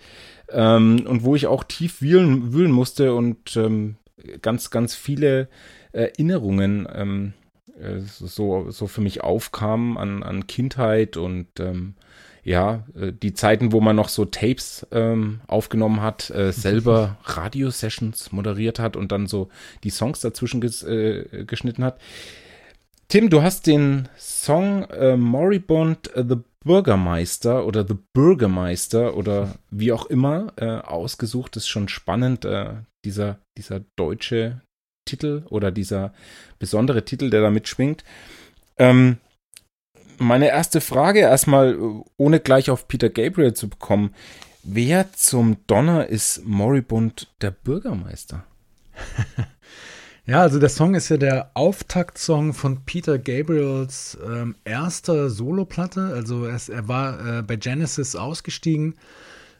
ähm, 0.51 1.05
und 1.07 1.23
wo 1.23 1.35
ich 1.35 1.47
auch 1.47 1.63
tief 1.63 2.01
wühlen, 2.01 2.53
wühlen 2.53 2.71
musste 2.71 3.13
und 3.13 3.55
ähm, 3.57 3.95
ganz, 4.41 4.69
ganz 4.69 4.95
viele 4.95 5.47
Erinnerungen 5.91 6.87
ähm, 6.93 7.33
äh, 7.79 7.99
so, 7.99 8.69
so 8.71 8.87
für 8.87 9.01
mich 9.01 9.21
aufkamen 9.21 9.97
an, 9.97 10.23
an 10.23 10.47
Kindheit 10.47 11.17
und 11.17 11.47
ähm, 11.59 11.95
ja, 12.43 12.85
äh, 12.99 13.11
die 13.11 13.33
Zeiten, 13.33 13.71
wo 13.71 13.81
man 13.81 13.95
noch 13.95 14.09
so 14.09 14.25
Tapes 14.25 14.87
ähm, 14.91 15.41
aufgenommen 15.47 16.01
hat, 16.01 16.29
äh, 16.29 16.51
selber 16.53 17.17
Radiosessions 17.25 18.31
moderiert 18.31 18.79
hat 18.79 18.95
und 18.95 19.11
dann 19.11 19.27
so 19.27 19.49
die 19.83 19.89
Songs 19.89 20.21
dazwischen 20.21 20.61
ges, 20.61 20.81
äh, 20.83 21.43
geschnitten 21.45 21.83
hat. 21.83 21.99
Tim, 23.09 23.29
du 23.29 23.41
hast 23.41 23.67
den 23.67 24.09
Song 24.17 24.83
äh, 24.85 25.15
Moribund 25.15 26.13
äh, 26.15 26.25
The 26.27 26.37
Bürgermeister 26.67 27.65
oder 27.65 27.87
The 27.87 27.97
Bürgermeister 28.13 29.15
oder 29.15 29.55
wie 29.71 29.91
auch 29.91 30.05
immer 30.05 30.53
äh, 30.57 30.65
ausgesucht. 30.65 31.55
Das 31.55 31.63
ist 31.63 31.69
schon 31.69 31.87
spannend, 31.87 32.45
äh, 32.45 32.75
dieser, 33.03 33.39
dieser 33.57 33.81
deutsche 33.95 34.61
Titel 35.07 35.43
oder 35.49 35.71
dieser 35.71 36.13
besondere 36.59 37.05
Titel, 37.05 37.29
der 37.29 37.41
da 37.41 37.49
mitschwingt. 37.49 38.03
Ähm, 38.77 39.17
meine 40.19 40.49
erste 40.49 40.81
Frage 40.81 41.19
erstmal, 41.19 41.77
ohne 42.17 42.39
gleich 42.39 42.69
auf 42.69 42.87
Peter 42.87 43.09
Gabriel 43.09 43.53
zu 43.53 43.69
bekommen. 43.69 44.13
Wer 44.63 45.13
zum 45.13 45.57
Donner 45.67 46.07
ist 46.07 46.45
Moribund 46.45 47.33
der 47.41 47.51
Bürgermeister? 47.51 48.43
Ja, 50.29 50.41
also 50.41 50.59
der 50.59 50.67
Song 50.67 50.93
ist 50.93 51.07
ja 51.07 51.15
der 51.15 51.51
Auftaktsong 51.53 52.53
von 52.53 52.83
Peter 52.83 53.17
Gabriels 53.17 54.17
ähm, 54.27 54.55
erster 54.65 55.29
Soloplatte. 55.29 56.11
Also 56.13 56.43
er, 56.43 56.55
ist, 56.57 56.67
er 56.67 56.89
war 56.89 57.39
äh, 57.39 57.41
bei 57.43 57.55
Genesis 57.55 58.13
ausgestiegen 58.17 58.95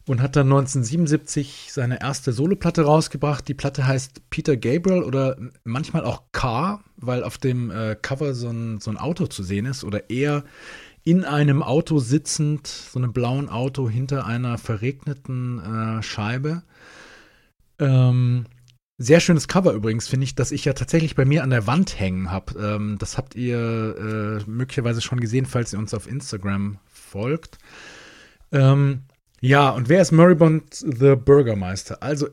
und 0.08 0.21
hat 0.21 0.36
dann 0.36 0.47
1977 0.47 1.69
seine 1.71 2.01
erste 2.01 2.34
Soloplatte 2.34 2.82
rausgebracht. 2.82 3.47
Die 3.47 3.53
Platte 3.53 3.88
heißt 3.88 4.30
Peter 4.30 4.58
Gabriel 4.58 5.03
oder 5.03 5.38
manchmal 5.63 6.03
auch 6.03 6.23
Car, 6.34 6.84
weil 6.97 7.23
auf 7.23 7.38
dem 7.38 7.71
äh, 7.71 7.95
Cover 7.95 8.34
so 8.34 8.49
ein, 8.49 8.82
so 8.82 8.91
ein 8.91 8.97
Auto 8.97 9.27
zu 9.27 9.43
sehen 9.43 9.67
ist 9.67 9.86
oder 9.86 10.10
eher 10.10 10.43
in 11.06 11.23
einem 11.23 11.63
Auto 11.63 11.99
sitzend, 11.99 12.67
so 12.67 12.99
einem 12.99 13.13
blauen 13.13 13.47
Auto 13.47 13.88
hinter 13.89 14.25
einer 14.25 14.58
verregneten 14.58 15.60
äh, 15.99 16.03
Scheibe. 16.03 16.63
Ähm, 17.80 18.47
sehr 18.98 19.20
schönes 19.20 19.48
Cover 19.48 19.74
übrigens, 19.74 20.08
finde 20.08 20.24
ich, 20.24 20.36
dass 20.36 20.52
ich 20.52 20.66
ja 20.66 20.74
tatsächlich 20.74 21.16
bei 21.16 21.26
mir 21.26 21.44
an 21.44 21.52
der 21.52 21.68
Wand 21.68 22.00
hängen 22.00 22.32
habe. 22.32 22.60
Ähm, 22.60 22.98
das 23.00 23.18
habt 23.18 23.36
ihr 23.36 23.58
äh, 24.48 24.50
möglicherweise 24.50 25.02
schon 25.02 25.20
gesehen, 25.20 25.46
falls 25.46 25.74
ihr 25.74 25.80
uns 25.80 25.94
auf 25.94 26.08
Instagram 26.08 26.80
folgt. 26.86 27.60
Ähm, 28.52 29.04
ja, 29.40 29.70
und 29.70 29.88
wer 29.88 30.02
ist 30.02 30.12
Moribund 30.12 30.74
the 30.74 31.16
Bürgermeister? 31.16 32.02
Also, 32.02 32.28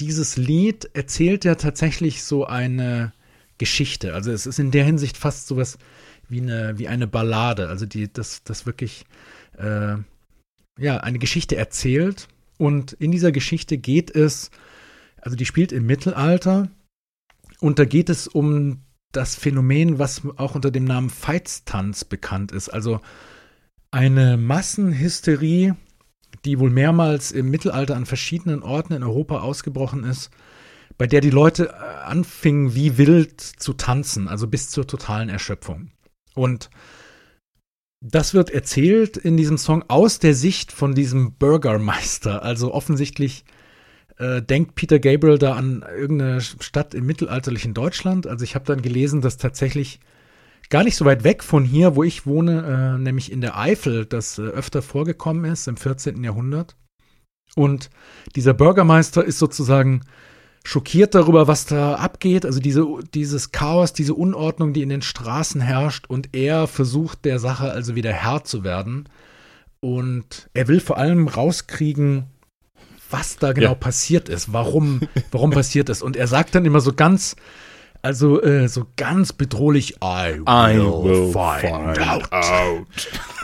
dieses 0.00 0.36
Lied 0.36 0.90
erzählt 0.94 1.44
ja 1.44 1.54
tatsächlich 1.54 2.24
so 2.24 2.44
eine 2.44 3.12
Geschichte. 3.58 4.14
Also, 4.14 4.32
es 4.32 4.46
ist 4.46 4.58
in 4.58 4.72
der 4.72 4.84
Hinsicht 4.84 5.16
fast 5.16 5.46
sowas 5.46 5.78
wie 6.28 6.40
eine, 6.40 6.76
wie 6.76 6.88
eine 6.88 7.06
Ballade. 7.06 7.68
Also, 7.68 7.86
die, 7.86 8.12
das, 8.12 8.42
das 8.42 8.66
wirklich, 8.66 9.04
äh, 9.58 9.94
ja, 10.76 10.96
eine 10.96 11.20
Geschichte 11.20 11.54
erzählt. 11.54 12.26
Und 12.58 12.94
in 12.94 13.12
dieser 13.12 13.30
Geschichte 13.30 13.78
geht 13.78 14.10
es 14.10 14.50
also 15.20 15.36
die 15.36 15.46
spielt 15.46 15.72
im 15.72 15.86
Mittelalter 15.86 16.70
und 17.60 17.78
da 17.78 17.84
geht 17.84 18.08
es 18.10 18.26
um 18.26 18.82
das 19.12 19.34
Phänomen, 19.34 19.98
was 19.98 20.22
auch 20.36 20.54
unter 20.54 20.70
dem 20.70 20.84
Namen 20.84 21.10
Feitstanz 21.10 22.04
bekannt 22.04 22.52
ist. 22.52 22.68
Also 22.68 23.00
eine 23.90 24.36
Massenhysterie, 24.36 25.74
die 26.44 26.58
wohl 26.58 26.70
mehrmals 26.70 27.32
im 27.32 27.50
Mittelalter 27.50 27.96
an 27.96 28.06
verschiedenen 28.06 28.62
Orten 28.62 28.92
in 28.92 29.02
Europa 29.02 29.40
ausgebrochen 29.40 30.04
ist, 30.04 30.30
bei 30.96 31.06
der 31.06 31.20
die 31.20 31.30
Leute 31.30 31.68
äh, 31.68 32.04
anfingen 32.04 32.74
wie 32.74 32.98
wild 32.98 33.40
zu 33.40 33.72
tanzen, 33.72 34.28
also 34.28 34.46
bis 34.46 34.70
zur 34.70 34.86
totalen 34.86 35.28
Erschöpfung. 35.28 35.90
Und 36.34 36.70
das 38.00 38.32
wird 38.32 38.50
erzählt 38.50 39.16
in 39.16 39.36
diesem 39.36 39.58
Song 39.58 39.84
aus 39.88 40.18
der 40.20 40.34
Sicht 40.34 40.72
von 40.72 40.94
diesem 40.94 41.32
Bürgermeister, 41.32 42.42
also 42.42 42.72
offensichtlich 42.72 43.44
äh, 44.20 44.42
denkt 44.42 44.74
Peter 44.74 44.98
Gabriel 44.98 45.38
da 45.38 45.54
an 45.54 45.84
irgendeine 45.96 46.40
Stadt 46.40 46.94
im 46.94 47.06
mittelalterlichen 47.06 47.72
Deutschland. 47.74 48.26
Also 48.26 48.44
ich 48.44 48.54
habe 48.54 48.66
dann 48.66 48.82
gelesen, 48.82 49.22
dass 49.22 49.38
tatsächlich 49.38 49.98
gar 50.68 50.84
nicht 50.84 50.96
so 50.96 51.04
weit 51.06 51.24
weg 51.24 51.42
von 51.42 51.64
hier, 51.64 51.96
wo 51.96 52.04
ich 52.04 52.26
wohne, 52.26 52.96
äh, 52.96 52.98
nämlich 52.98 53.32
in 53.32 53.40
der 53.40 53.58
Eifel, 53.58 54.04
das 54.04 54.38
äh, 54.38 54.42
öfter 54.42 54.82
vorgekommen 54.82 55.50
ist 55.50 55.66
im 55.68 55.76
14. 55.76 56.22
Jahrhundert. 56.22 56.76
Und 57.56 57.90
dieser 58.36 58.54
Bürgermeister 58.54 59.24
ist 59.24 59.38
sozusagen 59.38 60.02
schockiert 60.64 61.14
darüber, 61.14 61.48
was 61.48 61.64
da 61.64 61.94
abgeht, 61.94 62.44
also 62.44 62.60
diese, 62.60 62.86
dieses 63.14 63.50
Chaos, 63.50 63.94
diese 63.94 64.14
Unordnung, 64.14 64.74
die 64.74 64.82
in 64.82 64.90
den 64.90 65.02
Straßen 65.02 65.62
herrscht 65.62 66.06
und 66.06 66.28
er 66.36 66.66
versucht 66.66 67.24
der 67.24 67.38
Sache 67.38 67.72
also 67.72 67.94
wieder 67.94 68.12
Herr 68.12 68.44
zu 68.44 68.62
werden 68.62 69.08
und 69.80 70.50
er 70.52 70.68
will 70.68 70.80
vor 70.80 70.98
allem 70.98 71.26
rauskriegen, 71.26 72.26
was 73.10 73.36
da 73.36 73.52
genau 73.52 73.70
Ja. 73.70 73.74
passiert 73.74 74.28
ist, 74.28 74.52
warum, 74.52 75.00
warum 75.30 75.50
passiert 75.50 75.88
ist. 75.88 76.02
Und 76.02 76.16
er 76.16 76.26
sagt 76.26 76.54
dann 76.54 76.64
immer 76.64 76.80
so 76.80 76.92
ganz, 76.92 77.36
also 78.02 78.42
äh, 78.42 78.68
so 78.68 78.86
ganz 78.96 79.32
bedrohlich, 79.32 79.96
I 80.02 80.38
will, 80.38 81.32
find, 81.32 81.98
out. 82.00 82.32
out. 82.32 82.86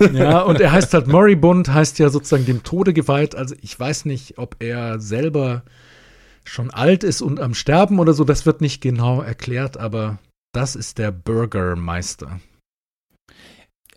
Ja, 0.14 0.40
und 0.42 0.60
er 0.60 0.72
heißt 0.72 0.94
halt 0.94 1.06
Moribund, 1.08 1.72
heißt 1.72 1.98
ja 1.98 2.08
sozusagen 2.08 2.46
dem 2.46 2.62
Tode 2.62 2.92
geweiht. 2.92 3.34
Also 3.34 3.54
ich 3.60 3.78
weiß 3.78 4.04
nicht, 4.06 4.38
ob 4.38 4.56
er 4.60 4.98
selber 5.00 5.62
schon 6.44 6.70
alt 6.70 7.02
ist 7.04 7.22
und 7.22 7.40
am 7.40 7.54
Sterben 7.54 7.98
oder 7.98 8.12
so, 8.12 8.24
das 8.24 8.46
wird 8.46 8.60
nicht 8.60 8.80
genau 8.80 9.20
erklärt, 9.20 9.76
aber 9.78 10.18
das 10.52 10.76
ist 10.76 10.98
der 10.98 11.10
Bürgermeister. 11.10 12.40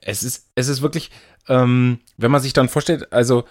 Es 0.01 0.23
ist, 0.23 0.47
es 0.55 0.67
ist 0.67 0.81
wirklich, 0.81 1.11
ähm, 1.47 1.99
wenn 2.17 2.31
man 2.31 2.41
sich 2.41 2.53
dann 2.53 2.69
vorstellt, 2.69 3.11
also 3.13 3.43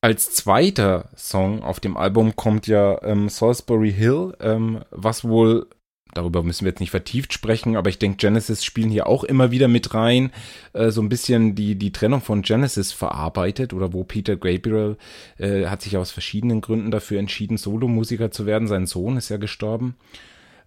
als 0.00 0.32
zweiter 0.32 1.08
Song 1.16 1.62
auf 1.62 1.80
dem 1.80 1.96
Album 1.96 2.36
kommt 2.36 2.66
ja 2.66 3.02
ähm, 3.02 3.28
Salisbury 3.28 3.92
Hill, 3.92 4.34
ähm, 4.40 4.80
was 4.90 5.24
wohl, 5.24 5.66
darüber 6.14 6.42
müssen 6.42 6.64
wir 6.64 6.70
jetzt 6.70 6.80
nicht 6.80 6.92
vertieft 6.92 7.32
sprechen, 7.32 7.76
aber 7.76 7.90
ich 7.90 7.98
denke, 7.98 8.16
Genesis 8.18 8.64
spielen 8.64 8.90
hier 8.90 9.08
auch 9.08 9.24
immer 9.24 9.50
wieder 9.50 9.66
mit 9.66 9.94
rein, 9.94 10.30
äh, 10.72 10.90
so 10.90 11.02
ein 11.02 11.08
bisschen 11.08 11.54
die, 11.54 11.74
die 11.74 11.92
Trennung 11.92 12.20
von 12.20 12.42
Genesis 12.42 12.92
verarbeitet 12.92 13.72
oder 13.72 13.92
wo 13.92 14.04
Peter 14.04 14.36
Gabriel 14.36 14.96
äh, 15.38 15.66
hat 15.66 15.82
sich 15.82 15.96
aus 15.96 16.12
verschiedenen 16.12 16.60
Gründen 16.60 16.90
dafür 16.90 17.18
entschieden, 17.18 17.56
Solomusiker 17.56 18.30
zu 18.30 18.46
werden. 18.46 18.68
Sein 18.68 18.86
Sohn 18.86 19.16
ist 19.16 19.30
ja 19.30 19.36
gestorben. 19.36 19.96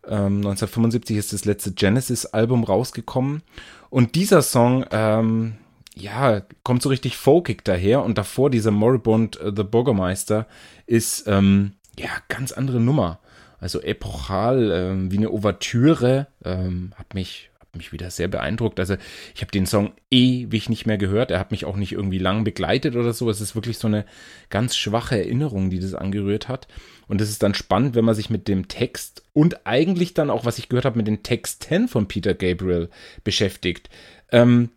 Ähm, 0.05 0.37
1975 0.37 1.17
ist 1.17 1.31
das 1.31 1.45
letzte 1.45 1.71
Genesis-Album 1.71 2.63
rausgekommen. 2.63 3.43
Und 3.89 4.15
dieser 4.15 4.41
Song, 4.41 4.85
ähm, 4.91 5.53
ja, 6.01 6.41
kommt 6.63 6.81
so 6.81 6.89
richtig 6.89 7.17
folkig 7.17 7.63
daher 7.63 8.03
und 8.03 8.17
davor 8.17 8.49
dieser 8.49 8.71
Moribund 8.71 9.39
uh, 9.41 9.51
The 9.55 9.63
Bürgermeister 9.63 10.47
ist, 10.85 11.27
ähm, 11.27 11.73
ja, 11.97 12.09
ganz 12.27 12.51
andere 12.51 12.79
Nummer. 12.79 13.19
Also 13.59 13.81
epochal, 13.81 14.71
ähm, 14.71 15.11
wie 15.11 15.17
eine 15.17 15.29
Ouvertüre, 15.29 16.27
ähm, 16.43 16.93
hat 16.95 17.13
mich, 17.13 17.51
hat 17.59 17.75
mich 17.75 17.93
wieder 17.93 18.09
sehr 18.09 18.27
beeindruckt. 18.27 18.79
Also 18.79 18.95
ich 19.35 19.41
habe 19.41 19.51
den 19.51 19.67
Song 19.67 19.91
ewig 20.09 20.67
nicht 20.67 20.87
mehr 20.87 20.97
gehört. 20.97 21.29
Er 21.29 21.39
hat 21.39 21.51
mich 21.51 21.65
auch 21.65 21.75
nicht 21.75 21.91
irgendwie 21.91 22.17
lang 22.17 22.43
begleitet 22.43 22.95
oder 22.95 23.13
so. 23.13 23.29
Es 23.29 23.39
ist 23.39 23.53
wirklich 23.53 23.77
so 23.77 23.87
eine 23.87 24.05
ganz 24.49 24.75
schwache 24.75 25.17
Erinnerung, 25.17 25.69
die 25.69 25.79
das 25.79 25.93
angerührt 25.93 26.47
hat. 26.47 26.67
Und 27.07 27.21
es 27.21 27.29
ist 27.29 27.43
dann 27.43 27.53
spannend, 27.53 27.93
wenn 27.93 28.05
man 28.05 28.15
sich 28.15 28.31
mit 28.31 28.47
dem 28.47 28.67
Text 28.67 29.23
und 29.31 29.67
eigentlich 29.67 30.15
dann 30.15 30.31
auch, 30.31 30.43
was 30.43 30.57
ich 30.57 30.67
gehört 30.67 30.85
habe, 30.85 30.97
mit 30.97 31.07
den 31.07 31.21
Texten 31.21 31.87
von 31.87 32.07
Peter 32.07 32.33
Gabriel 32.33 32.89
beschäftigt. 33.23 33.91
Ähm, 34.31 34.69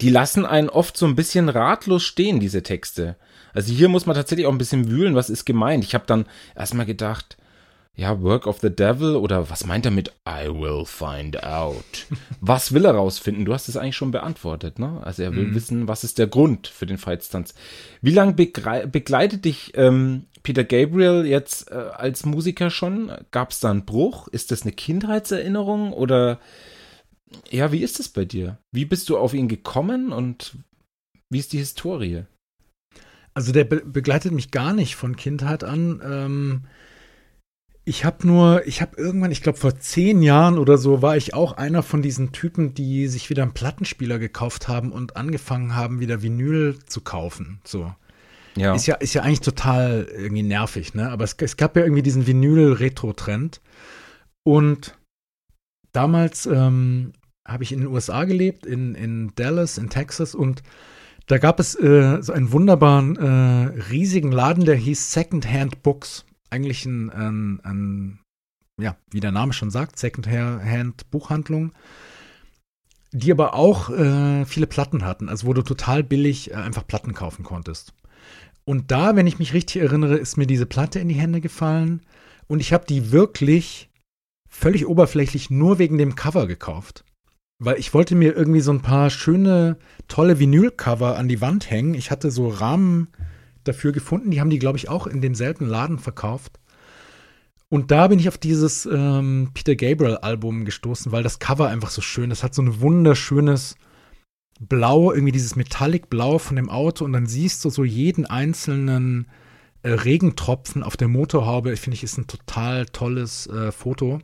die 0.00 0.10
lassen 0.10 0.46
einen 0.46 0.68
oft 0.68 0.96
so 0.96 1.06
ein 1.06 1.16
bisschen 1.16 1.48
ratlos 1.48 2.04
stehen, 2.04 2.40
diese 2.40 2.62
Texte. 2.62 3.16
Also 3.52 3.72
hier 3.72 3.88
muss 3.88 4.06
man 4.06 4.14
tatsächlich 4.14 4.46
auch 4.46 4.52
ein 4.52 4.58
bisschen 4.58 4.90
wühlen, 4.90 5.14
was 5.14 5.30
ist 5.30 5.44
gemeint. 5.44 5.84
Ich 5.84 5.94
habe 5.94 6.06
dann 6.06 6.26
erstmal 6.54 6.86
gedacht, 6.86 7.36
ja, 7.98 8.22
Work 8.22 8.46
of 8.46 8.60
the 8.60 8.70
Devil 8.70 9.16
oder 9.16 9.50
was 9.50 9.66
meint 9.66 9.84
er 9.84 9.90
mit 9.90 10.12
I 10.24 10.46
will 10.46 10.84
find 10.84 11.42
out? 11.42 12.06
Was 12.40 12.72
will 12.72 12.84
er 12.84 12.94
rausfinden? 12.94 13.44
Du 13.44 13.52
hast 13.52 13.68
es 13.68 13.76
eigentlich 13.76 13.96
schon 13.96 14.12
beantwortet, 14.12 14.78
ne? 14.78 15.00
Also 15.02 15.24
er 15.24 15.34
will 15.34 15.48
mhm. 15.48 15.54
wissen, 15.56 15.88
was 15.88 16.04
ist 16.04 16.18
der 16.18 16.28
Grund 16.28 16.68
für 16.68 16.86
den 16.86 16.96
Fightstanz. 16.96 17.54
Wie 18.00 18.12
lange 18.12 18.34
begleitet 18.34 19.44
dich 19.44 19.72
ähm, 19.74 20.26
Peter 20.44 20.62
Gabriel 20.62 21.26
jetzt 21.26 21.72
äh, 21.72 21.74
als 21.74 22.24
Musiker 22.24 22.70
schon? 22.70 23.10
Gab 23.32 23.50
es 23.50 23.58
da 23.58 23.72
einen 23.72 23.84
Bruch? 23.84 24.28
Ist 24.28 24.52
das 24.52 24.62
eine 24.62 24.70
Kindheitserinnerung 24.70 25.92
oder 25.92 26.38
ja, 27.50 27.72
wie 27.72 27.82
ist 27.82 28.00
es 28.00 28.08
bei 28.08 28.24
dir? 28.24 28.58
Wie 28.72 28.84
bist 28.84 29.08
du 29.08 29.18
auf 29.18 29.34
ihn 29.34 29.48
gekommen 29.48 30.12
und 30.12 30.56
wie 31.30 31.38
ist 31.38 31.52
die 31.52 31.58
Historie? 31.58 32.24
Also 33.34 33.52
der 33.52 33.64
be 33.64 33.82
begleitet 33.84 34.32
mich 34.32 34.50
gar 34.50 34.72
nicht 34.72 34.96
von 34.96 35.16
Kindheit 35.16 35.62
an. 35.62 36.00
Ähm, 36.04 36.62
ich 37.84 38.04
habe 38.04 38.26
nur, 38.26 38.66
ich 38.66 38.82
habe 38.82 38.96
irgendwann, 38.98 39.30
ich 39.30 39.42
glaube 39.42 39.58
vor 39.58 39.78
zehn 39.78 40.22
Jahren 40.22 40.58
oder 40.58 40.76
so, 40.76 41.00
war 41.00 41.16
ich 41.16 41.32
auch 41.34 41.52
einer 41.52 41.82
von 41.82 42.02
diesen 42.02 42.32
Typen, 42.32 42.74
die 42.74 43.08
sich 43.08 43.30
wieder 43.30 43.42
einen 43.42 43.54
Plattenspieler 43.54 44.18
gekauft 44.18 44.68
haben 44.68 44.92
und 44.92 45.16
angefangen 45.16 45.74
haben, 45.74 46.00
wieder 46.00 46.22
Vinyl 46.22 46.78
zu 46.84 47.00
kaufen. 47.00 47.60
So. 47.64 47.94
Ja. 48.56 48.74
Ist 48.74 48.86
ja, 48.86 48.96
ist 48.96 49.14
ja 49.14 49.22
eigentlich 49.22 49.40
total 49.40 50.06
irgendwie 50.12 50.42
nervig, 50.42 50.94
ne? 50.94 51.10
Aber 51.10 51.24
es, 51.24 51.34
es 51.38 51.56
gab 51.56 51.76
ja 51.76 51.82
irgendwie 51.82 52.02
diesen 52.02 52.26
Vinyl-Retro-Trend. 52.26 53.60
Und 54.42 54.97
damals 55.92 56.46
ähm, 56.46 57.12
habe 57.46 57.64
ich 57.64 57.72
in 57.72 57.80
den 57.80 57.88
USA 57.88 58.24
gelebt, 58.24 58.66
in, 58.66 58.94
in 58.94 59.32
Dallas, 59.34 59.78
in 59.78 59.88
Texas 59.88 60.34
und 60.34 60.62
da 61.28 61.36
gab 61.36 61.60
es 61.60 61.74
äh, 61.74 62.22
so 62.22 62.32
einen 62.32 62.52
wunderbaren, 62.52 63.16
äh, 63.16 63.80
riesigen 63.90 64.32
Laden, 64.32 64.64
der 64.64 64.76
hieß 64.76 65.12
Secondhand 65.12 65.82
Books. 65.82 66.24
Eigentlich 66.50 66.86
ein, 66.86 67.10
ein, 67.10 67.60
ein, 67.64 68.20
ja, 68.80 68.96
wie 69.10 69.20
der 69.20 69.32
Name 69.32 69.52
schon 69.52 69.70
sagt, 69.70 69.98
Secondhand 69.98 71.10
Buchhandlung, 71.10 71.72
die 73.12 73.30
aber 73.30 73.52
auch 73.52 73.90
äh, 73.90 74.46
viele 74.46 74.66
Platten 74.66 75.04
hatten, 75.04 75.28
also 75.28 75.46
wo 75.46 75.52
du 75.52 75.60
total 75.60 76.02
billig 76.02 76.50
äh, 76.50 76.54
einfach 76.54 76.86
Platten 76.86 77.12
kaufen 77.12 77.44
konntest. 77.44 77.92
Und 78.64 78.90
da, 78.90 79.14
wenn 79.14 79.26
ich 79.26 79.38
mich 79.38 79.52
richtig 79.52 79.82
erinnere, 79.82 80.16
ist 80.16 80.38
mir 80.38 80.46
diese 80.46 80.66
Platte 80.66 80.98
in 80.98 81.08
die 81.08 81.14
Hände 81.14 81.42
gefallen 81.42 82.02
und 82.46 82.60
ich 82.60 82.72
habe 82.72 82.86
die 82.86 83.12
wirklich 83.12 83.87
völlig 84.58 84.86
oberflächlich 84.86 85.50
nur 85.50 85.78
wegen 85.78 85.98
dem 85.98 86.14
Cover 86.14 86.46
gekauft 86.46 87.04
weil 87.58 87.78
ich 87.78 87.92
wollte 87.92 88.14
mir 88.14 88.36
irgendwie 88.36 88.60
so 88.60 88.72
ein 88.72 88.82
paar 88.82 89.10
schöne, 89.10 89.78
tolle 90.06 90.38
Vinylcover 90.38 91.16
an 91.16 91.28
die 91.28 91.40
Wand 91.40 91.70
hängen. 91.70 91.94
Ich 91.94 92.10
hatte 92.10 92.30
so 92.30 92.48
Rahmen 92.48 93.08
dafür 93.64 93.92
gefunden, 93.92 94.30
die 94.30 94.40
haben 94.40 94.50
die, 94.50 94.60
glaube 94.60 94.78
ich, 94.78 94.88
auch 94.88 95.06
in 95.06 95.20
demselben 95.20 95.66
Laden 95.66 95.98
verkauft. 95.98 96.60
Und 97.68 97.90
da 97.90 98.08
bin 98.08 98.18
ich 98.18 98.28
auf 98.28 98.38
dieses 98.38 98.86
ähm, 98.86 99.50
Peter 99.52 99.74
Gabriel-Album 99.74 100.64
gestoßen, 100.64 101.12
weil 101.12 101.22
das 101.22 101.38
Cover 101.38 101.68
einfach 101.68 101.90
so 101.90 102.00
schön 102.00 102.30
ist. 102.30 102.38
Das 102.38 102.44
hat 102.44 102.54
so 102.54 102.62
ein 102.62 102.80
wunderschönes 102.80 103.74
Blau, 104.60 105.12
irgendwie 105.12 105.32
dieses 105.32 105.54
Metallic-Blau 105.54 106.38
von 106.38 106.56
dem 106.56 106.70
Auto 106.70 107.04
und 107.04 107.12
dann 107.12 107.26
siehst 107.26 107.64
du 107.64 107.70
so 107.70 107.84
jeden 107.84 108.24
einzelnen 108.24 109.28
äh, 109.82 109.90
Regentropfen 109.90 110.82
auf 110.82 110.96
der 110.96 111.08
Motorhaube. 111.08 111.76
Finde 111.76 111.96
ich, 111.96 112.04
ist 112.04 112.16
ein 112.16 112.26
total 112.26 112.86
tolles 112.86 113.48
äh, 113.48 113.70
Foto. 113.70 114.20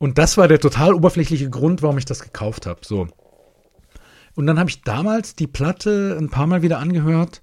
Und 0.00 0.16
das 0.16 0.38
war 0.38 0.48
der 0.48 0.58
total 0.58 0.94
oberflächliche 0.94 1.50
Grund, 1.50 1.82
warum 1.82 1.98
ich 1.98 2.06
das 2.06 2.22
gekauft 2.22 2.64
habe. 2.66 2.80
So. 2.82 3.08
Und 4.34 4.46
dann 4.46 4.58
habe 4.58 4.70
ich 4.70 4.82
damals 4.82 5.34
die 5.34 5.46
Platte 5.46 6.16
ein 6.18 6.30
paar 6.30 6.46
Mal 6.46 6.62
wieder 6.62 6.78
angehört. 6.78 7.42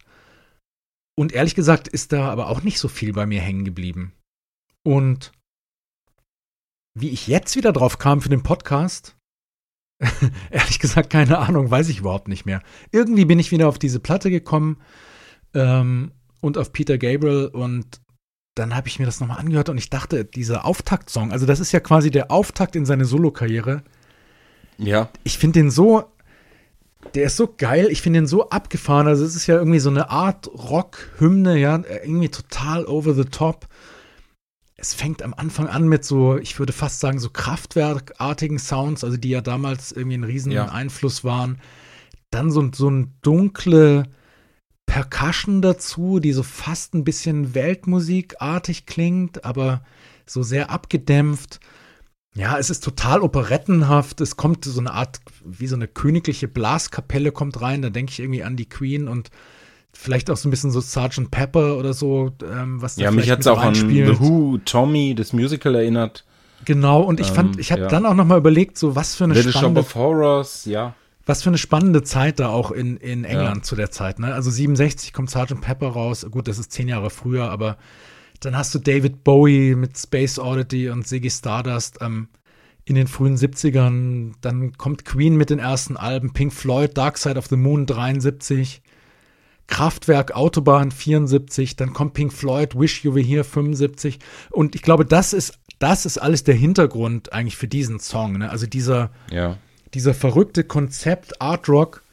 Und 1.15 1.33
ehrlich 1.33 1.53
gesagt 1.53 1.87
ist 1.87 2.13
da 2.13 2.29
aber 2.29 2.49
auch 2.49 2.63
nicht 2.63 2.79
so 2.79 2.87
viel 2.87 3.13
bei 3.13 3.27
mir 3.27 3.41
hängen 3.41 3.63
geblieben. 3.63 4.13
Und 4.83 5.31
wie 6.95 7.09
ich 7.09 7.27
jetzt 7.27 7.55
wieder 7.55 7.73
drauf 7.73 7.99
kam 7.99 8.21
für 8.21 8.29
den 8.29 8.41
Podcast, 8.41 9.15
ehrlich 10.49 10.79
gesagt, 10.79 11.11
keine 11.11 11.37
Ahnung, 11.37 11.69
weiß 11.69 11.89
ich 11.89 11.99
überhaupt 11.99 12.27
nicht 12.27 12.45
mehr. 12.45 12.63
Irgendwie 12.91 13.25
bin 13.25 13.37
ich 13.37 13.51
wieder 13.51 13.67
auf 13.67 13.77
diese 13.77 13.99
Platte 13.99 14.31
gekommen 14.31 14.81
ähm, 15.53 16.11
und 16.41 16.57
auf 16.57 16.73
Peter 16.73 16.97
Gabriel 16.97 17.47
und 17.47 18.01
dann 18.57 18.75
habe 18.75 18.87
ich 18.87 18.99
mir 18.99 19.05
das 19.05 19.19
nochmal 19.19 19.39
angehört 19.39 19.69
und 19.69 19.77
ich 19.77 19.89
dachte, 19.89 20.25
dieser 20.25 20.65
Auftaktsong, 20.65 21.31
also 21.31 21.45
das 21.45 21.59
ist 21.59 21.71
ja 21.71 21.79
quasi 21.79 22.11
der 22.11 22.31
Auftakt 22.31 22.75
in 22.75 22.85
seine 22.85 23.05
Solokarriere. 23.05 23.83
Ja. 24.77 25.09
Ich 25.23 25.37
finde 25.37 25.59
den 25.59 25.71
so, 25.71 26.05
der 27.13 27.25
ist 27.25 27.37
so 27.37 27.53
geil, 27.57 27.87
ich 27.89 28.01
finde 28.01 28.19
den 28.19 28.27
so 28.27 28.49
abgefahren. 28.49 29.07
Also 29.07 29.23
es 29.25 29.35
ist 29.35 29.47
ja 29.47 29.55
irgendwie 29.55 29.79
so 29.79 29.89
eine 29.89 30.09
Art 30.09 30.47
Rock-Hymne, 30.47 31.57
ja, 31.57 31.81
irgendwie 32.03 32.29
total 32.29 32.85
over 32.85 33.13
the 33.13 33.25
top. 33.25 33.67
Es 34.75 34.93
fängt 34.93 35.23
am 35.23 35.33
Anfang 35.33 35.67
an 35.67 35.87
mit 35.87 36.05
so, 36.05 36.37
ich 36.37 36.59
würde 36.59 36.73
fast 36.73 36.99
sagen, 36.99 37.19
so 37.19 37.29
kraftwerkartigen 37.29 38.59
Sounds, 38.59 39.03
also 39.03 39.17
die 39.17 39.29
ja 39.29 39.41
damals 39.41 39.91
irgendwie 39.91 40.17
ein 40.17 40.23
riesen 40.23 40.51
ja. 40.51 40.65
Einfluss 40.65 41.23
waren. 41.23 41.59
Dann 42.29 42.51
so, 42.51 42.69
so 42.73 42.89
ein 42.89 43.13
dunkle, 43.21 44.03
Percussion 44.87 45.61
dazu, 45.61 46.19
die 46.19 46.31
so 46.31 46.41
fast 46.41 46.95
ein 46.95 47.03
bisschen 47.03 47.53
Weltmusikartig 47.53 48.87
klingt, 48.87 49.45
aber 49.45 49.81
so 50.25 50.41
sehr 50.41 50.71
abgedämpft. 50.71 51.59
Ja, 52.33 52.57
es 52.57 52.69
ist 52.69 52.83
total 52.83 53.21
operettenhaft. 53.21 54.21
Es 54.21 54.37
kommt 54.37 54.65
so 54.65 54.79
eine 54.79 54.91
Art, 54.91 55.19
wie 55.43 55.67
so 55.67 55.75
eine 55.75 55.87
königliche 55.87 56.47
Blaskapelle 56.47 57.31
kommt 57.31 57.61
rein. 57.61 57.81
Da 57.81 57.89
denke 57.89 58.11
ich 58.11 58.19
irgendwie 58.19 58.43
an 58.43 58.55
die 58.55 58.69
Queen 58.69 59.07
und 59.07 59.29
vielleicht 59.91 60.31
auch 60.31 60.37
so 60.37 60.47
ein 60.47 60.51
bisschen 60.51 60.71
so 60.71 60.79
Sgt. 60.79 61.31
Pepper 61.31 61.77
oder 61.77 61.93
so, 61.93 62.31
ähm, 62.43 62.81
was 62.81 62.95
da 62.95 63.03
Ja, 63.03 63.11
mich 63.11 63.29
hat 63.29 63.41
es 63.41 63.47
auch 63.47 63.61
an 63.61 63.75
The 63.75 64.19
Who, 64.19 64.59
Tommy, 64.63 65.15
das 65.15 65.33
Musical 65.33 65.75
erinnert. 65.75 66.25
Genau, 66.65 67.01
und 67.01 67.19
ich 67.19 67.27
fand, 67.27 67.55
ähm, 67.55 67.59
ich 67.59 67.71
habe 67.71 67.81
ja. 67.81 67.87
dann 67.87 68.05
auch 68.05 68.13
noch 68.13 68.25
mal 68.25 68.37
überlegt, 68.37 68.77
so 68.77 68.95
was 68.95 69.15
für 69.15 69.25
eine 69.25 69.33
Little 69.33 69.51
spannende, 69.51 69.81
Shop 69.81 69.89
of 69.89 69.95
Horrors, 69.95 70.65
ja 70.65 70.95
was 71.27 71.43
für 71.43 71.49
eine 71.49 71.57
spannende 71.57 72.03
Zeit 72.03 72.39
da 72.39 72.47
auch 72.47 72.71
in, 72.71 72.97
in 72.97 73.25
England 73.25 73.57
ja. 73.57 73.63
zu 73.63 73.75
der 73.75 73.91
Zeit. 73.91 74.17
Ne? 74.17 74.33
Also 74.33 74.49
67 74.49 75.11
kommt 75.11 75.29
Sgt. 75.29 75.59
Pepper 75.61 75.89
raus. 75.89 76.25
Gut, 76.31 76.47
das 76.47 76.57
ist 76.57 76.71
zehn 76.71 76.87
Jahre 76.87 77.09
früher, 77.09 77.51
aber 77.51 77.77
dann 78.39 78.57
hast 78.57 78.73
du 78.73 78.79
David 78.79 79.23
Bowie 79.23 79.75
mit 79.75 79.97
Space 79.97 80.39
Oddity 80.39 80.89
und 80.89 81.05
Ziggy 81.05 81.29
Stardust 81.29 81.97
ähm, 82.01 82.29
in 82.85 82.95
den 82.95 83.07
frühen 83.07 83.35
70ern. 83.35 84.33
Dann 84.39 84.71
kommt 84.77 85.03
Queen 85.03 85.35
mit 85.35 85.49
den 85.49 85.59
ersten 85.59 85.97
Alben, 85.97 86.31
Pink 86.31 86.53
Floyd, 86.53 86.97
Dark 86.97 87.17
Side 87.17 87.37
of 87.37 87.47
the 87.47 87.57
Moon 87.57 87.85
73, 87.85 88.81
Kraftwerk 89.67 90.33
Autobahn 90.33 90.91
74, 90.91 91.75
dann 91.75 91.91
kommt 91.91 92.13
Pink 92.13 92.31
Floyd, 92.31 92.73
Wish 92.79 93.03
You 93.03 93.15
Were 93.15 93.25
Here 93.25 93.43
75. 93.43 94.19
Und 94.49 94.75
ich 94.75 94.81
glaube, 94.81 95.03
das 95.03 95.33
ist, 95.33 95.59
das 95.79 96.05
ist 96.05 96.19
alles 96.19 96.45
der 96.45 96.55
Hintergrund 96.55 97.33
eigentlich 97.33 97.57
für 97.57 97.67
diesen 97.67 97.99
Song. 97.99 98.37
Ne? 98.37 98.49
Also 98.49 98.65
dieser 98.65 99.11
ja 99.29 99.57
dieser 99.93 100.13
verrückte 100.13 100.63
Konzept 100.63 101.41
Art 101.41 101.69
Rock 101.69 102.03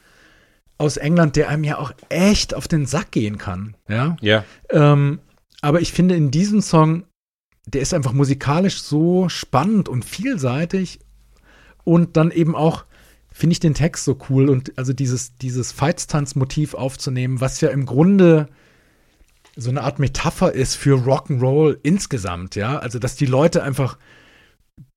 aus 0.78 0.96
England, 0.96 1.36
der 1.36 1.48
einem 1.48 1.64
ja 1.64 1.78
auch 1.78 1.92
echt 2.08 2.54
auf 2.54 2.68
den 2.68 2.86
Sack 2.86 3.12
gehen 3.12 3.38
kann. 3.38 3.76
Ja. 3.88 4.16
Ja. 4.20 4.44
Ähm, 4.70 5.20
aber 5.60 5.80
ich 5.80 5.92
finde 5.92 6.16
in 6.16 6.30
diesem 6.30 6.60
Song, 6.60 7.04
der 7.66 7.80
ist 7.80 7.94
einfach 7.94 8.12
musikalisch 8.12 8.82
so 8.82 9.28
spannend 9.28 9.88
und 9.88 10.04
vielseitig 10.04 11.00
und 11.84 12.16
dann 12.16 12.30
eben 12.30 12.54
auch 12.54 12.84
finde 13.32 13.52
ich 13.54 13.60
den 13.60 13.74
Text 13.74 14.04
so 14.04 14.18
cool 14.28 14.48
und 14.48 14.76
also 14.78 14.92
dieses, 14.92 15.36
dieses 15.36 15.72
Feitstanz-Motiv 15.72 16.74
aufzunehmen, 16.74 17.40
was 17.40 17.60
ja 17.60 17.70
im 17.70 17.84
Grunde 17.84 18.48
so 19.56 19.70
eine 19.70 19.82
Art 19.82 19.98
Metapher 19.98 20.52
ist 20.52 20.76
für 20.76 20.98
Rock'n'Roll 20.98 21.78
insgesamt, 21.82 22.56
ja. 22.56 22.78
Also, 22.78 22.98
dass 22.98 23.16
die 23.16 23.26
Leute 23.26 23.62
einfach 23.62 23.98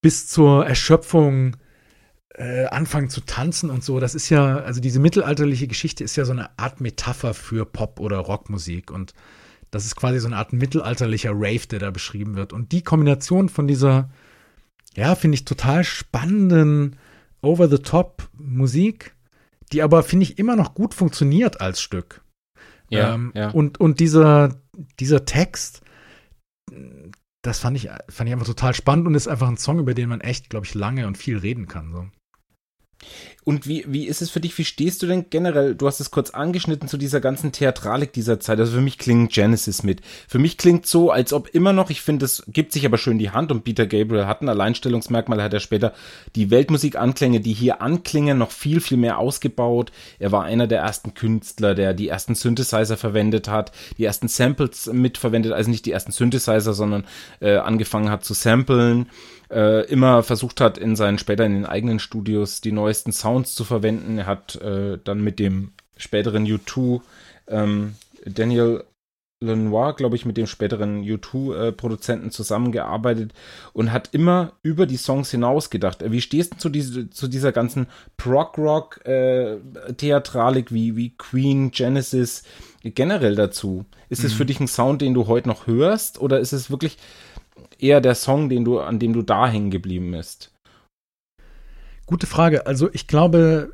bis 0.01 0.27
zur 0.27 0.65
Erschöpfung 0.65 1.57
äh, 2.37 2.65
anfangen 2.65 3.09
zu 3.09 3.21
tanzen 3.21 3.69
und 3.69 3.83
so. 3.83 3.99
Das 3.99 4.15
ist 4.15 4.29
ja, 4.29 4.57
also 4.57 4.79
diese 4.79 4.99
mittelalterliche 4.99 5.67
Geschichte 5.67 6.03
ist 6.03 6.15
ja 6.15 6.25
so 6.25 6.31
eine 6.31 6.57
Art 6.57 6.79
Metapher 6.81 7.33
für 7.33 7.65
Pop- 7.65 7.99
oder 7.99 8.17
Rockmusik 8.17 8.91
und 8.91 9.13
das 9.71 9.85
ist 9.85 9.95
quasi 9.95 10.19
so 10.19 10.27
eine 10.27 10.37
Art 10.37 10.53
mittelalterlicher 10.53 11.31
Rave, 11.33 11.67
der 11.67 11.79
da 11.79 11.91
beschrieben 11.91 12.35
wird. 12.35 12.53
Und 12.53 12.71
die 12.71 12.83
Kombination 12.83 13.49
von 13.49 13.67
dieser, 13.67 14.09
ja, 14.95 15.15
finde 15.15 15.35
ich 15.35 15.45
total 15.45 15.83
spannenden 15.83 16.95
Over-the-Top-Musik, 17.41 19.13
die 19.73 19.81
aber, 19.81 20.03
finde 20.03 20.23
ich, 20.23 20.39
immer 20.39 20.55
noch 20.55 20.73
gut 20.73 20.93
funktioniert 20.93 21.59
als 21.59 21.81
Stück. 21.81 22.21
Ja, 22.89 23.15
ähm, 23.15 23.33
ja. 23.35 23.49
Und, 23.49 23.79
und 23.79 23.99
dieser, 23.99 24.55
dieser 24.99 25.25
Text, 25.25 25.81
das 27.41 27.59
fand 27.59 27.75
ich, 27.75 27.89
fand 28.09 28.29
ich 28.29 28.33
einfach 28.33 28.45
total 28.45 28.73
spannend 28.73 29.07
und 29.07 29.15
ist 29.15 29.27
einfach 29.27 29.49
ein 29.49 29.57
Song, 29.57 29.79
über 29.79 29.93
den 29.93 30.07
man 30.07 30.21
echt, 30.21 30.49
glaube 30.49 30.65
ich, 30.65 30.73
lange 30.73 31.07
und 31.07 31.17
viel 31.17 31.37
reden 31.37 31.67
kann. 31.67 31.91
So. 31.91 32.07
Und 33.43 33.65
wie, 33.65 33.85
wie 33.87 34.07
ist 34.07 34.21
es 34.21 34.29
für 34.29 34.41
dich? 34.41 34.57
Wie 34.57 34.65
stehst 34.65 35.01
du 35.01 35.07
denn 35.07 35.27
generell? 35.29 35.73
Du 35.73 35.87
hast 35.87 36.01
es 36.01 36.11
kurz 36.11 36.31
angeschnitten 36.31 36.89
zu 36.89 36.97
dieser 36.97 37.21
ganzen 37.21 37.53
Theatralik 37.53 38.11
dieser 38.11 38.41
Zeit. 38.41 38.59
Also 38.59 38.73
für 38.73 38.81
mich 38.81 38.97
klingt 38.97 39.31
Genesis 39.31 39.83
mit. 39.83 40.01
Für 40.27 40.37
mich 40.37 40.57
klingt 40.57 40.85
so, 40.85 41.11
als 41.11 41.31
ob 41.31 41.47
immer 41.55 41.71
noch, 41.71 41.89
ich 41.89 42.01
finde, 42.01 42.25
es 42.25 42.43
gibt 42.47 42.73
sich 42.73 42.85
aber 42.85 42.97
schön 42.97 43.19
die 43.19 43.29
Hand 43.29 43.51
und 43.51 43.63
Peter 43.63 43.87
Gabriel 43.87 44.25
hat 44.25 44.41
ein 44.41 44.49
Alleinstellungsmerkmal, 44.49 45.41
hat 45.41 45.53
er 45.53 45.61
später 45.61 45.93
die 46.35 46.51
Weltmusikanklänge, 46.51 47.39
die 47.39 47.53
hier 47.53 47.81
anklingen, 47.81 48.37
noch 48.37 48.51
viel, 48.51 48.81
viel 48.81 48.97
mehr 48.97 49.17
ausgebaut. 49.17 49.93
Er 50.19 50.33
war 50.33 50.43
einer 50.43 50.67
der 50.67 50.81
ersten 50.81 51.13
Künstler, 51.13 51.73
der 51.73 51.93
die 51.93 52.09
ersten 52.09 52.35
Synthesizer 52.35 52.97
verwendet 52.97 53.47
hat, 53.47 53.71
die 53.97 54.03
ersten 54.03 54.27
Samples 54.27 54.87
mitverwendet, 54.91 55.53
also 55.53 55.69
nicht 55.69 55.85
die 55.85 55.91
ersten 55.91 56.11
Synthesizer, 56.11 56.73
sondern 56.73 57.05
äh, 57.39 57.55
angefangen 57.55 58.09
hat 58.09 58.25
zu 58.25 58.33
samplen 58.33 59.07
äh, 59.51 59.85
immer 59.85 60.23
versucht 60.23 60.61
hat, 60.61 60.77
in 60.77 60.95
seinen 60.95 61.17
später 61.17 61.45
in 61.45 61.53
den 61.53 61.65
eigenen 61.65 61.99
Studios 61.99 62.61
die 62.61 62.71
neuesten 62.71 63.11
Sounds 63.11 63.55
zu 63.55 63.63
verwenden. 63.63 64.19
Er 64.19 64.25
hat 64.25 64.55
äh, 64.55 64.97
dann 65.03 65.21
mit 65.21 65.39
dem 65.39 65.71
späteren 65.95 66.45
U2 66.45 67.01
ähm, 67.47 67.95
Daniel 68.25 68.83
Lenoir, 69.39 69.95
glaube 69.95 70.15
ich, 70.15 70.25
mit 70.25 70.35
dem 70.35 70.47
späteren 70.47 71.03
U2-Produzenten 71.03 72.29
äh, 72.29 72.31
zusammengearbeitet 72.31 73.35
und 73.71 73.91
hat 73.91 74.09
immer 74.11 74.53
über 74.63 74.87
die 74.87 74.97
Songs 74.97 75.29
hinaus 75.29 75.69
gedacht. 75.69 76.03
Wie 76.03 76.21
stehst 76.21 76.55
du 76.55 76.57
zu, 76.57 76.69
diese, 76.69 77.11
zu 77.11 77.27
dieser 77.27 77.51
ganzen 77.51 77.85
Prog-Rock-Theatralik 78.17 80.71
äh, 80.71 80.73
wie, 80.73 80.95
wie 80.95 81.15
Queen, 81.15 81.69
Genesis 81.69 82.41
generell 82.81 83.35
dazu? 83.35 83.85
Ist 84.09 84.23
es 84.23 84.33
mhm. 84.33 84.37
für 84.37 84.47
dich 84.47 84.59
ein 84.59 84.67
Sound, 84.67 85.03
den 85.03 85.13
du 85.13 85.27
heute 85.27 85.49
noch 85.49 85.67
hörst 85.67 86.19
oder 86.19 86.39
ist 86.39 86.53
es 86.53 86.71
wirklich 86.71 86.97
eher 87.79 88.01
der 88.01 88.15
Song, 88.15 88.49
den 88.49 88.65
du, 88.65 88.79
an 88.79 88.99
dem 88.99 89.13
du 89.13 89.21
da 89.21 89.47
hängen 89.47 89.71
geblieben 89.71 90.11
bist? 90.11 90.53
Gute 92.05 92.27
Frage. 92.27 92.65
Also 92.67 92.89
ich 92.93 93.07
glaube, 93.07 93.73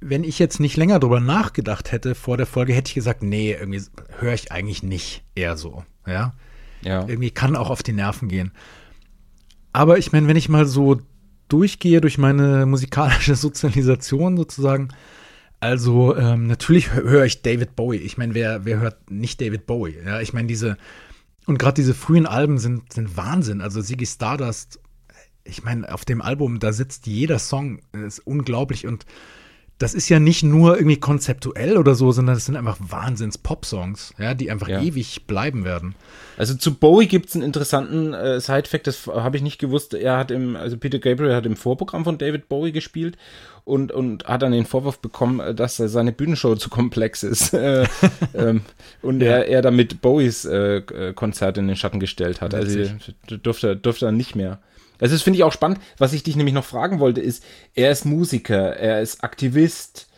wenn 0.00 0.24
ich 0.24 0.38
jetzt 0.38 0.60
nicht 0.60 0.76
länger 0.76 0.98
drüber 0.98 1.20
nachgedacht 1.20 1.92
hätte 1.92 2.14
vor 2.14 2.36
der 2.36 2.46
Folge, 2.46 2.72
hätte 2.72 2.88
ich 2.88 2.94
gesagt, 2.94 3.22
nee, 3.22 3.52
irgendwie 3.52 3.82
höre 4.18 4.34
ich 4.34 4.52
eigentlich 4.52 4.82
nicht 4.82 5.24
eher 5.34 5.56
so. 5.56 5.84
Ja. 6.06 6.34
Ja. 6.82 7.06
Irgendwie 7.06 7.30
kann 7.30 7.56
auch 7.56 7.70
auf 7.70 7.82
die 7.82 7.92
Nerven 7.92 8.28
gehen. 8.28 8.52
Aber 9.72 9.98
ich 9.98 10.12
meine, 10.12 10.26
wenn 10.26 10.36
ich 10.36 10.48
mal 10.48 10.66
so 10.66 11.00
durchgehe 11.48 12.00
durch 12.00 12.18
meine 12.18 12.66
musikalische 12.66 13.34
Sozialisation 13.36 14.36
sozusagen, 14.36 14.88
also 15.60 16.16
ähm, 16.16 16.46
natürlich 16.46 16.92
höre 16.92 17.26
ich 17.26 17.42
David 17.42 17.76
Bowie. 17.76 17.98
Ich 17.98 18.16
meine, 18.16 18.34
wer, 18.34 18.64
wer 18.64 18.80
hört 18.80 19.10
nicht 19.10 19.40
David 19.40 19.66
Bowie? 19.66 19.98
Ja, 20.04 20.20
ich 20.20 20.32
meine, 20.32 20.48
diese 20.48 20.78
und 21.46 21.58
gerade 21.58 21.74
diese 21.74 21.94
frühen 21.94 22.26
Alben 22.26 22.58
sind, 22.58 22.92
sind 22.92 23.16
Wahnsinn. 23.16 23.60
Also 23.60 23.82
Ziggy 23.82 24.06
Stardust, 24.06 24.80
ich 25.44 25.64
meine, 25.64 25.92
auf 25.92 26.04
dem 26.04 26.22
Album, 26.22 26.60
da 26.60 26.72
sitzt 26.72 27.06
jeder 27.06 27.38
Song, 27.38 27.80
ist 27.92 28.20
unglaublich 28.20 28.86
und 28.86 29.06
das 29.80 29.94
ist 29.94 30.10
ja 30.10 30.20
nicht 30.20 30.42
nur 30.42 30.76
irgendwie 30.76 30.98
konzeptuell 30.98 31.78
oder 31.78 31.94
so, 31.94 32.12
sondern 32.12 32.36
es 32.36 32.44
sind 32.44 32.54
einfach 32.54 32.76
Wahnsinns-Pop-Songs, 32.80 34.12
ja, 34.18 34.34
die 34.34 34.50
einfach 34.50 34.68
ja. 34.68 34.82
ewig 34.82 35.26
bleiben 35.26 35.64
werden. 35.64 35.94
Also 36.36 36.54
zu 36.54 36.74
Bowie 36.74 37.06
gibt 37.06 37.30
es 37.30 37.34
einen 37.34 37.44
interessanten 37.44 38.12
äh, 38.12 38.40
Side-Fact, 38.40 38.86
das 38.86 39.06
habe 39.06 39.38
ich 39.38 39.42
nicht 39.42 39.58
gewusst. 39.58 39.94
Er 39.94 40.18
hat 40.18 40.30
im, 40.30 40.54
also 40.54 40.76
Peter 40.76 40.98
Gabriel 40.98 41.34
hat 41.34 41.46
im 41.46 41.56
Vorprogramm 41.56 42.04
von 42.04 42.18
David 42.18 42.50
Bowie 42.50 42.72
gespielt 42.72 43.16
und, 43.64 43.90
und 43.90 44.26
hat 44.26 44.42
dann 44.42 44.52
den 44.52 44.66
Vorwurf 44.66 44.98
bekommen, 44.98 45.40
äh, 45.40 45.54
dass 45.54 45.78
seine 45.78 46.12
Bühnenshow 46.12 46.54
zu 46.56 46.68
komplex 46.68 47.22
ist. 47.22 47.54
äh, 47.54 47.86
ähm, 48.34 48.60
und 49.00 49.22
ja. 49.22 49.30
er, 49.30 49.48
er 49.48 49.62
damit 49.62 50.02
Bowies 50.02 50.44
äh, 50.44 50.82
Konzert 51.14 51.56
in 51.56 51.68
den 51.68 51.76
Schatten 51.76 52.00
gestellt 52.00 52.42
hat. 52.42 52.52
Also 52.52 52.80
durfte, 53.42 53.76
durfte 53.76 54.04
er 54.04 54.12
nicht 54.12 54.36
mehr. 54.36 54.58
Das 55.00 55.22
finde 55.22 55.38
ich 55.38 55.44
auch 55.44 55.52
spannend. 55.52 55.80
Was 55.98 56.12
ich 56.12 56.22
dich 56.22 56.36
nämlich 56.36 56.54
noch 56.54 56.64
fragen 56.64 57.00
wollte, 57.00 57.20
ist, 57.20 57.44
er 57.74 57.90
ist 57.90 58.04
Musiker, 58.04 58.76
er 58.76 59.00
ist 59.00 59.24
Aktivist 59.24 60.08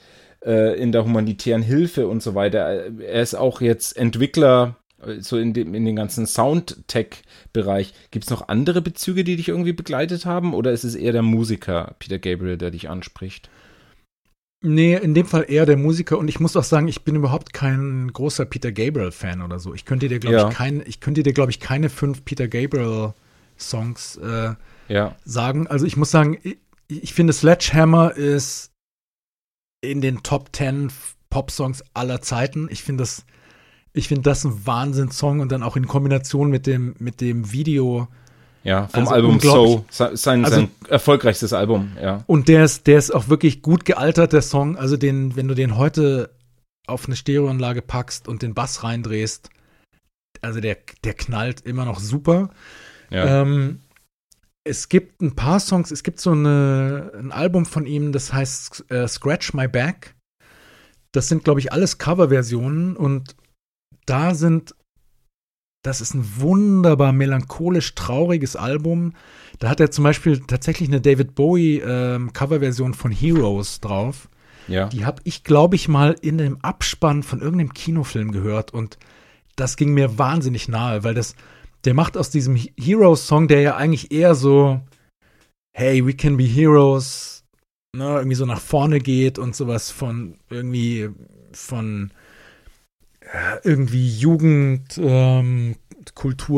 äh, 0.45 0.79
in 0.81 0.93
der 0.93 1.05
humanitären 1.05 1.63
Hilfe 1.63 2.09
und 2.09 2.23
so 2.23 2.35
weiter. 2.35 2.91
Er 3.01 3.23
ist 3.23 3.35
auch 3.35 3.61
jetzt 3.61 3.97
Entwickler, 3.97 4.77
äh, 5.05 5.21
so 5.21 5.39
in 5.39 5.53
dem, 5.53 5.75
in 5.75 5.85
den 5.85 5.97
ganzen 5.97 6.27
Soundtech-Bereich. 6.27 7.95
Gibt 8.11 8.25
es 8.25 8.31
noch 8.31 8.49
andere 8.49 8.83
Bezüge, 8.83 9.25
die 9.25 9.37
dich 9.37 9.49
irgendwie 9.49 9.73
begleitet 9.73 10.27
haben? 10.27 10.55
Oder 10.55 10.73
ist 10.73 10.85
es 10.85 10.95
eher 10.95 11.13
der 11.13 11.23
Musiker, 11.23 11.95
Peter 11.99 12.19
Gabriel, 12.19 12.59
der 12.59 12.71
dich 12.71 12.89
anspricht? 12.89 13.51
Nee, 14.65 14.95
in 14.95 15.15
dem 15.15 15.27
Fall 15.27 15.47
eher 15.49 15.67
der 15.67 15.77
Musiker 15.77 16.19
und 16.19 16.29
ich 16.29 16.39
muss 16.39 16.57
auch 16.57 16.63
sagen, 16.63 16.87
ich 16.87 17.03
bin 17.03 17.17
überhaupt 17.17 17.53
kein 17.53 18.13
großer 18.13 18.45
Peter 18.45 18.71
Gabriel-Fan 18.71 19.43
oder 19.43 19.59
so. 19.59 19.75
Ich 19.75 19.85
könnte 19.85 20.09
dir, 20.09 20.21
glaube 20.21 20.37
ja. 20.37 20.49
ich, 20.49 20.55
kein, 20.55 20.85
ich 20.87 21.01
könnte 21.01 21.25
dir, 21.25 21.33
glaube 21.33 21.51
ich, 21.51 21.59
keine 21.59 21.89
fünf 21.89 22.25
Peter 22.25 22.47
Gabriel-Songs 22.47 24.19
äh, 24.19 24.55
ja. 24.93 25.17
sagen. 25.25 25.67
Also 25.67 25.87
ich 25.87 25.97
muss 25.97 26.11
sagen, 26.11 26.39
ich, 26.43 26.59
ich 26.89 27.15
finde 27.15 27.33
Sledgehammer 27.33 28.13
ist 28.13 28.71
in 29.81 30.01
den 30.01 30.23
Top 30.23 30.55
10 30.55 30.93
Pop-Songs 31.31 31.83
aller 31.95 32.21
Zeiten. 32.21 32.69
Ich 32.71 32.83
finde 32.83 33.03
das, 33.03 33.25
ich 33.93 34.09
finde 34.09 34.23
das 34.23 34.45
ein 34.45 34.67
Wahnsinnssong 34.67 35.41
und 35.41 35.51
dann 35.51 35.63
auch 35.63 35.77
in 35.77 35.89
Kombination 35.89 36.51
mit 36.51 36.67
dem, 36.67 36.95
mit 36.99 37.21
dem 37.21 37.53
Video. 37.53 38.09
Ja, 38.65 38.87
vom 38.87 39.01
also 39.01 39.15
Album 39.15 39.41
So, 39.41 39.85
sein, 39.91 40.45
also, 40.45 40.57
sein 40.57 40.69
erfolgreichstes 40.89 41.53
Album, 41.53 41.97
ja. 42.01 42.23
Und 42.29 42.47
der 42.47 42.65
ist, 42.65 42.87
der 42.87 42.99
ist 42.99 43.13
auch 43.13 43.29
wirklich 43.29 43.61
gut 43.61 43.85
gealtert, 43.85 44.33
der 44.33 44.43
Song. 44.43 44.77
Also 44.77 44.97
den, 44.97 45.35
wenn 45.35 45.49
du 45.49 45.55
den 45.55 45.77
heute 45.77 46.31
auf 46.87 47.07
eine 47.07 47.17
Stereoanlage 47.17 47.83
packst 47.83 48.29
und 48.29 48.43
den 48.43 48.55
Bass 48.55 48.85
reindrehst, 48.85 49.51
also 50.43 50.61
der, 50.61 50.77
der 51.03 51.15
knallt 51.15 51.63
immer 51.63 51.85
noch 51.85 51.99
super. 51.99 52.51
Ja. 53.11 53.43
Ähm, 53.43 53.81
es 54.65 54.89
gibt 54.89 55.21
ein 55.21 55.35
paar 55.35 55.61
Songs, 55.61 55.91
es 55.91 56.03
gibt 56.03 56.21
so 56.21 56.33
eine, 56.33 57.13
ein 57.19 57.33
Album 57.33 57.67
von 57.67 57.87
ihm, 57.87 58.13
das 58.13 58.33
heißt 58.33 58.91
äh, 58.91 59.09
Scratch 59.09 59.55
My 59.55 59.67
Back. 59.67 60.15
Das 61.13 61.29
sind, 61.29 61.45
glaube 61.45 61.61
ich, 61.61 61.73
alles 61.73 61.99
Coverversionen 61.99 62.97
und 62.97 63.37
da 64.07 64.35
sind, 64.35 64.75
das 65.85 66.01
ist 66.01 66.15
ein 66.15 66.25
wunderbar 66.37 67.13
melancholisch 67.13 67.95
trauriges 67.95 68.57
Album. 68.57 69.15
Da 69.59 69.69
hat 69.69 69.81
er 69.81 69.91
zum 69.91 70.05
Beispiel 70.05 70.41
tatsächlich 70.41 70.89
eine 70.89 71.01
David 71.01 71.35
Bowie 71.35 71.81
ähm, 71.81 72.33
Coverversion 72.33 72.95
von 72.95 73.11
Heroes 73.11 73.81
drauf. 73.81 74.29
Ja. 74.69 74.89
Die 74.89 75.05
habe 75.05 75.21
ich, 75.25 75.43
glaube 75.43 75.75
ich, 75.75 75.89
mal 75.89 76.15
in 76.21 76.39
dem 76.39 76.59
Abspann 76.63 77.25
von 77.25 77.41
irgendeinem 77.41 77.75
Kinofilm 77.75 78.31
gehört 78.31 78.73
und 78.73 78.97
das 79.57 79.77
ging 79.77 79.93
mir 79.93 80.19
wahnsinnig 80.19 80.69
nahe, 80.69 81.05
weil 81.05 81.15
das, 81.15 81.35
der 81.85 81.95
macht 81.95 82.17
aus 82.17 82.31
diesem 82.31 82.57
Heroes-Song, 82.57 83.49
der 83.49 83.61
ja 83.61 83.77
eigentlich 83.77 84.13
eher 84.13 84.35
so, 84.35 84.81
hey, 85.77 86.05
we 86.07 86.15
can 86.15 86.37
be 86.37 86.45
heroes, 86.45 87.45
ne, 87.97 88.17
irgendwie 88.17 88.37
so 88.37 88.47
nach 88.47 88.61
vorne 88.61 88.99
geht 89.01 89.39
und 89.39 89.57
sowas 89.57 89.91
von 89.91 90.39
irgendwie 90.51 91.11
von 91.53 92.13
äh, 93.21 93.59
irgendwie 93.63 94.09
Jugendkultur 94.09 95.77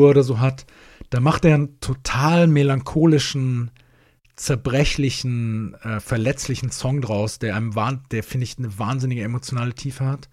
ähm, 0.03 0.09
oder 0.09 0.23
so 0.23 0.39
hat. 0.39 0.65
Da 1.09 1.19
macht 1.19 1.45
er 1.45 1.55
einen 1.55 1.79
total 1.79 2.47
melancholischen, 2.47 3.71
zerbrechlichen, 4.35 5.75
äh, 5.75 5.99
verletzlichen 5.99 6.71
Song 6.71 7.01
draus, 7.01 7.39
der 7.39 7.55
einem 7.55 7.73
der 8.11 8.23
finde 8.23 8.43
ich 8.45 8.57
eine 8.57 8.77
wahnsinnige 8.77 9.23
emotionale 9.23 9.73
Tiefe 9.73 10.05
hat. 10.05 10.29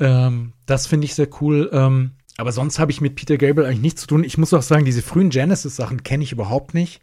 Ähm, 0.00 0.52
das 0.66 0.86
finde 0.86 1.06
ich 1.06 1.14
sehr 1.14 1.28
cool. 1.40 1.70
Ähm, 1.72 2.12
aber 2.36 2.52
sonst 2.52 2.78
habe 2.78 2.90
ich 2.90 3.00
mit 3.00 3.14
Peter 3.14 3.36
Gabriel 3.36 3.68
eigentlich 3.68 3.82
nichts 3.82 4.00
zu 4.02 4.06
tun. 4.08 4.24
Ich 4.24 4.38
muss 4.38 4.52
auch 4.52 4.62
sagen, 4.62 4.84
diese 4.84 5.02
frühen 5.02 5.30
Genesis-Sachen 5.30 6.02
kenne 6.02 6.24
ich 6.24 6.32
überhaupt 6.32 6.74
nicht. 6.74 7.00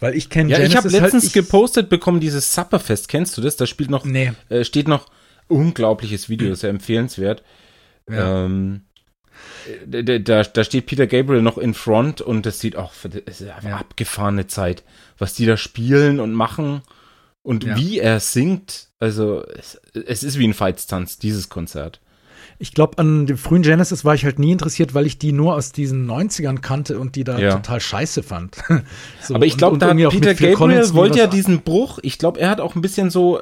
Weil 0.00 0.16
ich 0.16 0.30
kenne 0.30 0.50
ja, 0.50 0.56
Genesis. 0.56 0.72
Ich 0.72 0.76
habe 0.76 0.90
halt 0.90 1.02
letztens 1.02 1.24
halt, 1.24 1.32
gepostet 1.34 1.88
bekommen, 1.88 2.18
dieses 2.18 2.52
Supperfest. 2.52 3.08
Kennst 3.08 3.36
du 3.36 3.40
das? 3.40 3.56
Da 3.56 3.66
spielt 3.66 3.88
noch, 3.88 4.04
nee. 4.04 4.32
äh, 4.48 4.64
steht 4.64 4.88
noch 4.88 5.06
unglaubliches 5.46 6.28
Video, 6.28 6.52
ja 6.52 6.68
empfehlenswert. 6.68 7.44
Ja. 8.10 8.46
Ähm, 8.46 8.82
da, 9.86 10.02
da, 10.02 10.42
da, 10.42 10.64
steht 10.64 10.86
Peter 10.86 11.06
Gabriel 11.06 11.42
noch 11.42 11.56
in 11.56 11.72
Front 11.72 12.20
und 12.20 12.46
das 12.46 12.58
sieht 12.58 12.74
auch, 12.74 12.92
das 13.02 13.14
ist 13.14 13.48
eine 13.48 13.70
ja. 13.70 13.76
abgefahrene 13.76 14.48
Zeit. 14.48 14.82
Was 15.18 15.34
die 15.34 15.46
da 15.46 15.56
spielen 15.56 16.18
und 16.18 16.32
machen. 16.32 16.82
Und 17.44 17.64
Ja. 17.64 17.76
wie 17.76 18.00
er 18.00 18.18
singt, 18.18 18.88
also 18.98 19.44
es, 19.46 19.80
es 19.94 20.24
ist 20.24 20.38
wie 20.38 20.46
ein 20.48 20.54
Feitstanz, 20.54 21.18
dieses 21.18 21.48
Konzert. 21.48 22.00
Ich 22.62 22.72
glaube, 22.74 22.98
an 22.98 23.26
dem 23.26 23.36
frühen 23.38 23.62
Genesis 23.62 24.04
war 24.04 24.14
ich 24.14 24.24
halt 24.24 24.38
nie 24.38 24.52
interessiert, 24.52 24.94
weil 24.94 25.04
ich 25.04 25.18
die 25.18 25.32
nur 25.32 25.54
aus 25.56 25.72
diesen 25.72 26.06
90ern 26.08 26.60
kannte 26.60 26.98
und 27.00 27.16
die 27.16 27.24
da 27.24 27.36
Ja. 27.38 27.54
total 27.56 27.80
scheiße 27.80 28.22
fand. 28.22 28.56
So, 29.20 29.34
Aber 29.34 29.46
ich 29.46 29.56
glaube, 29.58 29.78
da 29.78 29.92
Peter 29.92 30.34
Gabriel 30.34 30.94
wollte 30.94 31.18
ja 31.18 31.26
diesen 31.26 31.62
Bruch, 31.62 31.98
ich 32.02 32.18
glaube, 32.18 32.38
er 32.38 32.50
hat 32.50 32.60
auch 32.60 32.76
ein 32.76 32.80
bisschen 32.80 33.10
so 33.10 33.40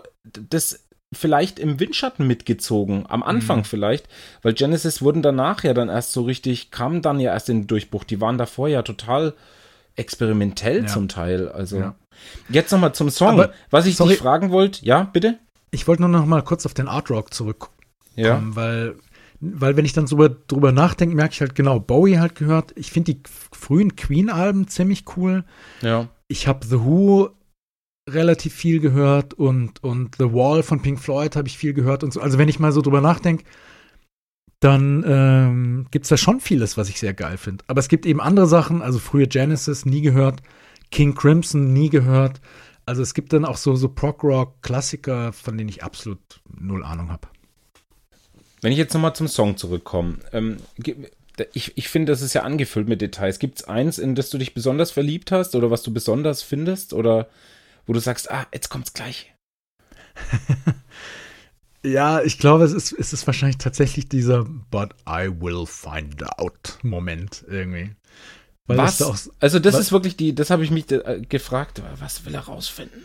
das 0.49 0.81
vielleicht 1.13 1.59
im 1.59 1.79
Windschatten 1.81 2.27
mitgezogen, 2.27 3.05
am 3.09 3.23
Anfang 3.23 3.59
Mhm. 3.59 3.65
vielleicht, 3.65 4.09
weil 4.43 4.55
Genesis 4.55 5.03
wurden 5.03 5.21
danach 5.23 5.65
ja 5.65 5.75
dann 5.75 5.89
erst 5.91 6.13
so 6.13 6.23
richtig, 6.23 6.71
kamen 6.71 7.03
dann 7.03 7.21
ja 7.21 7.33
erst 7.33 7.49
in 7.51 7.63
den 7.63 7.67
Durchbruch, 7.67 8.05
die 8.05 8.21
waren 8.21 8.39
davor 8.39 8.69
ja 8.69 8.81
total 8.83 9.35
experimentell 9.97 10.83
Ja. 10.83 10.87
zum 10.87 11.09
Teil, 11.09 11.49
also. 11.49 11.79
Ja. 11.79 11.95
Jetzt 12.49 12.71
nochmal 12.73 12.95
zum 12.95 13.11
Song. 13.11 13.29
Aber, 13.41 13.53
Was 13.71 13.87
ich 13.87 13.97
sorry. 13.97 14.11
dich 14.11 14.19
fragen 14.21 14.51
wollte, 14.51 14.85
ja, 14.85 15.03
bitte? 15.03 15.39
Ich 15.73 15.87
wollte 15.89 16.03
nur 16.03 16.11
noch 16.11 16.27
mal 16.27 16.43
kurz 16.43 16.65
auf 16.67 16.75
den 16.75 16.89
Art 16.89 17.11
Rock 17.11 17.35
zurückkommen, 17.35 17.75
Ja. 18.17 18.41
weil, 18.43 18.95
weil 19.41 19.77
wenn 19.77 19.85
ich 19.85 19.93
dann 19.93 20.07
drüber, 20.07 20.29
drüber 20.29 20.73
nachdenke, 20.73 21.17
merke 21.17 21.33
ich 21.33 21.41
halt 21.41 21.55
genau, 21.55 21.81
Bowie 21.81 22.19
halt 22.19 22.35
gehört. 22.35 22.73
Ich 22.77 22.91
finde 22.91 23.15
die 23.15 23.23
frühen 23.53 23.97
Queen-Alben 23.97 24.69
ziemlich 24.69 25.05
cool. 25.17 25.45
Ja. 25.81 26.09
Ich 26.29 26.47
habe 26.47 26.67
The 26.67 26.81
Who 26.81 27.31
relativ 28.09 28.55
viel 28.55 28.81
gehört 28.81 29.35
und, 29.35 29.83
und 29.83 30.17
The 30.17 30.33
Wall 30.33 30.63
von 30.63 30.83
Pink 30.83 31.01
Floyd 31.01 31.37
habe 31.37 31.49
ich 31.49 31.57
viel 31.57 31.73
gehört 31.73 32.05
und 32.05 32.13
so. 32.13 32.21
Also 32.21 32.39
wenn 32.39 32.49
ich 32.49 32.59
mal 32.59 32.73
so 32.73 32.83
drüber 32.83 33.01
nachdenke, 33.01 33.45
dann 34.61 35.05
ähm, 35.07 35.87
gibt 35.91 36.05
es 36.05 36.11
da 36.11 36.17
schon 36.19 36.41
vieles, 36.41 36.77
was 36.77 36.91
ich 36.91 37.01
sehr 37.01 37.15
geil 37.15 37.39
finde. 37.39 37.65
Aber 37.67 37.81
es 37.81 37.89
gibt 37.89 38.05
eben 38.05 38.21
andere 38.21 38.47
Sachen, 38.47 38.83
also 38.83 38.99
frühe 38.99 39.27
Genesis 39.27 39.87
nie 39.87 40.03
gehört, 40.03 40.43
King 40.91 41.15
Crimson 41.15 41.73
nie 41.73 41.89
gehört. 41.89 42.41
Also 42.85 43.03
es 43.03 43.15
gibt 43.15 43.33
dann 43.33 43.45
auch 43.45 43.57
so, 43.57 43.75
so 43.77 43.89
Prog-Rock-Klassiker, 43.89 45.33
von 45.33 45.57
denen 45.57 45.71
ich 45.71 45.83
absolut 45.83 46.43
null 46.59 46.85
Ahnung 46.85 47.11
habe. 47.11 47.29
Wenn 48.61 48.73
ich 48.73 48.79
jetzt 48.79 48.93
nochmal 48.95 49.15
zum 49.15 49.29
Song 49.29 49.57
zurückkomme, 49.57 50.19
ähm, 50.33 50.59
ich, 51.53 51.73
ich 51.77 51.89
finde, 51.89 52.13
das 52.13 52.21
ist 52.23 52.35
ja 52.35 52.43
angefüllt 52.43 52.89
mit 52.89 53.01
Details. 53.01 53.39
Gibt 53.39 53.61
es 53.61 53.65
eins, 53.69 53.99
in 53.99 54.15
das 54.15 54.29
du 54.31 54.37
dich 54.39 54.53
besonders 54.55 54.91
verliebt 54.91 55.33
hast 55.33 55.55
oder 55.55 55.71
was 55.71 55.83
du 55.83 55.93
besonders 55.93 56.43
findest 56.43 56.93
oder 56.93 57.29
wo 57.87 57.93
du 57.95 58.01
sagst, 58.01 58.31
ah, 58.31 58.47
jetzt 58.53 58.69
kommt's 58.69 58.93
gleich? 58.93 59.33
Ja, 61.83 62.21
ich 62.21 62.39
glaube, 62.39 62.65
es 62.65 62.73
ist, 62.73 62.93
es 62.93 63.15
ist 63.15 63.27
wahrscheinlich 63.27 63.57
tatsächlich 63.57 64.07
dieser 64.07 64.45
But 64.45 64.91
I 65.09 65.31
will 65.31 65.65
find 65.67 66.23
out 66.39 66.79
Moment 66.83 67.43
irgendwie. 67.49 67.93
Weil 68.67 68.77
was? 68.77 68.99
das 68.99 69.09
da 69.09 69.15
auch, 69.15 69.35
also 69.41 69.59
das 69.59 69.75
was- 69.75 69.81
ist 69.87 69.93
wirklich 69.93 70.17
die, 70.17 70.35
das 70.35 70.51
habe 70.51 70.63
ich 70.63 70.71
mich 70.71 70.91
äh, 70.91 71.23
gefragt, 71.27 71.83
was 71.99 72.27
will 72.27 72.35
er 72.35 72.41
rausfinden? 72.43 73.01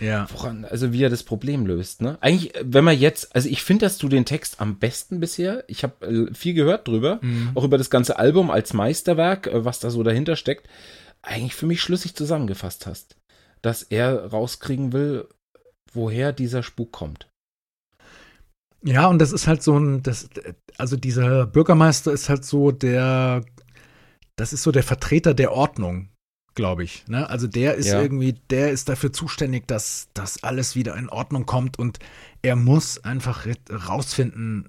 Ja. 0.00 0.26
Woran, 0.32 0.64
also 0.64 0.92
wie 0.92 1.02
er 1.02 1.10
das 1.10 1.22
Problem 1.22 1.66
löst, 1.66 2.02
ne? 2.02 2.18
Eigentlich, 2.20 2.52
wenn 2.62 2.84
man 2.84 2.98
jetzt, 2.98 3.34
also 3.34 3.48
ich 3.48 3.62
finde, 3.62 3.86
dass 3.86 3.98
du 3.98 4.08
den 4.08 4.24
Text 4.24 4.60
am 4.60 4.78
besten 4.78 5.20
bisher, 5.20 5.64
ich 5.68 5.82
habe 5.82 6.06
äh, 6.06 6.34
viel 6.34 6.54
gehört 6.54 6.86
drüber, 6.88 7.18
Mhm. 7.22 7.52
auch 7.54 7.64
über 7.64 7.78
das 7.78 7.90
ganze 7.90 8.18
Album 8.18 8.50
als 8.50 8.72
Meisterwerk, 8.72 9.46
äh, 9.46 9.64
was 9.64 9.80
da 9.80 9.90
so 9.90 10.02
dahinter 10.02 10.36
steckt, 10.36 10.68
eigentlich 11.22 11.54
für 11.54 11.66
mich 11.66 11.80
schlüssig 11.82 12.14
zusammengefasst 12.14 12.86
hast. 12.86 13.16
Dass 13.62 13.82
er 13.82 14.26
rauskriegen 14.26 14.92
will, 14.92 15.28
woher 15.92 16.32
dieser 16.32 16.62
Spuk 16.62 16.92
kommt. 16.92 17.28
Ja, 18.84 19.08
und 19.08 19.18
das 19.18 19.32
ist 19.32 19.48
halt 19.48 19.62
so 19.62 19.76
ein, 19.76 20.02
das, 20.04 20.28
also 20.76 20.96
dieser 20.96 21.46
Bürgermeister 21.46 22.12
ist 22.12 22.28
halt 22.28 22.44
so 22.44 22.70
der, 22.70 23.44
das 24.36 24.52
ist 24.52 24.62
so 24.62 24.70
der 24.70 24.84
Vertreter 24.84 25.34
der 25.34 25.52
Ordnung, 25.52 26.10
glaube 26.58 26.82
ich. 26.82 27.06
Ne? 27.06 27.30
Also 27.30 27.46
der 27.46 27.76
ist 27.76 27.86
Ja. 27.86 28.02
irgendwie, 28.02 28.34
der 28.50 28.72
ist 28.72 28.88
dafür 28.88 29.12
zuständig, 29.12 29.68
dass 29.68 30.08
das 30.12 30.42
alles 30.42 30.74
wieder 30.74 30.96
in 30.96 31.08
Ordnung 31.08 31.46
kommt 31.46 31.78
und 31.78 32.00
er 32.42 32.56
muss 32.56 32.98
einfach 33.04 33.46
rausfinden, 33.70 34.68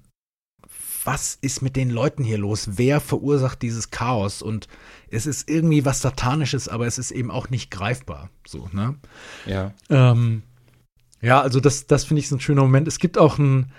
was 1.04 1.36
ist 1.40 1.62
mit 1.62 1.74
den 1.74 1.90
Leuten 1.90 2.22
hier 2.22 2.38
los? 2.38 2.72
Wer 2.76 3.00
verursacht 3.00 3.60
dieses 3.62 3.90
Chaos? 3.90 4.40
Und 4.40 4.68
es 5.10 5.26
ist 5.26 5.50
irgendwie 5.50 5.84
was 5.84 6.00
Satanisches, 6.00 6.68
aber 6.68 6.86
es 6.86 6.96
ist 6.98 7.10
eben 7.10 7.32
auch 7.32 7.50
nicht 7.50 7.72
greifbar. 7.72 8.30
So, 8.46 8.68
ne? 8.72 8.94
Ja. 9.46 9.72
Ähm, 9.88 10.42
ja, 11.20 11.40
also 11.40 11.58
das, 11.58 11.88
das 11.88 12.04
finde 12.04 12.20
ich 12.20 12.28
so 12.28 12.36
ein 12.36 12.40
schöner 12.40 12.62
Moment. 12.62 12.86
Es 12.86 13.00
gibt 13.00 13.18
auch 13.18 13.38
ein, 13.38 13.72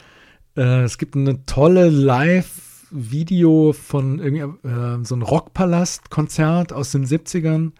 äh, 0.58 0.82
es 0.84 0.98
gibt 0.98 1.16
eine 1.16 1.46
tolle 1.46 1.90
Live-Video 1.90 3.72
von 3.72 4.20
irgendwie, 4.20 4.68
äh, 4.68 5.06
so 5.06 5.16
einem 5.16 5.24
Rockpalast-Konzert 5.24 6.74
aus 6.74 6.92
den 6.92 7.06
70ern, 7.06 7.72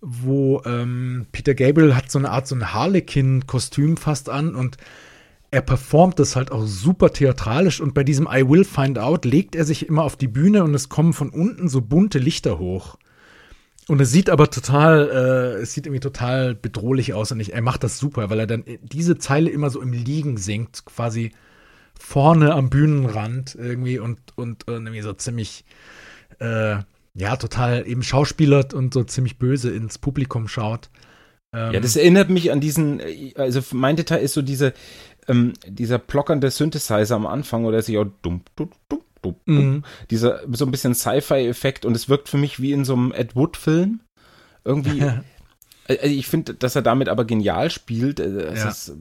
wo 0.00 0.62
ähm, 0.64 1.26
Peter 1.32 1.54
Gabriel 1.54 1.94
hat 1.94 2.10
so 2.10 2.18
eine 2.18 2.30
Art, 2.30 2.46
so 2.46 2.54
ein 2.54 2.72
Harlequin-Kostüm 2.72 3.96
fast 3.96 4.28
an 4.28 4.54
und 4.54 4.76
er 5.50 5.62
performt 5.62 6.18
das 6.18 6.36
halt 6.36 6.52
auch 6.52 6.66
super 6.66 7.12
theatralisch 7.12 7.80
und 7.80 7.94
bei 7.94 8.04
diesem 8.04 8.28
I 8.30 8.48
Will 8.48 8.64
Find 8.64 8.98
Out 8.98 9.24
legt 9.24 9.54
er 9.54 9.64
sich 9.64 9.88
immer 9.88 10.02
auf 10.02 10.16
die 10.16 10.28
Bühne 10.28 10.64
und 10.64 10.74
es 10.74 10.88
kommen 10.88 11.12
von 11.12 11.30
unten 11.30 11.68
so 11.68 11.80
bunte 11.80 12.18
Lichter 12.18 12.58
hoch. 12.58 12.98
Und 13.88 14.00
es 14.00 14.10
sieht 14.10 14.30
aber 14.30 14.50
total, 14.50 15.08
äh, 15.08 15.62
es 15.62 15.72
sieht 15.72 15.86
irgendwie 15.86 16.00
total 16.00 16.56
bedrohlich 16.56 17.14
aus 17.14 17.30
und 17.30 17.38
ich, 17.38 17.52
er 17.52 17.62
macht 17.62 17.84
das 17.84 17.98
super, 17.98 18.30
weil 18.30 18.40
er 18.40 18.46
dann 18.48 18.64
diese 18.82 19.16
Zeile 19.16 19.48
immer 19.48 19.70
so 19.70 19.80
im 19.80 19.92
Liegen 19.92 20.36
singt, 20.38 20.84
quasi 20.86 21.30
vorne 21.98 22.52
am 22.52 22.68
Bühnenrand 22.68 23.54
irgendwie 23.54 24.00
und, 24.00 24.18
und 24.34 24.64
irgendwie 24.66 25.02
so 25.02 25.12
ziemlich, 25.12 25.64
äh, 26.40 26.78
ja, 27.18 27.36
total 27.36 27.86
eben 27.88 28.02
schauspielert 28.02 28.74
und 28.74 28.92
so 28.94 29.02
ziemlich 29.04 29.38
böse 29.38 29.70
ins 29.70 29.98
Publikum 29.98 30.48
schaut. 30.48 30.90
Ähm, 31.52 31.72
Ja, 31.72 31.80
das 31.80 31.96
erinnert 31.96 32.28
mich 32.30 32.52
an 32.52 32.60
diesen, 32.60 33.00
also 33.36 33.60
mein 33.72 33.96
Detail 33.96 34.18
ist 34.18 34.34
so 34.34 34.42
diese, 34.42 34.74
ähm, 35.28 35.54
dieser 35.66 35.98
plockernde 35.98 36.50
Synthesizer 36.50 37.14
am 37.16 37.26
Anfang 37.26 37.64
oder 37.64 37.80
sich 37.82 37.96
auch 37.98 38.06
dumm, 38.22 38.42
dumm, 38.54 38.70
dumm, 38.88 39.00
dumm, 39.22 39.34
dumm. 39.46 39.74
Mhm. 39.74 39.82
Dieser, 40.10 40.40
so 40.52 40.66
ein 40.66 40.70
bisschen 40.70 40.94
Sci-Fi-Effekt 40.94 41.84
und 41.86 41.96
es 41.96 42.08
wirkt 42.08 42.28
für 42.28 42.36
mich 42.38 42.60
wie 42.60 42.72
in 42.72 42.84
so 42.84 42.92
einem 42.94 43.12
Ed 43.12 43.34
Wood-Film. 43.34 44.00
Irgendwie, 44.64 45.00
also 45.88 46.04
ich 46.06 46.26
finde, 46.26 46.54
dass 46.54 46.76
er 46.76 46.82
damit 46.82 47.08
aber 47.08 47.24
genial 47.24 47.70
spielt. 47.70 48.20
äh, 48.20 48.24
Es, 48.52 48.62
Ja. 48.62 48.68
ist, 48.68 48.92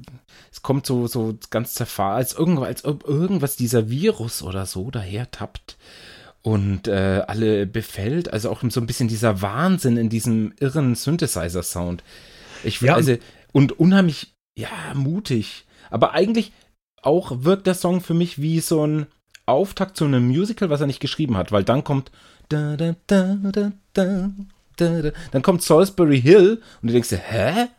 es 0.51 0.61
kommt 0.61 0.86
so, 0.86 1.07
so 1.07 1.38
ganz 1.49 1.74
zerfahren, 1.74 2.16
als, 2.18 2.34
irgend, 2.34 2.59
als 2.59 2.86
ob 2.86 3.03
irgendwas 3.07 3.55
dieser 3.55 3.89
Virus 3.89 4.41
oder 4.41 4.66
so 4.66 4.89
daher 4.89 5.30
tappt 5.32 5.78
und 6.46 6.88
äh, 6.88 7.24
alle 7.26 7.66
befällt. 7.66 8.32
Also 8.32 8.52
auch 8.52 8.62
so 8.70 8.80
ein 8.80 8.86
bisschen 8.86 9.08
dieser 9.08 9.41
Wahnsinn 9.41 9.98
in 9.98 10.10
diesem 10.10 10.54
irren 10.60 10.93
Synthesizer-Sound. 10.93 12.04
Ich 12.64 12.82
Ja. 12.82 12.93
also 12.93 13.16
und 13.52 13.80
unheimlich, 13.80 14.36
ja, 14.56 14.70
mutig. 14.93 15.66
Aber 15.89 16.14
eigentlich 16.14 16.54
auch 17.02 17.43
wirkt 17.43 17.66
der 17.66 17.74
Song 17.74 18.00
für 18.00 18.14
mich 18.14 18.39
wie 18.39 18.60
so 18.60 18.86
ein 18.86 19.08
Auftakt 19.48 19.98
zu 19.98 20.06
einem 20.06 20.28
Musical, 20.28 20.70
was 20.70 20.82
er 20.82 20.88
nicht 20.88 21.00
geschrieben 21.00 21.36
hat, 21.36 21.52
weil 21.52 21.64
dann 21.64 21.84
kommt 21.84 22.12
da, 22.50 22.78
da, 22.78 22.96
da, 23.08 23.38
da, 23.41 23.72
da, 23.93 24.30
da, 24.78 25.02
da. 25.02 25.12
dann 25.32 25.41
kommt 25.41 25.64
Salisbury 25.64 26.22
Hill 26.22 26.62
und 26.84 26.88
du 26.89 26.93
denkst 26.93 27.10
dir, 27.10 27.18
hä? 27.18 27.70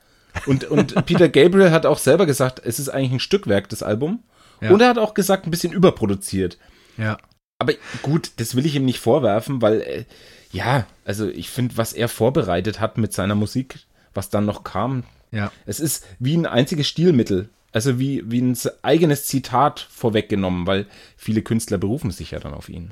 Und, 0.46 0.64
und 0.64 0.92
Peter 1.06 1.28
Gabriel 1.28 1.70
hat 1.70 1.86
auch 1.86 1.98
selber 1.98 2.26
gesagt, 2.26 2.60
es 2.64 2.80
ist 2.80 2.88
eigentlich 2.88 3.12
ein 3.12 3.20
Stückwerk, 3.20 3.68
das 3.68 3.84
Album. 3.84 4.24
Ja. 4.60 4.72
Und 4.72 4.80
er 4.80 4.88
hat 4.88 4.98
auch 4.98 5.14
gesagt, 5.14 5.46
ein 5.46 5.52
bisschen 5.52 5.72
überproduziert. 5.72 6.58
ja. 6.96 7.16
Aber 7.58 7.72
gut, 8.02 8.32
das 8.36 8.54
will 8.54 8.66
ich 8.66 8.74
ihm 8.76 8.84
nicht 8.84 9.00
vorwerfen, 9.00 9.62
weil, 9.62 9.80
äh, 9.80 10.04
ja, 10.52 10.86
also 11.04 11.28
ich 11.28 11.50
finde, 11.50 11.76
was 11.76 11.92
er 11.92 12.08
vorbereitet 12.08 12.80
hat 12.80 12.98
mit 12.98 13.12
seiner 13.12 13.34
Musik, 13.34 13.78
was 14.14 14.30
dann 14.30 14.44
noch 14.46 14.62
kam, 14.64 15.04
Ja. 15.32 15.50
es 15.64 15.80
ist 15.80 16.06
wie 16.18 16.36
ein 16.36 16.46
einziges 16.46 16.86
Stilmittel. 16.88 17.48
Also 17.72 17.98
wie, 17.98 18.22
wie 18.30 18.40
ein 18.40 18.56
eigenes 18.82 19.26
Zitat 19.26 19.80
vorweggenommen, 19.90 20.66
weil 20.66 20.86
viele 21.16 21.42
Künstler 21.42 21.76
berufen 21.76 22.10
sich 22.10 22.30
ja 22.30 22.38
dann 22.40 22.54
auf 22.54 22.70
ihn. 22.70 22.90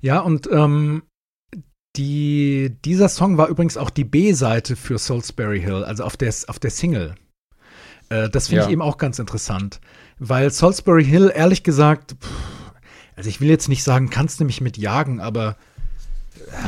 Ja, 0.00 0.20
und 0.20 0.48
ähm, 0.52 1.02
die, 1.96 2.76
dieser 2.84 3.08
Song 3.08 3.38
war 3.38 3.48
übrigens 3.48 3.76
auch 3.76 3.90
die 3.90 4.04
B-Seite 4.04 4.76
für 4.76 4.98
Salisbury 4.98 5.60
Hill, 5.60 5.82
also 5.84 6.04
auf 6.04 6.16
der, 6.16 6.32
auf 6.46 6.60
der 6.60 6.70
Single. 6.70 7.16
Äh, 8.08 8.28
das 8.28 8.46
finde 8.48 8.62
Ja. 8.62 8.66
ich 8.68 8.72
eben 8.72 8.82
auch 8.82 8.98
ganz 8.98 9.18
interessant, 9.18 9.80
weil 10.20 10.50
Salisbury 10.50 11.04
Hill, 11.04 11.32
ehrlich 11.34 11.64
gesagt, 11.64 12.14
pff, 12.20 12.28
also 13.20 13.28
ich 13.30 13.40
will 13.40 13.48
jetzt 13.48 13.68
nicht 13.68 13.82
sagen, 13.84 14.10
kannst 14.10 14.40
du 14.40 14.44
mich 14.44 14.60
mit 14.60 14.76
jagen, 14.78 15.20
aber 15.20 15.56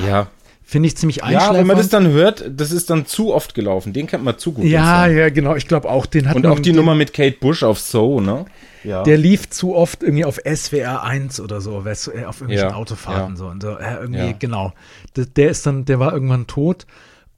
Ja. 0.07 0.29
finde 0.65 0.87
ich 0.87 0.97
ziemlich 0.97 1.17
Ja, 1.19 1.25
einschläfernd. 1.25 1.59
wenn 1.59 1.67
man 1.67 1.77
das 1.77 1.89
dann 1.89 2.09
hört, 2.09 2.45
das 2.49 2.71
ist 2.73 2.89
dann 2.91 3.07
zu 3.07 3.35
oft 3.35 3.55
gelaufen. 3.55 3.93
Den 3.93 4.07
kennt 4.07 4.25
man 4.25 4.39
zu 4.39 4.53
gut. 4.53 4.65
ja, 4.65 5.07
ja, 5.07 5.29
genau, 5.31 5.55
ich 5.57 5.69
glaube 5.69 5.89
auch, 5.91 6.07
den 6.07 6.29
hat 6.29 6.37
Und 6.37 6.43
man- 6.43 6.53
auch 6.53 6.57
die 6.61 6.71
den, 6.71 6.77
Nummer 6.77 6.95
mit 6.95 7.13
Kate 7.13 7.37
Bush 7.41 7.63
auf 7.63 7.79
So, 7.81 8.21
ne? 8.21 8.45
Ja. 8.85 9.03
Der 9.05 9.17
lief 9.17 9.49
zu 9.51 9.75
oft 9.77 10.03
irgendwie 10.03 10.25
auf 10.25 10.39
SWR 10.45 11.03
1 11.05 11.39
oder 11.41 11.61
so, 11.61 11.85
weißt 11.85 12.09
du, 12.09 12.11
äh, 12.13 12.25
auf 12.25 12.41
irgendwelchen 12.41 12.71
Ja, 12.71 12.75
Autofahrten 12.75 13.35
ja. 13.35 13.37
so. 13.37 13.47
Und 13.47 13.63
so 13.63 13.77
äh, 13.77 13.95
irgendwie, 14.01 14.19
Ja. 14.19 14.33
genau. 14.33 14.73
Der, 15.17 15.27
der 15.27 15.51
ist 15.51 15.67
dann, 15.67 15.85
der 15.85 16.01
war 16.01 16.13
irgendwann 16.13 16.47
tot. 16.49 16.87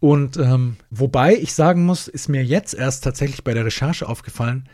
Und 0.00 0.36
ähm, 0.38 0.76
wobei 0.90 1.34
ich 1.36 1.52
sagen 1.54 1.84
muss, 1.84 2.08
ist 2.08 2.28
mir 2.28 2.42
jetzt 2.44 2.72
erst 2.74 3.04
tatsächlich 3.04 3.44
bei 3.44 3.52
der 3.54 3.64
Recherche 3.66 4.08
aufgefallen, 4.08 4.68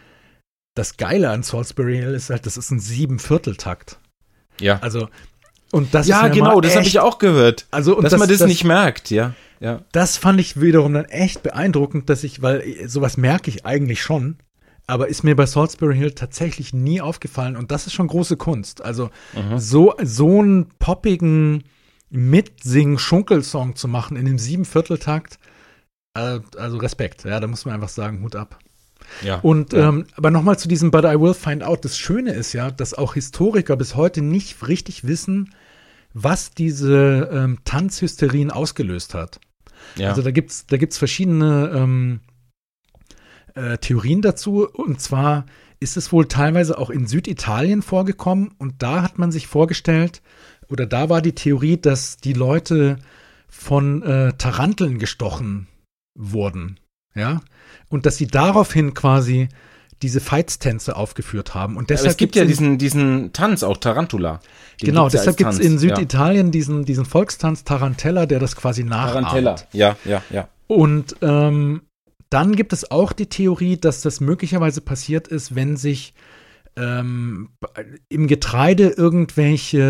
das 0.76 0.96
Geile 0.96 1.30
an 1.30 1.42
Salisbury 1.42 1.96
Hill 1.98 2.14
ist 2.14 2.30
halt, 2.30 2.46
das 2.46 2.56
ist 2.56 2.70
ein 2.70 2.78
Siebenvierteltakt. 2.78 3.98
Ja. 4.60 4.78
Also, 4.80 5.08
und 5.72 5.94
das 5.94 6.08
ja, 6.08 6.26
ist 6.26 6.34
genau, 6.34 6.60
das 6.60 6.76
habe 6.76 6.86
ich 6.86 6.98
auch 6.98 7.18
gehört. 7.18 7.66
Also, 7.70 7.96
und 7.96 8.04
dass 8.04 8.12
das, 8.12 8.20
man 8.20 8.28
das, 8.28 8.38
das 8.38 8.48
nicht 8.48 8.64
merkt, 8.64 9.10
ja. 9.10 9.34
Ja. 9.60 9.82
Das 9.92 10.16
fand 10.16 10.40
ich 10.40 10.60
wiederum 10.60 10.94
dann 10.94 11.04
echt 11.04 11.42
beeindruckend, 11.42 12.08
dass 12.08 12.24
ich, 12.24 12.40
weil 12.40 12.88
sowas 12.88 13.16
merke 13.16 13.50
ich 13.50 13.66
eigentlich 13.66 14.02
schon, 14.02 14.38
aber 14.86 15.08
ist 15.08 15.22
mir 15.22 15.36
bei 15.36 15.46
Salisbury 15.46 15.96
Hill 15.96 16.12
tatsächlich 16.12 16.72
nie 16.72 17.00
aufgefallen 17.00 17.56
und 17.56 17.70
das 17.70 17.86
ist 17.86 17.92
schon 17.92 18.06
große 18.06 18.38
Kunst. 18.38 18.82
Also 18.82 19.10
so, 19.56 19.94
so 20.02 20.40
einen 20.40 20.70
poppigen 20.78 21.64
Mitsing-Schunkelsong 22.10 23.76
zu 23.76 23.86
machen 23.86 24.16
in 24.16 24.24
dem 24.24 24.38
Siebenvierteltakt, 24.38 25.38
äh, 26.14 26.40
also 26.56 26.78
Respekt, 26.78 27.24
ja, 27.24 27.38
da 27.38 27.46
muss 27.46 27.64
man 27.64 27.74
einfach 27.74 27.88
sagen, 27.88 28.22
Hut 28.22 28.36
ab. 28.36 28.58
Ja. 29.22 29.36
Und 29.40 29.72
ja. 29.72 29.88
ähm, 29.88 30.06
aber 30.14 30.30
nochmal 30.30 30.58
zu 30.58 30.68
diesem 30.68 30.90
But 30.90 31.04
I 31.04 31.20
Will 31.20 31.34
Find 31.34 31.62
Out. 31.62 31.84
Das 31.84 31.98
Schöne 31.98 32.32
ist 32.32 32.52
ja, 32.52 32.70
dass 32.70 32.94
auch 32.94 33.14
Historiker 33.14 33.76
bis 33.76 33.96
heute 33.96 34.22
nicht 34.22 34.66
richtig 34.66 35.06
wissen, 35.06 35.54
was 36.12 36.52
diese 36.52 37.28
ähm, 37.32 37.58
Tanzhysterien 37.64 38.50
ausgelöst 38.50 39.14
hat. 39.14 39.40
ja. 39.96 40.08
Also 40.08 40.22
da 40.22 40.30
gibt's 40.30 40.66
da 40.66 40.76
gibt's 40.76 40.98
verschiedene 40.98 41.70
ähm, 41.74 42.20
äh, 43.54 43.78
Theorien 43.78 44.22
dazu. 44.22 44.68
Und 44.68 45.00
zwar 45.00 45.46
ist 45.80 45.96
es 45.96 46.12
wohl 46.12 46.26
teilweise 46.28 46.78
auch 46.78 46.90
in 46.90 47.06
Süditalien 47.06 47.82
vorgekommen. 47.82 48.52
Und 48.58 48.82
da 48.82 49.02
hat 49.02 49.18
man 49.18 49.32
sich 49.32 49.46
vorgestellt, 49.46 50.22
oder 50.68 50.86
da 50.86 51.08
war 51.08 51.22
die 51.22 51.34
Theorie, 51.34 51.78
dass 51.78 52.18
die 52.18 52.34
Leute 52.34 52.98
von 53.48 54.02
äh, 54.02 54.32
Taranteln 54.34 54.98
gestochen 54.98 55.66
wurden. 56.14 56.78
Ja. 57.14 57.40
Und 57.88 58.06
dass 58.06 58.16
sie 58.16 58.26
daraufhin 58.26 58.94
quasi 58.94 59.48
diese 60.02 60.20
Feitstänze 60.20 60.96
aufgeführt 60.96 61.54
haben. 61.54 61.76
Und 61.76 61.84
Aber 61.84 61.88
deshalb 61.88 62.12
es 62.12 62.16
gibt 62.16 62.36
ja 62.36 62.44
diesen, 62.44 62.78
diesen 62.78 63.32
Tanz, 63.32 63.62
auch 63.62 63.76
Tarantula. 63.76 64.40
Den 64.80 64.86
Genau, 64.86 65.02
gibt's 65.02 65.14
ja 65.14 65.20
deshalb 65.20 65.36
gibt 65.36 65.52
es 65.52 65.58
in 65.58 65.74
ja. 65.74 65.78
Süditalien 65.78 66.50
diesen, 66.50 66.84
diesen 66.84 67.04
Volkstanz 67.04 67.64
Tarantella, 67.64 68.26
der 68.26 68.38
das 68.38 68.56
quasi 68.56 68.84
nachahmt. 68.84 69.28
Tarantella, 69.28 69.56
ja, 69.72 69.96
ja, 70.04 70.22
ja. 70.30 70.48
Und 70.68 71.16
ähm, 71.20 71.82
dann 72.30 72.54
gibt 72.56 72.72
es 72.72 72.90
auch 72.90 73.12
die 73.12 73.26
Theorie, 73.26 73.76
dass 73.76 74.00
das 74.02 74.20
möglicherweise 74.20 74.80
passiert 74.80 75.28
ist, 75.28 75.54
wenn 75.54 75.76
sich 75.76 76.14
ähm, 76.76 77.50
im 78.08 78.26
Getreide 78.26 78.88
irgendwelche 78.88 79.80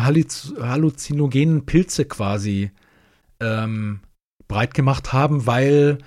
äh, 0.00 0.02
Halluz 0.02 0.52
halluzinogenen 0.60 1.64
Pilze 1.64 2.04
quasi 2.04 2.72
ähm, 3.40 4.00
breit 4.48 4.74
gemacht 4.74 5.12
haben, 5.12 5.46
weil 5.46 5.98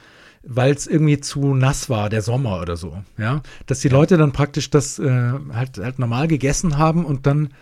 weil 0.47 0.73
es 0.73 0.87
irgendwie 0.87 1.19
zu 1.19 1.53
nass 1.53 1.89
war, 1.89 2.09
der 2.09 2.21
Sommer 2.21 2.61
oder 2.61 2.77
so, 2.77 3.03
ja, 3.17 3.41
dass 3.65 3.81
die 3.81 3.89
Leute 3.89 4.17
dann 4.17 4.31
praktisch 4.31 4.69
das 4.69 4.97
äh, 4.97 5.33
halt, 5.53 5.77
halt 5.77 5.99
normal 5.99 6.27
gegessen 6.27 6.77
haben 6.77 7.05
und 7.05 7.27
dann 7.27 7.53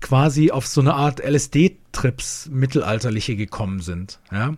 quasi 0.00 0.50
auf 0.50 0.66
so 0.66 0.82
eine 0.82 0.94
Art 0.94 1.20
LSD-Trips 1.20 2.50
mittelalterliche 2.52 3.36
gekommen 3.36 3.80
sind, 3.80 4.18
ja. 4.30 4.54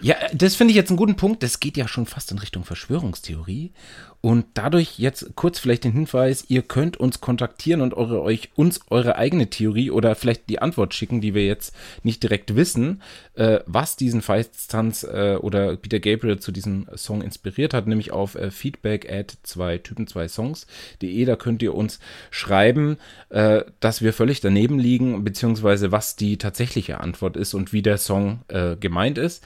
Ja, 0.00 0.14
das 0.32 0.54
finde 0.54 0.70
ich 0.70 0.76
jetzt 0.76 0.90
einen 0.90 0.96
guten 0.96 1.16
Punkt. 1.16 1.42
Das 1.42 1.58
geht 1.58 1.76
ja 1.76 1.88
schon 1.88 2.06
fast 2.06 2.30
in 2.30 2.38
Richtung 2.38 2.64
Verschwörungstheorie. 2.64 3.72
Und 4.20 4.46
dadurch 4.54 4.98
jetzt 4.98 5.36
kurz 5.36 5.60
vielleicht 5.60 5.84
den 5.84 5.92
Hinweis, 5.92 6.44
ihr 6.48 6.62
könnt 6.62 6.96
uns 6.96 7.20
kontaktieren 7.20 7.80
und 7.80 7.94
eure, 7.94 8.20
euch 8.20 8.50
uns 8.56 8.80
eure 8.90 9.14
eigene 9.14 9.48
Theorie 9.48 9.92
oder 9.92 10.16
vielleicht 10.16 10.48
die 10.48 10.60
Antwort 10.60 10.92
schicken, 10.92 11.20
die 11.20 11.34
wir 11.34 11.46
jetzt 11.46 11.72
nicht 12.02 12.24
direkt 12.24 12.56
wissen, 12.56 13.00
äh, 13.34 13.60
was 13.66 13.94
diesen 13.94 14.20
Feiststanz 14.20 15.04
äh, 15.04 15.36
oder 15.40 15.76
Peter 15.76 16.00
Gabriel 16.00 16.40
zu 16.40 16.50
diesem 16.50 16.88
Song 16.96 17.22
inspiriert 17.22 17.74
hat, 17.74 17.86
nämlich 17.86 18.10
auf 18.10 18.34
äh, 18.34 18.50
feedback 18.50 19.08
at 19.08 19.38
zwei 19.44 19.78
Typen 19.78 20.08
zwei 20.08 20.26
Songs.de. 20.26 21.24
Da 21.24 21.36
könnt 21.36 21.62
ihr 21.62 21.74
uns 21.74 22.00
schreiben, 22.32 22.96
äh, 23.28 23.62
dass 23.78 24.02
wir 24.02 24.12
völlig 24.12 24.40
daneben 24.40 24.80
liegen, 24.80 25.22
beziehungsweise 25.22 25.92
was 25.92 26.16
die 26.16 26.38
tatsächliche 26.38 26.98
Antwort 26.98 27.36
ist 27.36 27.54
und 27.54 27.72
wie 27.72 27.82
der 27.82 27.98
Song 27.98 28.40
äh, 28.48 28.74
gemeint 28.74 29.16
ist. 29.16 29.44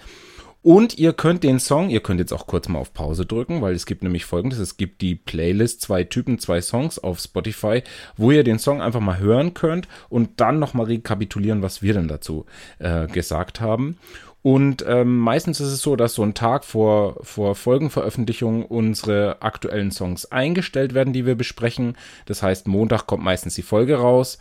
Und 0.62 0.96
ihr 0.96 1.12
könnt 1.12 1.42
den 1.42 1.58
Song, 1.58 1.90
ihr 1.90 2.00
könnt 2.00 2.20
jetzt 2.20 2.32
auch 2.32 2.46
kurz 2.46 2.68
mal 2.68 2.78
auf 2.78 2.94
Pause 2.94 3.26
drücken, 3.26 3.62
weil 3.62 3.74
es 3.74 3.84
gibt 3.84 4.04
nämlich 4.04 4.24
folgendes, 4.24 4.60
es 4.60 4.76
gibt 4.76 5.00
die 5.02 5.16
Playlist 5.16 5.80
zwei 5.80 6.04
Typen, 6.04 6.38
zwei 6.38 6.60
Songs 6.60 7.00
auf 7.00 7.18
Spotify, 7.18 7.82
wo 8.16 8.30
ihr 8.30 8.44
den 8.44 8.60
Song 8.60 8.80
einfach 8.80 9.00
mal 9.00 9.18
hören 9.18 9.54
könnt 9.54 9.88
und 10.08 10.40
dann 10.40 10.60
nochmal 10.60 10.86
rekapitulieren, 10.86 11.62
was 11.62 11.82
wir 11.82 11.94
denn 11.94 12.06
dazu 12.06 12.46
äh, 12.78 13.08
gesagt 13.08 13.60
haben. 13.60 13.98
Und 14.42 14.84
ähm, 14.88 15.18
meistens 15.18 15.60
ist 15.60 15.68
es 15.68 15.82
so, 15.82 15.94
dass 15.94 16.14
so 16.14 16.22
ein 16.22 16.34
Tag 16.34 16.64
vor, 16.64 17.16
vor 17.22 17.54
Folgenveröffentlichung 17.54 18.64
unsere 18.64 19.40
aktuellen 19.40 19.92
Songs 19.92 20.26
eingestellt 20.26 20.94
werden, 20.94 21.12
die 21.12 21.26
wir 21.26 21.36
besprechen. 21.36 21.96
Das 22.26 22.42
heißt, 22.42 22.66
Montag 22.66 23.06
kommt 23.06 23.22
meistens 23.22 23.54
die 23.54 23.62
Folge 23.62 23.96
raus. 23.96 24.38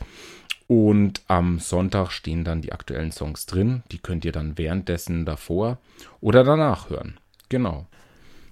Und 0.68 1.22
am 1.28 1.60
Sonntag 1.60 2.12
stehen 2.12 2.44
dann 2.44 2.62
die 2.62 2.72
aktuellen 2.72 3.12
Songs 3.12 3.46
drin. 3.46 3.84
Die 3.92 4.00
könnt 4.00 4.24
ihr 4.24 4.32
dann 4.32 4.58
währenddessen 4.58 5.26
davor 5.26 5.80
oder 6.22 6.44
danach 6.44 6.90
hören. 6.90 7.20
Genau. 7.50 7.88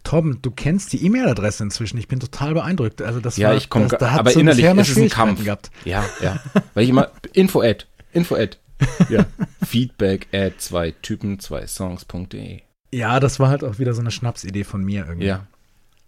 Tom, 0.03 0.41
du 0.41 0.51
kennst 0.51 0.91
die 0.93 1.05
E-Mail-Adresse 1.05 1.63
inzwischen. 1.63 1.97
Ich 1.97 2.07
bin 2.07 2.19
total 2.19 2.53
beeindruckt. 2.53 3.01
Also 3.01 3.19
das 3.19 3.37
Ja, 3.37 3.49
war, 3.49 3.55
ich 3.55 3.69
komme, 3.69 3.87
da 3.87 4.09
aber 4.11 4.31
so 4.31 4.39
innerlich 4.39 4.65
ist 4.65 4.89
es 4.89 4.97
ein 4.97 5.09
Kampf. 5.09 5.43
Gehabt. 5.43 5.71
Ja, 5.85 6.03
ja. 6.21 6.39
Weil 6.73 6.83
ich 6.83 6.89
immer, 6.89 7.11
Info 7.33 7.61
at, 7.61 7.87
Info 8.11 8.35
at, 8.35 8.59
ja. 9.09 9.25
Feedback 9.65 10.27
at 10.33 10.61
zwei 10.61 10.91
Typen, 10.91 11.39
zwei 11.39 11.67
Songs.de. 11.67 12.61
Ja, 12.91 13.19
das 13.19 13.39
war 13.39 13.49
halt 13.49 13.63
auch 13.63 13.77
wieder 13.79 13.93
so 13.93 14.01
eine 14.01 14.11
Schnapsidee 14.11 14.63
von 14.63 14.83
mir 14.83 15.05
irgendwie. 15.05 15.27
Ja. 15.27 15.47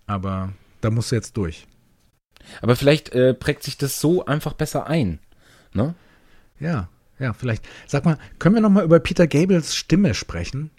Aber 0.08 0.54
da 0.82 0.90
musst 0.90 1.12
du 1.12 1.16
jetzt 1.16 1.38
durch. 1.38 1.68
Aber 2.62 2.76
vielleicht 2.76 3.10
äh, 3.14 3.34
prägt 3.34 3.64
sich 3.64 3.78
das 3.78 4.00
so 4.00 4.26
einfach 4.26 4.54
besser 4.54 4.88
ein. 4.88 5.20
Ne? 5.74 5.96
Ja, 6.60 6.90
ja, 7.20 7.34
vielleicht. 7.34 7.68
Sag 7.88 8.06
mal, 8.06 8.18
können 8.40 8.56
wir 8.56 8.62
noch 8.62 8.70
mal 8.70 8.84
über 8.84 9.00
Peter 9.00 9.28
Gables 9.28 9.76
Stimme 9.76 10.14
sprechen? 10.14 10.72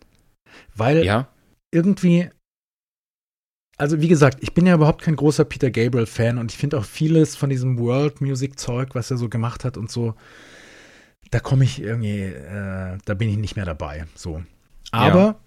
Weil 0.75 1.05
Ja. 1.05 1.29
irgendwie, 1.73 2.29
also 3.79 4.01
wie 4.01 4.09
gesagt, 4.09 4.39
ich 4.43 4.53
bin 4.55 4.67
ja 4.67 4.75
überhaupt 4.75 5.03
kein 5.03 5.17
großer 5.17 5.45
Peter 5.45 5.71
Gabriel-Fan 5.71 6.39
und 6.39 6.53
ich 6.53 6.59
finde 6.59 6.79
auch 6.79 6.85
vieles 6.85 7.37
von 7.37 7.49
diesem 7.51 7.79
World-Music-Zeug, 7.79 8.95
was 8.95 9.11
er 9.11 9.17
so 9.17 9.29
gemacht 9.29 9.65
hat 9.65 9.77
und 9.77 9.91
so, 9.91 10.15
da 11.31 11.41
komme 11.41 11.65
ich 11.65 11.81
irgendwie, 11.81 12.21
äh, 12.21 12.99
da 13.05 13.15
bin 13.15 13.29
ich 13.29 13.39
nicht 13.39 13.57
mehr 13.57 13.65
dabei. 13.65 14.07
So. 14.15 14.43
Aber 14.91 15.19
Ja. 15.19 15.41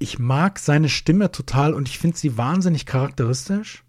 ich 0.00 0.18
mag 0.18 0.58
seine 0.58 0.88
Stimme 0.88 1.30
total 1.30 1.74
und 1.74 1.88
ich 1.88 1.98
finde 1.98 2.16
sie 2.16 2.36
wahnsinnig 2.36 2.86
charakteristisch. 2.86 3.84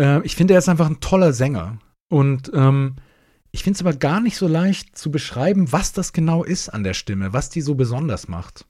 Äh, 0.00 0.22
ich 0.24 0.34
finde, 0.36 0.54
er 0.54 0.58
ist 0.58 0.68
einfach 0.68 0.86
ein 0.88 1.00
toller 1.00 1.32
Sänger. 1.32 1.78
Und 2.10 2.50
ähm, 2.54 2.96
ich 3.50 3.62
finde 3.62 3.76
es 3.76 3.80
aber 3.80 3.96
gar 3.96 4.20
nicht 4.20 4.36
so 4.36 4.46
leicht 4.46 4.96
zu 4.96 5.10
beschreiben, 5.10 5.72
was 5.72 5.92
das 5.92 6.12
genau 6.12 6.44
ist 6.44 6.68
an 6.68 6.84
der 6.84 6.94
Stimme, 6.94 7.32
was 7.32 7.50
die 7.50 7.60
so 7.60 7.74
besonders 7.74 8.28
macht. 8.28 8.66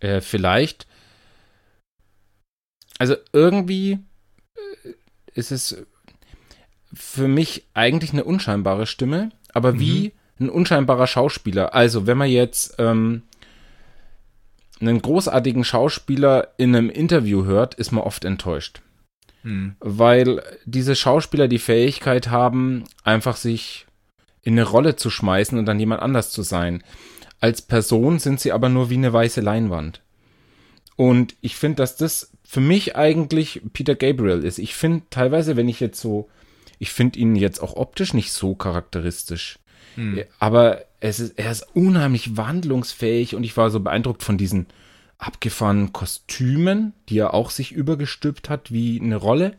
Äh, 0.00 0.20
vielleicht. 0.20 0.86
Also 2.98 3.16
irgendwie 3.32 3.98
äh, 4.54 4.90
ist 5.34 5.52
es 5.52 5.84
für 6.92 7.28
mich 7.28 7.64
eigentlich 7.74 8.12
eine 8.12 8.24
unscheinbare 8.24 8.86
Stimme, 8.86 9.30
aber 9.52 9.78
wie 9.78 10.12
ein 10.38 10.50
unscheinbarer 10.50 11.06
Schauspieler. 11.06 11.74
Also 11.74 12.06
wenn 12.06 12.18
man 12.18 12.28
jetzt 12.28 12.74
ähm, 12.78 13.22
einen 14.80 15.00
großartigen 15.00 15.64
Schauspieler 15.64 16.48
in 16.58 16.74
einem 16.74 16.90
Interview 16.90 17.44
hört, 17.44 17.74
ist 17.74 17.92
man 17.92 18.04
oft 18.04 18.24
enttäuscht. 18.24 18.82
Weil 19.80 20.42
diese 20.64 20.94
Schauspieler 20.94 21.48
die 21.48 21.58
Fähigkeit 21.58 22.30
haben, 22.30 22.84
einfach 23.04 23.36
sich 23.36 23.86
in 24.42 24.54
eine 24.54 24.64
Rolle 24.68 24.96
zu 24.96 25.10
schmeißen 25.10 25.58
und 25.58 25.66
dann 25.66 25.80
jemand 25.80 26.02
anders 26.02 26.30
zu 26.30 26.42
sein. 26.42 26.82
Als 27.40 27.62
Person 27.62 28.18
sind 28.18 28.40
sie 28.40 28.52
aber 28.52 28.68
nur 28.68 28.90
wie 28.90 28.94
eine 28.94 29.12
weiße 29.12 29.40
Leinwand. 29.40 30.00
Und 30.96 31.36
ich 31.40 31.56
finde, 31.56 31.76
dass 31.76 31.96
das 31.96 32.32
für 32.44 32.60
mich 32.60 32.96
eigentlich 32.96 33.62
Peter 33.72 33.94
Gabriel 33.94 34.44
ist. 34.44 34.58
Ich 34.58 34.74
finde 34.74 35.02
teilweise, 35.10 35.56
wenn 35.56 35.68
ich 35.68 35.80
jetzt 35.80 36.00
so, 36.00 36.28
ich 36.78 36.90
finde 36.90 37.18
ihn 37.18 37.34
jetzt 37.34 37.60
auch 37.60 37.74
optisch 37.74 38.14
nicht 38.14 38.32
so 38.32 38.54
charakteristisch. 38.54 39.58
Aber 40.38 40.84
es 41.00 41.20
ist, 41.20 41.38
er 41.38 41.50
ist 41.50 41.66
unheimlich 41.74 42.36
wandlungsfähig 42.36 43.34
und 43.34 43.44
ich 43.44 43.56
war 43.56 43.70
so 43.70 43.80
beeindruckt 43.80 44.22
von 44.22 44.38
diesen 44.38 44.66
abgefahrenen 45.22 45.92
Kostümen, 45.92 46.92
die 47.08 47.18
er 47.18 47.32
auch 47.32 47.50
sich 47.50 47.72
übergestülpt 47.72 48.48
hat 48.48 48.72
wie 48.72 49.00
eine 49.00 49.16
Rolle. 49.16 49.56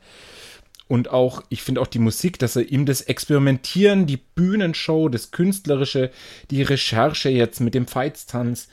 Und 0.88 1.09
auch, 1.09 1.41
ich 1.49 1.64
finde 1.64 1.82
auch 1.82 1.88
die 1.88 1.99
Musik, 1.99 2.38
dass 2.38 2.55
er 2.55 2.70
ihm 2.70 2.86
das 2.86 3.01
Experimentieren, 3.01 4.05
die 4.05 4.18
Bühnenshow, 4.18 5.09
das 5.09 5.32
Künstlerische, 5.32 6.11
die 6.51 6.61
Recherche 6.61 7.30
jetzt 7.30 7.61
mit 7.61 7.74
dem 7.74 7.88
Feitstanz, 7.88 8.68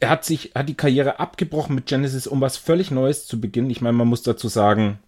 er 0.00 0.10
hat 0.10 0.24
sich, 0.24 0.52
hat 0.54 0.68
die 0.68 0.74
Karriere 0.74 1.20
abgebrochen 1.20 1.74
mit 1.74 1.86
Genesis, 1.86 2.26
um 2.26 2.40
was 2.40 2.56
völlig 2.56 2.90
Neues 2.90 3.26
zu 3.26 3.40
beginnen. 3.40 3.70
Ich 3.70 3.80
meine, 3.80 3.96
man 3.96 4.08
muss 4.08 4.22
dazu 4.22 4.48
sagen, 4.48 4.98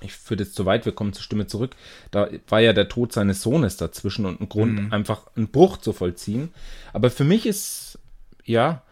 ich 0.00 0.14
führe 0.14 0.42
jetzt 0.42 0.54
zu 0.54 0.66
weit, 0.66 0.86
wir 0.86 0.92
kommen 0.92 1.12
zur 1.12 1.22
Stimme 1.22 1.46
zurück. 1.46 1.76
Da 2.10 2.28
war 2.48 2.60
ja 2.60 2.72
der 2.72 2.88
Tod 2.88 3.12
seines 3.12 3.42
Sohnes 3.42 3.76
dazwischen 3.76 4.24
und 4.24 4.40
ein 4.40 4.48
Grund, 4.48 4.92
einfach 4.92 5.26
einen 5.36 5.48
Bruch 5.48 5.76
zu 5.76 5.92
vollziehen. 5.92 6.52
Aber 6.92 7.10
für 7.10 7.24
mich 7.24 7.46
ist, 7.46 7.98
ja, 8.44 8.82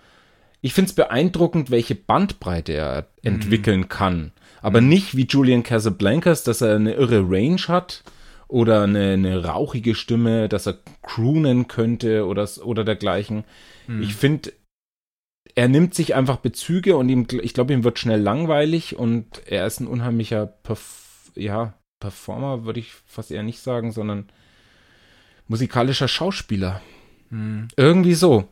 ich 0.64 0.72
finde 0.72 0.88
es 0.88 0.94
beeindruckend, 0.94 1.70
welche 1.70 1.94
Bandbreite 1.94 2.72
er 2.72 3.08
entwickeln 3.22 3.90
kann. 3.90 4.32
Aber 4.62 4.80
nicht 4.80 5.14
wie 5.14 5.26
Julian 5.26 5.62
Casablancas, 5.62 6.42
dass 6.42 6.62
er 6.62 6.76
eine 6.76 6.94
irre 6.94 7.20
Range 7.28 7.60
hat 7.68 8.02
oder 8.48 8.84
eine, 8.84 9.12
eine 9.12 9.44
rauchige 9.44 9.94
Stimme, 9.94 10.48
dass 10.48 10.66
er 10.66 10.78
croonen 11.02 11.68
könnte 11.68 12.24
oder, 12.24 12.48
oder 12.64 12.82
dergleichen. 12.82 13.44
Ich 14.00 14.14
finde, 14.14 14.54
er 15.54 15.68
nimmt 15.68 15.92
sich 15.92 16.14
einfach 16.14 16.38
Bezüge 16.38 16.96
und 16.96 17.10
ihm, 17.10 17.26
ich 17.42 17.52
glaube, 17.52 17.74
ihm 17.74 17.84
wird 17.84 17.98
schnell 17.98 18.22
langweilig 18.22 18.96
und 18.96 19.42
er 19.46 19.66
ist 19.66 19.80
ein 19.80 19.86
unheimlicher 19.86 20.46
Perf 20.46 21.30
ja, 21.34 21.74
Performer, 22.00 22.64
würde 22.64 22.80
ich 22.80 22.94
fast 23.04 23.30
eher 23.30 23.42
nicht 23.42 23.60
sagen, 23.60 23.92
sondern 23.92 24.30
musikalischer 25.46 26.08
Schauspieler. 26.08 26.80
Hm. 27.28 27.68
Irgendwie 27.76 28.14
so. 28.14 28.48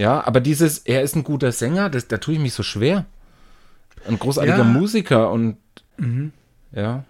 Ja, 0.00 0.26
aber 0.26 0.40
dieses, 0.40 0.78
er 0.78 1.02
ist 1.02 1.14
ein 1.14 1.24
guter 1.24 1.52
Sänger, 1.52 1.90
das, 1.90 2.08
da 2.08 2.16
tue 2.16 2.34
ich 2.34 2.40
mich 2.40 2.54
so 2.54 2.62
schwer. 2.62 3.04
Ein 4.08 4.18
großartiger 4.18 4.56
ja. 4.56 4.64
Musiker 4.64 5.30
und 5.30 5.58
mhm. 5.98 6.32
ja. 6.72 7.04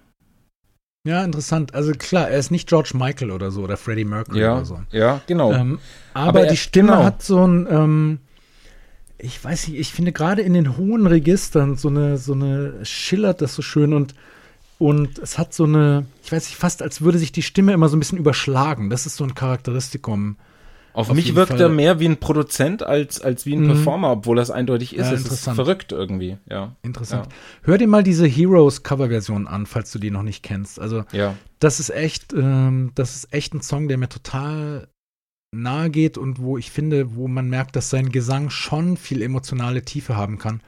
Ja, 1.07 1.24
interessant. 1.24 1.72
Also 1.72 1.93
klar, 1.93 2.28
er 2.28 2.38
ist 2.38 2.51
nicht 2.51 2.68
George 2.68 2.91
Michael 2.95 3.30
oder 3.30 3.53
so 3.53 3.62
oder 3.62 3.76
Freddie 3.76 4.05
Mercury 4.05 4.41
ja, 4.41 4.57
oder 4.57 4.64
so. 4.64 4.80
Ja, 4.91 5.20
genau. 5.28 5.53
Ähm, 5.53 5.78
aber, 6.14 6.28
aber 6.28 6.41
er, 6.43 6.51
die 6.51 6.57
Stimme 6.57 6.91
genau. 6.91 7.05
hat 7.05 7.22
so 7.22 7.47
ein, 7.47 7.68
ähm, 7.70 8.18
ich 9.18 9.43
weiß 9.43 9.68
nicht, 9.68 9.78
ich 9.78 9.93
finde 9.93 10.11
gerade 10.11 10.43
in 10.43 10.53
den 10.53 10.76
hohen 10.76 11.07
Registern 11.07 11.76
so 11.76 11.88
eine, 11.88 12.18
so 12.18 12.32
eine 12.32 12.84
schillert 12.84 13.41
das 13.41 13.55
so 13.55 13.62
schön 13.62 13.95
und 13.95 14.14
und 14.78 15.18
es 15.18 15.38
hat 15.38 15.55
so 15.55 15.64
eine, 15.64 16.07
ich 16.24 16.32
weiß 16.32 16.47
nicht, 16.49 16.57
fast 16.57 16.82
als 16.82 17.03
würde 17.03 17.18
sich 17.18 17.32
die 17.32 17.43
Stimme 17.43 17.72
immer 17.72 17.88
so 17.88 17.97
ein 17.97 18.01
bisschen 18.01 18.18
überschlagen. 18.18 18.91
Das 18.91 19.07
ist 19.07 19.16
so 19.16 19.24
ein 19.24 19.34
Charakteristikum. 19.34 20.36
Auf, 20.93 21.11
Auf 21.11 21.14
mich 21.14 21.34
wirkt 21.36 21.53
Fall. 21.53 21.61
er 21.61 21.68
mehr 21.68 22.01
wie 22.01 22.07
ein 22.07 22.18
Produzent 22.18 22.82
als, 22.82 23.20
als 23.20 23.47
wie 23.47 23.55
ein 23.55 23.62
mhm. 23.62 23.68
Performer, 23.68 24.11
obwohl 24.11 24.36
das 24.36 24.51
eindeutig 24.51 24.97
ist. 24.97 25.07
Ja, 25.07 25.12
es 25.12 25.24
ist 25.24 25.45
verrückt 25.45 25.93
irgendwie, 25.93 26.36
ja. 26.49 26.74
Interessant. 26.82 27.26
Ja. 27.26 27.32
Hör 27.62 27.78
dir 27.78 27.86
mal 27.86 28.03
diese 28.03 28.26
Heroes 28.26 28.82
Coverversion 28.82 29.47
an, 29.47 29.66
falls 29.66 29.93
du 29.93 29.99
die 29.99 30.11
noch 30.11 30.24
nicht 30.24 30.43
kennst. 30.43 30.80
Also, 30.80 31.05
ja. 31.12 31.36
das 31.61 31.78
ist 31.78 31.91
echt, 31.91 32.32
ähm, 32.32 32.91
das 32.97 33.14
ist 33.14 33.32
echt 33.32 33.55
ein 33.55 33.62
Song, 33.62 33.86
der 33.86 33.99
mir 33.99 34.09
total 34.09 34.88
nahe 35.53 35.91
geht 35.91 36.18
und 36.18 36.41
wo 36.41 36.59
ich 36.59 36.70
finde, 36.70 37.14
wo 37.14 37.28
man 37.28 37.49
merkt, 37.49 37.76
dass 37.76 37.91
sein 37.91 38.11
Gesang 38.11 38.51
schon 38.51 38.97
viel 38.97 39.22
emotionale 39.22 39.82
Tiefe 39.82 40.16
haben 40.16 40.38
kann. 40.38 40.61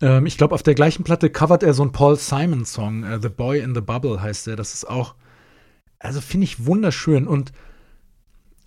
Ähm, 0.00 0.26
ich 0.26 0.36
glaube, 0.36 0.54
auf 0.54 0.62
der 0.62 0.74
gleichen 0.74 1.04
Platte 1.04 1.30
covert 1.30 1.62
er 1.62 1.74
so 1.74 1.82
einen 1.82 1.92
Paul 1.92 2.16
Simon-Song, 2.16 3.04
äh, 3.04 3.18
The 3.20 3.28
Boy 3.28 3.60
in 3.60 3.74
the 3.74 3.80
Bubble 3.80 4.20
heißt 4.20 4.46
der. 4.46 4.56
Das 4.56 4.74
ist 4.74 4.88
auch, 4.88 5.14
also 5.98 6.20
finde 6.20 6.44
ich 6.44 6.66
wunderschön. 6.66 7.26
Und 7.26 7.52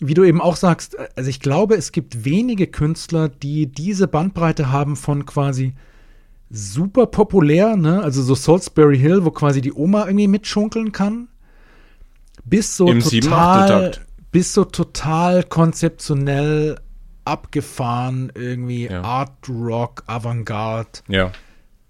wie 0.06 0.14
du 0.14 0.24
eben 0.24 0.40
auch 0.40 0.56
sagst, 0.56 0.94
äh, 0.94 1.08
also 1.16 1.30
ich 1.30 1.40
glaube, 1.40 1.76
es 1.76 1.92
gibt 1.92 2.24
wenige 2.24 2.66
Künstler, 2.66 3.28
die 3.28 3.66
diese 3.66 4.08
Bandbreite 4.08 4.70
haben 4.70 4.96
von 4.96 5.26
quasi 5.26 5.74
super 6.50 7.06
populär, 7.06 7.76
ne? 7.76 8.02
also 8.02 8.22
so 8.22 8.34
Salisbury 8.34 8.98
Hill, 8.98 9.24
wo 9.24 9.30
quasi 9.30 9.60
die 9.60 9.72
Oma 9.72 10.06
irgendwie 10.06 10.28
mitschunkeln 10.28 10.92
kann, 10.92 11.28
bis 12.44 12.76
so 12.76 12.88
Im 12.88 13.00
total, 13.00 13.92
bis 14.30 14.52
so 14.52 14.64
total 14.64 15.44
konzeptionell 15.44 16.78
abgefahren, 17.24 18.32
irgendwie 18.34 18.86
ja. 18.86 19.02
Art 19.02 19.48
Rock, 19.48 20.02
Avantgarde. 20.06 21.00
Ja. 21.08 21.32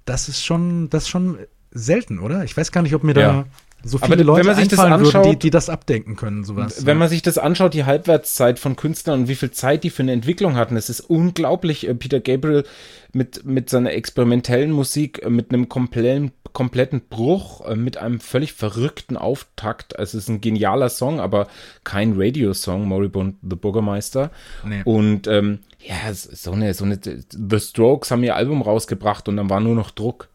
Das 0.05 0.29
ist 0.29 0.45
schon, 0.45 0.91
das 0.91 1.05
ist 1.05 1.09
schon 1.09 1.39
selten, 1.71 2.19
oder? 2.19 2.45
Ich 2.45 2.57
weiß 2.57 2.71
gar 2.71 2.83
nicht, 2.83 2.95
ob 2.95 3.03
mir 3.03 3.15
ja. 3.17 3.33
da 3.33 3.45
so 3.85 3.99
viele 3.99 4.15
Aber 4.15 4.25
Leute 4.25 4.41
wenn 4.41 4.47
man 4.47 4.57
sich 4.57 4.69
das 4.69 4.79
anschaut, 4.79 5.15
würden, 5.15 5.31
die, 5.33 5.39
die 5.39 5.51
das 5.51 5.69
abdenken 5.69 6.17
können, 6.17 6.45
sowas. 6.45 6.87
Wenn 6.87 6.99
man 6.99 7.09
sich 7.09 7.23
das 7.23 7.39
anschaut, 7.39 7.75
die 7.75 7.85
Halbwertszeit 7.85 8.59
von 8.59 8.77
Künstlern 8.77 9.21
und 9.21 9.29
wie 9.29 9.35
viel 9.35 9.51
Zeit 9.51 9.85
die 9.85 9.91
für 9.91 10.03
eine 10.03 10.13
Entwicklung 10.13 10.57
hatten, 10.57 10.77
es 10.77 10.89
ist 10.89 11.01
unglaublich. 11.01 11.89
Äh, 11.89 11.95
Peter 11.95 12.21
Gabriel 12.21 12.65
mit, 13.13 13.45
mit 13.45 13.71
seiner 13.71 13.93
experimentellen 13.93 14.73
Musik, 14.73 15.23
äh, 15.23 15.31
mit 15.31 15.53
einem 15.53 15.69
kompletten, 15.69 16.33
kompletten 16.53 17.03
Bruch, 17.09 17.67
äh, 17.67 17.75
mit 17.75 17.97
einem 17.97 18.21
völlig 18.21 18.53
verrückten 18.53 19.17
Auftakt. 19.17 19.99
Also 19.99 20.19
es 20.19 20.25
ist 20.25 20.29
ein 20.29 20.41
genialer 20.41 20.89
Song, 20.89 21.21
aber 21.21 21.49
kein 21.85 22.15
Radiosong, 22.17 22.87
Moribund 22.87 23.37
the 23.43 23.57
Bürgermeister. 23.57 24.31
Nee. 24.65 24.83
Und 24.85 25.27
ähm, 25.27 25.61
ja, 25.81 26.13
so 26.13 26.53
eine, 26.53 26.75
so 26.75 26.85
eine, 26.85 26.99
The 27.03 27.61
Strokes 27.61 28.11
haben 28.11 28.23
ihr 28.23 28.37
Album 28.37 28.63
rausgebracht 28.63 29.29
und 29.29 29.37
dann 29.37 29.51
war 29.51 29.61
nur 29.61 29.75
noch 29.75 29.91
Druck. 29.91 30.29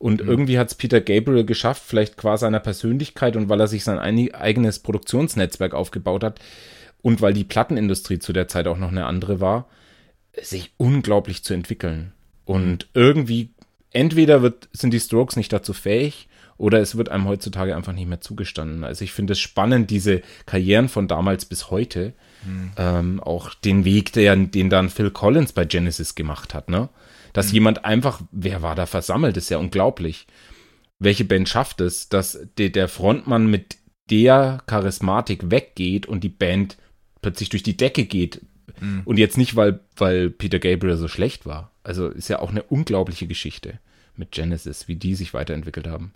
Und 0.00 0.22
mhm. 0.22 0.28
irgendwie 0.30 0.58
hat 0.58 0.68
es 0.68 0.74
Peter 0.74 1.02
Gabriel 1.02 1.44
geschafft, 1.44 1.82
vielleicht 1.86 2.16
qua 2.16 2.38
seiner 2.38 2.58
Persönlichkeit 2.58 3.36
und 3.36 3.50
weil 3.50 3.60
er 3.60 3.68
sich 3.68 3.84
sein 3.84 3.98
eigenes 3.98 4.78
Produktionsnetzwerk 4.78 5.74
aufgebaut 5.74 6.24
hat 6.24 6.40
und 7.02 7.20
weil 7.20 7.34
die 7.34 7.44
Plattenindustrie 7.44 8.18
zu 8.18 8.32
der 8.32 8.48
Zeit 8.48 8.66
auch 8.66 8.78
noch 8.78 8.90
eine 8.90 9.04
andere 9.04 9.40
war, 9.40 9.68
sich 10.40 10.72
unglaublich 10.78 11.44
zu 11.44 11.52
entwickeln. 11.52 12.12
Und 12.46 12.88
irgendwie, 12.94 13.50
entweder 13.90 14.40
wird, 14.40 14.70
sind 14.72 14.94
die 14.94 15.00
Strokes 15.00 15.36
nicht 15.36 15.52
dazu 15.52 15.74
fähig 15.74 16.28
oder 16.56 16.80
es 16.80 16.96
wird 16.96 17.10
einem 17.10 17.28
heutzutage 17.28 17.76
einfach 17.76 17.92
nicht 17.92 18.08
mehr 18.08 18.22
zugestanden. 18.22 18.84
Also 18.84 19.04
ich 19.04 19.12
finde 19.12 19.34
es 19.34 19.38
spannend, 19.38 19.90
diese 19.90 20.22
Karrieren 20.46 20.88
von 20.88 21.08
damals 21.08 21.44
bis 21.44 21.70
heute. 21.70 22.14
Mhm. 22.46 22.70
Ähm, 22.78 23.20
auch 23.20 23.52
den 23.52 23.84
Weg, 23.84 24.14
der, 24.14 24.34
den 24.34 24.70
dann 24.70 24.88
Phil 24.88 25.10
Collins 25.10 25.52
bei 25.52 25.66
Genesis 25.66 26.14
gemacht 26.14 26.54
hat, 26.54 26.70
ne? 26.70 26.88
Dass 27.32 27.48
mhm. 27.48 27.54
jemand 27.54 27.84
einfach, 27.84 28.20
wer 28.32 28.62
war 28.62 28.74
da 28.74 28.86
versammelt, 28.86 29.36
ist 29.36 29.50
ja 29.50 29.58
unglaublich. 29.58 30.26
Welche 30.98 31.24
Band 31.24 31.48
schafft 31.48 31.80
es, 31.80 32.08
dass 32.08 32.38
de, 32.58 32.68
der 32.70 32.88
Frontmann 32.88 33.46
mit 33.46 33.78
der 34.10 34.62
Charismatik 34.66 35.50
weggeht 35.50 36.06
und 36.06 36.24
die 36.24 36.28
Band 36.28 36.76
plötzlich 37.22 37.48
durch 37.48 37.62
die 37.62 37.76
Decke 37.76 38.04
geht. 38.04 38.42
Mhm. 38.80 39.02
Und 39.04 39.18
jetzt 39.18 39.38
nicht, 39.38 39.56
weil, 39.56 39.80
weil 39.96 40.30
Peter 40.30 40.58
Gabriel 40.58 40.96
so 40.96 41.08
schlecht 41.08 41.46
war. 41.46 41.70
Also 41.82 42.08
ist 42.08 42.28
ja 42.28 42.40
auch 42.40 42.50
eine 42.50 42.62
unglaubliche 42.62 43.26
Geschichte 43.26 43.78
mit 44.16 44.32
Genesis, 44.32 44.88
wie 44.88 44.96
die 44.96 45.14
sich 45.14 45.32
weiterentwickelt 45.32 45.86
haben. 45.86 46.12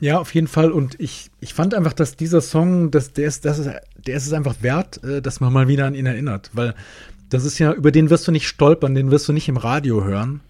Ja, 0.00 0.18
auf 0.18 0.34
jeden 0.34 0.46
Fall. 0.46 0.70
Und 0.70 0.98
ich, 1.00 1.30
ich 1.40 1.54
fand 1.54 1.74
einfach, 1.74 1.92
dass 1.92 2.16
dieser 2.16 2.40
Song, 2.40 2.90
dass 2.90 3.12
der 3.12 3.26
ist, 3.26 3.44
das 3.44 3.58
ist, 3.58 3.68
der 3.96 4.16
ist 4.16 4.26
es 4.26 4.32
einfach 4.32 4.62
wert, 4.62 5.02
äh, 5.02 5.20
dass 5.20 5.40
man 5.40 5.52
mal 5.52 5.68
wieder 5.68 5.86
an 5.86 5.94
ihn 5.94 6.06
erinnert. 6.06 6.50
Weil 6.52 6.74
das 7.30 7.44
ist 7.44 7.58
ja, 7.58 7.72
über 7.72 7.90
den 7.92 8.10
wirst 8.10 8.26
du 8.26 8.32
nicht 8.32 8.48
stolpern, 8.48 8.94
den 8.94 9.10
wirst 9.10 9.28
du 9.28 9.32
nicht 9.32 9.48
im 9.48 9.56
Radio 9.56 10.04
hören. 10.04 10.40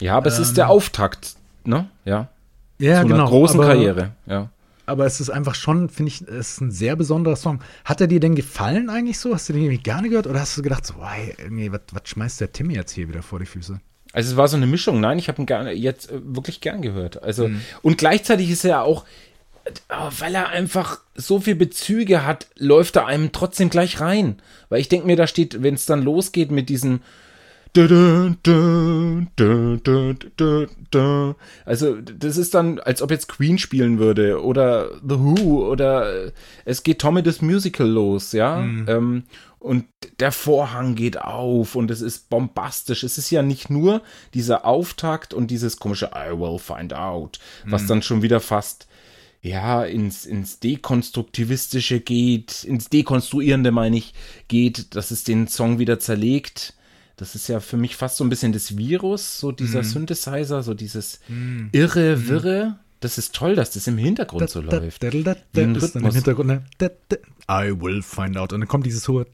Ja, 0.00 0.16
aber 0.16 0.26
ähm, 0.26 0.32
es 0.32 0.38
ist 0.38 0.56
der 0.56 0.64
ähm, 0.64 0.70
Auftakt, 0.70 1.34
ne? 1.64 1.88
Ja. 2.04 2.28
Ja, 2.78 3.00
Zu 3.00 3.06
genau. 3.06 3.20
Einer 3.20 3.28
großen 3.28 3.60
aber, 3.60 3.68
Karriere, 3.68 4.12
ja. 4.26 4.50
Aber 4.86 5.06
es 5.06 5.20
ist 5.20 5.30
einfach 5.30 5.54
schon, 5.54 5.88
finde 5.88 6.10
ich, 6.10 6.22
es 6.22 6.52
ist 6.52 6.60
ein 6.60 6.70
sehr 6.70 6.94
besonderer 6.96 7.36
Song. 7.36 7.60
Hat 7.84 8.00
er 8.00 8.06
dir 8.06 8.20
denn 8.20 8.34
gefallen 8.34 8.90
eigentlich 8.90 9.18
so? 9.18 9.32
Hast 9.32 9.48
du 9.48 9.54
den 9.54 9.62
irgendwie 9.62 9.82
gerne 9.82 10.10
gehört? 10.10 10.26
Oder 10.26 10.40
hast 10.40 10.58
du 10.58 10.62
gedacht, 10.62 10.84
so, 10.84 10.94
wow, 10.98 11.10
irgendwie, 11.38 11.72
was, 11.72 11.80
schmeißt 12.04 12.40
der 12.40 12.52
Tim 12.52 12.68
jetzt 12.68 12.92
hier 12.92 13.08
wieder 13.08 13.22
vor 13.22 13.38
die 13.38 13.46
Füße? 13.46 13.80
Also 14.12 14.30
es 14.30 14.36
war 14.36 14.46
so 14.46 14.56
eine 14.56 14.66
Mischung. 14.66 15.00
Nein, 15.00 15.18
ich 15.18 15.28
habe 15.28 15.40
ihn 15.40 15.46
gerne, 15.46 15.72
jetzt 15.72 16.10
äh, 16.10 16.20
wirklich 16.22 16.60
gern 16.60 16.82
gehört. 16.82 17.22
Also, 17.22 17.48
mhm. 17.48 17.62
und 17.82 17.96
gleichzeitig 17.96 18.50
ist 18.50 18.64
er 18.64 18.82
auch, 18.82 19.04
weil 20.18 20.34
er 20.34 20.48
einfach 20.48 21.00
so 21.14 21.40
viel 21.40 21.54
Bezüge 21.54 22.24
hat, 22.26 22.48
läuft 22.56 22.96
er 22.96 23.06
einem 23.06 23.32
trotzdem 23.32 23.70
gleich 23.70 24.00
rein. 24.00 24.40
Weil 24.68 24.80
ich 24.80 24.88
denke 24.88 25.06
mir, 25.06 25.16
da 25.16 25.26
steht, 25.26 25.62
wenn 25.62 25.74
es 25.74 25.86
dann 25.86 26.02
losgeht 26.02 26.50
mit 26.50 26.68
diesen 26.68 27.00
also, 31.64 31.96
das 32.00 32.36
ist 32.36 32.54
dann, 32.54 32.78
als 32.78 33.02
ob 33.02 33.10
jetzt 33.10 33.26
Queen 33.26 33.58
spielen 33.58 33.98
würde 33.98 34.40
oder 34.44 34.90
The 35.02 35.18
Who 35.18 35.68
oder 35.68 36.30
es 36.64 36.84
geht 36.84 37.00
Tommy 37.00 37.24
das 37.24 37.42
Musical 37.42 37.88
los, 37.88 38.30
ja. 38.30 38.58
Mhm. 38.58 38.84
Ähm, 38.88 39.22
und 39.58 39.86
der 40.20 40.30
Vorhang 40.30 40.94
geht 40.94 41.20
auf 41.20 41.74
und 41.74 41.90
es 41.90 42.00
ist 42.02 42.28
bombastisch. 42.28 43.02
Es 43.02 43.18
ist 43.18 43.30
ja 43.30 43.42
nicht 43.42 43.70
nur 43.70 44.02
dieser 44.34 44.66
Auftakt 44.66 45.34
und 45.34 45.50
dieses 45.50 45.78
komische 45.78 46.10
I 46.14 46.30
will 46.38 46.58
find 46.58 46.92
out, 46.92 47.40
was 47.64 47.84
mhm. 47.84 47.88
dann 47.88 48.02
schon 48.02 48.22
wieder 48.22 48.40
fast 48.40 48.86
ja, 49.44 49.84
ins, 49.84 50.24
ins 50.24 50.58
Dekonstruktivistische 50.58 52.00
geht, 52.00 52.64
ins 52.64 52.88
Dekonstruierende 52.88 53.72
meine 53.72 53.98
ich, 53.98 54.14
geht, 54.48 54.96
dass 54.96 55.10
es 55.10 55.22
den 55.22 55.48
Song 55.48 55.78
wieder 55.78 56.00
zerlegt. 56.00 56.72
Das 57.16 57.34
ist 57.34 57.48
ja 57.48 57.60
für 57.60 57.76
mich 57.76 57.94
fast 57.94 58.16
so 58.16 58.24
ein 58.24 58.30
bisschen 58.30 58.52
das 58.52 58.78
Virus, 58.78 59.38
so 59.38 59.52
dieser 59.52 59.82
mm. 59.82 59.84
Synthesizer, 59.84 60.62
so 60.62 60.72
dieses 60.72 61.20
mm. 61.28 61.66
irre, 61.72 62.16
mhm. 62.16 62.28
wirre. 62.28 62.78
Das 63.00 63.18
ist 63.18 63.34
toll, 63.34 63.54
dass 63.54 63.72
das 63.72 63.86
im 63.86 63.98
Hintergrund 63.98 64.48
so 64.48 64.62
läuft. 64.62 65.02
Da, 65.02 65.10
da, 65.10 65.36
da, 65.52 65.60
Im 65.60 65.74
Hintergrund, 66.10 66.48
ne? 66.48 66.64
I 67.50 67.70
will 67.78 68.00
find 68.02 68.38
out. 68.38 68.54
Und 68.54 68.60
dann 68.60 68.68
kommt 68.68 68.86
dieses 68.86 69.06
hohe. 69.08 69.26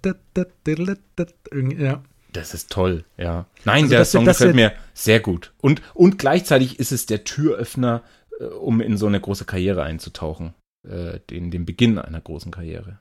Ja. 1.78 2.02
Das 2.32 2.54
ist 2.54 2.70
toll, 2.70 3.04
ja. 3.16 3.46
Nein, 3.64 3.84
also 3.84 3.94
der 3.94 4.04
Song 4.04 4.24
gefällt 4.24 4.54
mir 4.54 4.72
sehr 4.92 5.20
gut. 5.20 5.52
Und, 5.60 5.82
und 5.94 6.18
gleichzeitig 6.18 6.78
ist 6.78 6.92
es 6.92 7.06
der 7.06 7.24
Türöffner 7.24 8.02
um 8.46 8.80
in 8.80 8.96
so 8.96 9.06
eine 9.06 9.20
große 9.20 9.44
Karriere 9.44 9.82
einzutauchen. 9.82 10.54
Äh, 10.88 11.20
den, 11.28 11.50
den 11.50 11.66
Beginn 11.66 11.98
einer 11.98 12.20
großen 12.20 12.50
Karriere. 12.50 12.98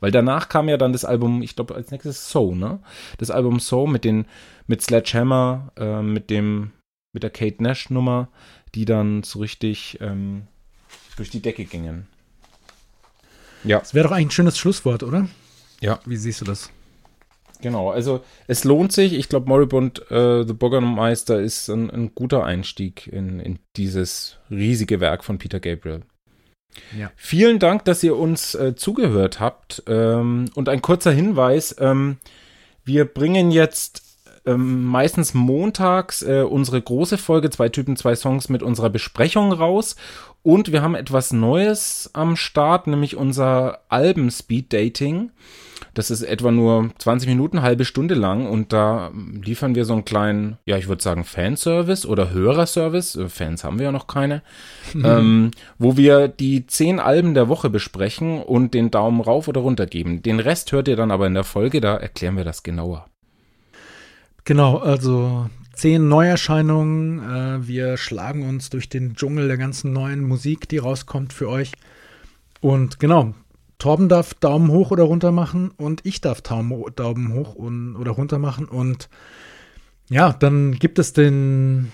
Weil 0.00 0.10
danach 0.10 0.48
kam 0.48 0.68
ja 0.68 0.78
dann 0.78 0.92
das 0.92 1.04
Album, 1.04 1.42
ich 1.42 1.54
glaube 1.54 1.74
als 1.74 1.90
nächstes 1.90 2.30
So, 2.30 2.54
ne? 2.54 2.80
Das 3.18 3.30
Album 3.30 3.60
So 3.60 3.86
mit 3.86 4.04
den, 4.04 4.24
mit 4.66 4.80
Sledgehammer, 4.82 5.72
äh, 5.76 6.00
mit 6.00 6.30
dem, 6.30 6.72
mit 7.12 7.22
der 7.22 7.30
Kate 7.30 7.62
Nash 7.62 7.90
Nummer, 7.90 8.28
die 8.74 8.86
dann 8.86 9.22
so 9.22 9.40
richtig 9.40 9.98
ähm, 10.00 10.48
durch 11.16 11.28
die 11.30 11.42
Decke 11.42 11.66
gingen. 11.66 12.06
Ja. 13.62 13.78
Das 13.80 13.92
wäre 13.92 14.08
doch 14.08 14.12
eigentlich 14.12 14.28
ein 14.28 14.30
schönes 14.32 14.58
Schlusswort, 14.58 15.02
oder? 15.02 15.28
Ja. 15.80 16.00
Wie 16.06 16.16
siehst 16.16 16.40
du 16.40 16.46
das? 16.46 16.70
Genau, 17.62 17.90
also 17.90 18.22
es 18.48 18.64
lohnt 18.64 18.92
sich. 18.92 19.14
Ich 19.14 19.28
glaube, 19.28 19.48
Moribund 19.48 20.10
äh, 20.10 20.44
The 20.44 20.52
Bürgermeister 20.52 21.40
ist 21.40 21.68
ein, 21.68 21.90
ein 21.90 22.14
guter 22.14 22.44
Einstieg 22.44 23.06
in, 23.06 23.40
in, 23.40 23.58
dieses 23.76 24.38
riesige 24.50 25.00
Werk 25.00 25.24
von 25.24 25.38
Peter 25.38 25.60
Gabriel. 25.60 26.02
Ja. 26.98 27.10
Vielen 27.16 27.58
Dank, 27.58 27.84
dass 27.84 28.02
ihr 28.02 28.16
uns 28.16 28.54
äh, 28.54 28.74
zugehört 28.74 29.40
habt. 29.40 29.84
Ähm, 29.86 30.46
und 30.54 30.68
ein 30.68 30.82
kurzer 30.82 31.12
Hinweis: 31.12 31.76
ähm, 31.78 32.18
Wir 32.84 33.04
bringen 33.04 33.50
jetzt 33.50 34.01
ähm, 34.44 34.84
meistens 34.84 35.34
montags 35.34 36.22
äh, 36.22 36.42
unsere 36.42 36.80
große 36.80 37.18
Folge, 37.18 37.50
zwei 37.50 37.68
Typen, 37.68 37.96
zwei 37.96 38.14
Songs 38.14 38.48
mit 38.48 38.62
unserer 38.62 38.90
Besprechung 38.90 39.52
raus. 39.52 39.96
Und 40.42 40.72
wir 40.72 40.82
haben 40.82 40.96
etwas 40.96 41.32
Neues 41.32 42.10
am 42.14 42.36
Start, 42.36 42.88
nämlich 42.88 43.16
unser 43.16 43.80
Alben 43.88 44.30
Speed 44.30 44.72
Dating. 44.72 45.30
Das 45.94 46.10
ist 46.10 46.22
etwa 46.22 46.50
nur 46.50 46.90
20 46.98 47.28
Minuten, 47.28 47.62
halbe 47.62 47.84
Stunde 47.84 48.14
lang 48.14 48.46
und 48.46 48.72
da 48.72 49.12
liefern 49.42 49.74
wir 49.74 49.84
so 49.84 49.92
einen 49.92 50.06
kleinen, 50.06 50.56
ja, 50.64 50.78
ich 50.78 50.88
würde 50.88 51.02
sagen 51.02 51.24
Fanservice 51.24 52.06
oder 52.06 52.30
Hörerservice. 52.30 53.16
Äh, 53.16 53.28
Fans 53.28 53.62
haben 53.62 53.78
wir 53.78 53.86
ja 53.86 53.92
noch 53.92 54.06
keine. 54.06 54.42
Mhm. 54.94 55.04
Ähm, 55.04 55.50
wo 55.78 55.96
wir 55.96 56.28
die 56.28 56.66
zehn 56.66 56.98
Alben 56.98 57.34
der 57.34 57.48
Woche 57.48 57.68
besprechen 57.68 58.42
und 58.42 58.74
den 58.74 58.90
Daumen 58.90 59.20
rauf 59.20 59.48
oder 59.48 59.60
runter 59.60 59.86
geben. 59.86 60.22
Den 60.22 60.40
Rest 60.40 60.72
hört 60.72 60.88
ihr 60.88 60.96
dann 60.96 61.10
aber 61.10 61.26
in 61.26 61.34
der 61.34 61.44
Folge, 61.44 61.80
da 61.80 61.96
erklären 61.96 62.36
wir 62.36 62.44
das 62.44 62.62
genauer. 62.62 63.06
Genau, 64.44 64.78
also 64.78 65.48
zehn 65.74 66.08
Neuerscheinungen. 66.08 67.18
Äh, 67.20 67.66
wir 67.66 67.96
schlagen 67.96 68.48
uns 68.48 68.70
durch 68.70 68.88
den 68.88 69.14
Dschungel 69.14 69.48
der 69.48 69.56
ganzen 69.56 69.92
neuen 69.92 70.22
Musik, 70.22 70.68
die 70.68 70.78
rauskommt 70.78 71.32
für 71.32 71.48
euch. 71.48 71.72
Und 72.60 73.00
genau, 73.00 73.34
Torben 73.78 74.08
darf 74.08 74.34
Daumen 74.34 74.70
hoch 74.70 74.92
oder 74.92 75.02
runter 75.02 75.32
machen 75.32 75.72
und 75.76 76.06
ich 76.06 76.20
darf 76.20 76.40
Daumen 76.40 77.32
hoch 77.32 77.54
und, 77.54 77.96
oder 77.96 78.12
runter 78.12 78.38
machen. 78.38 78.66
Und 78.66 79.08
ja, 80.08 80.32
dann 80.32 80.72
gibt 80.72 81.00
es 81.00 81.12
den, 81.12 81.90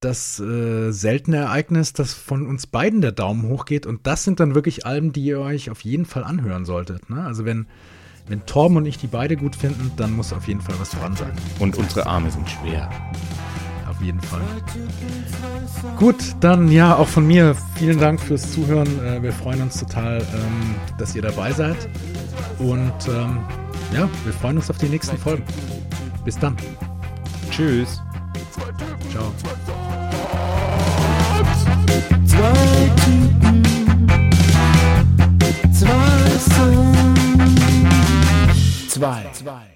das 0.00 0.40
äh, 0.40 0.92
seltene 0.92 1.36
Ereignis, 1.36 1.92
dass 1.92 2.14
von 2.14 2.46
uns 2.46 2.66
beiden 2.66 3.02
der 3.02 3.12
Daumen 3.12 3.48
hoch 3.48 3.66
geht. 3.66 3.84
Und 3.84 4.06
das 4.06 4.24
sind 4.24 4.40
dann 4.40 4.54
wirklich 4.54 4.86
Alben, 4.86 5.12
die 5.12 5.24
ihr 5.24 5.40
euch 5.40 5.68
auf 5.70 5.82
jeden 5.82 6.06
Fall 6.06 6.24
anhören 6.24 6.64
solltet. 6.64 7.10
Ne? 7.10 7.22
Also 7.22 7.44
wenn 7.44 7.66
wenn 8.30 8.46
Torben 8.46 8.76
und 8.76 8.86
ich 8.86 8.96
die 8.96 9.08
beide 9.08 9.36
gut 9.36 9.56
finden, 9.56 9.90
dann 9.96 10.14
muss 10.14 10.32
auf 10.32 10.46
jeden 10.46 10.60
Fall 10.60 10.76
was 10.78 10.90
dran 10.90 11.16
sein. 11.16 11.32
Und 11.58 11.76
unsere 11.76 12.06
Arme 12.06 12.30
sind 12.30 12.48
schwer. 12.48 12.88
Auf 13.88 14.00
jeden 14.00 14.20
Fall. 14.20 14.40
Gut, 15.98 16.14
dann 16.38 16.70
ja, 16.70 16.94
auch 16.94 17.08
von 17.08 17.26
mir 17.26 17.56
vielen 17.74 17.98
Dank 17.98 18.20
fürs 18.20 18.52
Zuhören. 18.52 18.86
Äh, 19.04 19.20
wir 19.20 19.32
freuen 19.32 19.62
uns 19.62 19.80
total, 19.80 20.18
ähm, 20.18 20.76
dass 20.96 21.16
ihr 21.16 21.22
dabei 21.22 21.50
seid. 21.52 21.76
Und 22.60 22.92
ähm, 23.08 23.38
ja, 23.92 24.08
wir 24.22 24.32
freuen 24.32 24.58
uns 24.58 24.70
auf 24.70 24.78
die 24.78 24.88
nächsten 24.88 25.18
Folgen. 25.18 25.42
Bis 26.24 26.38
dann. 26.38 26.56
Tschüss. 27.50 28.00
Ciao. 29.10 29.32
Zwei 32.26 32.92
Typen, 33.04 33.64
zwei 35.72 36.38
Söhne. 36.54 36.79
2. 38.90 39.69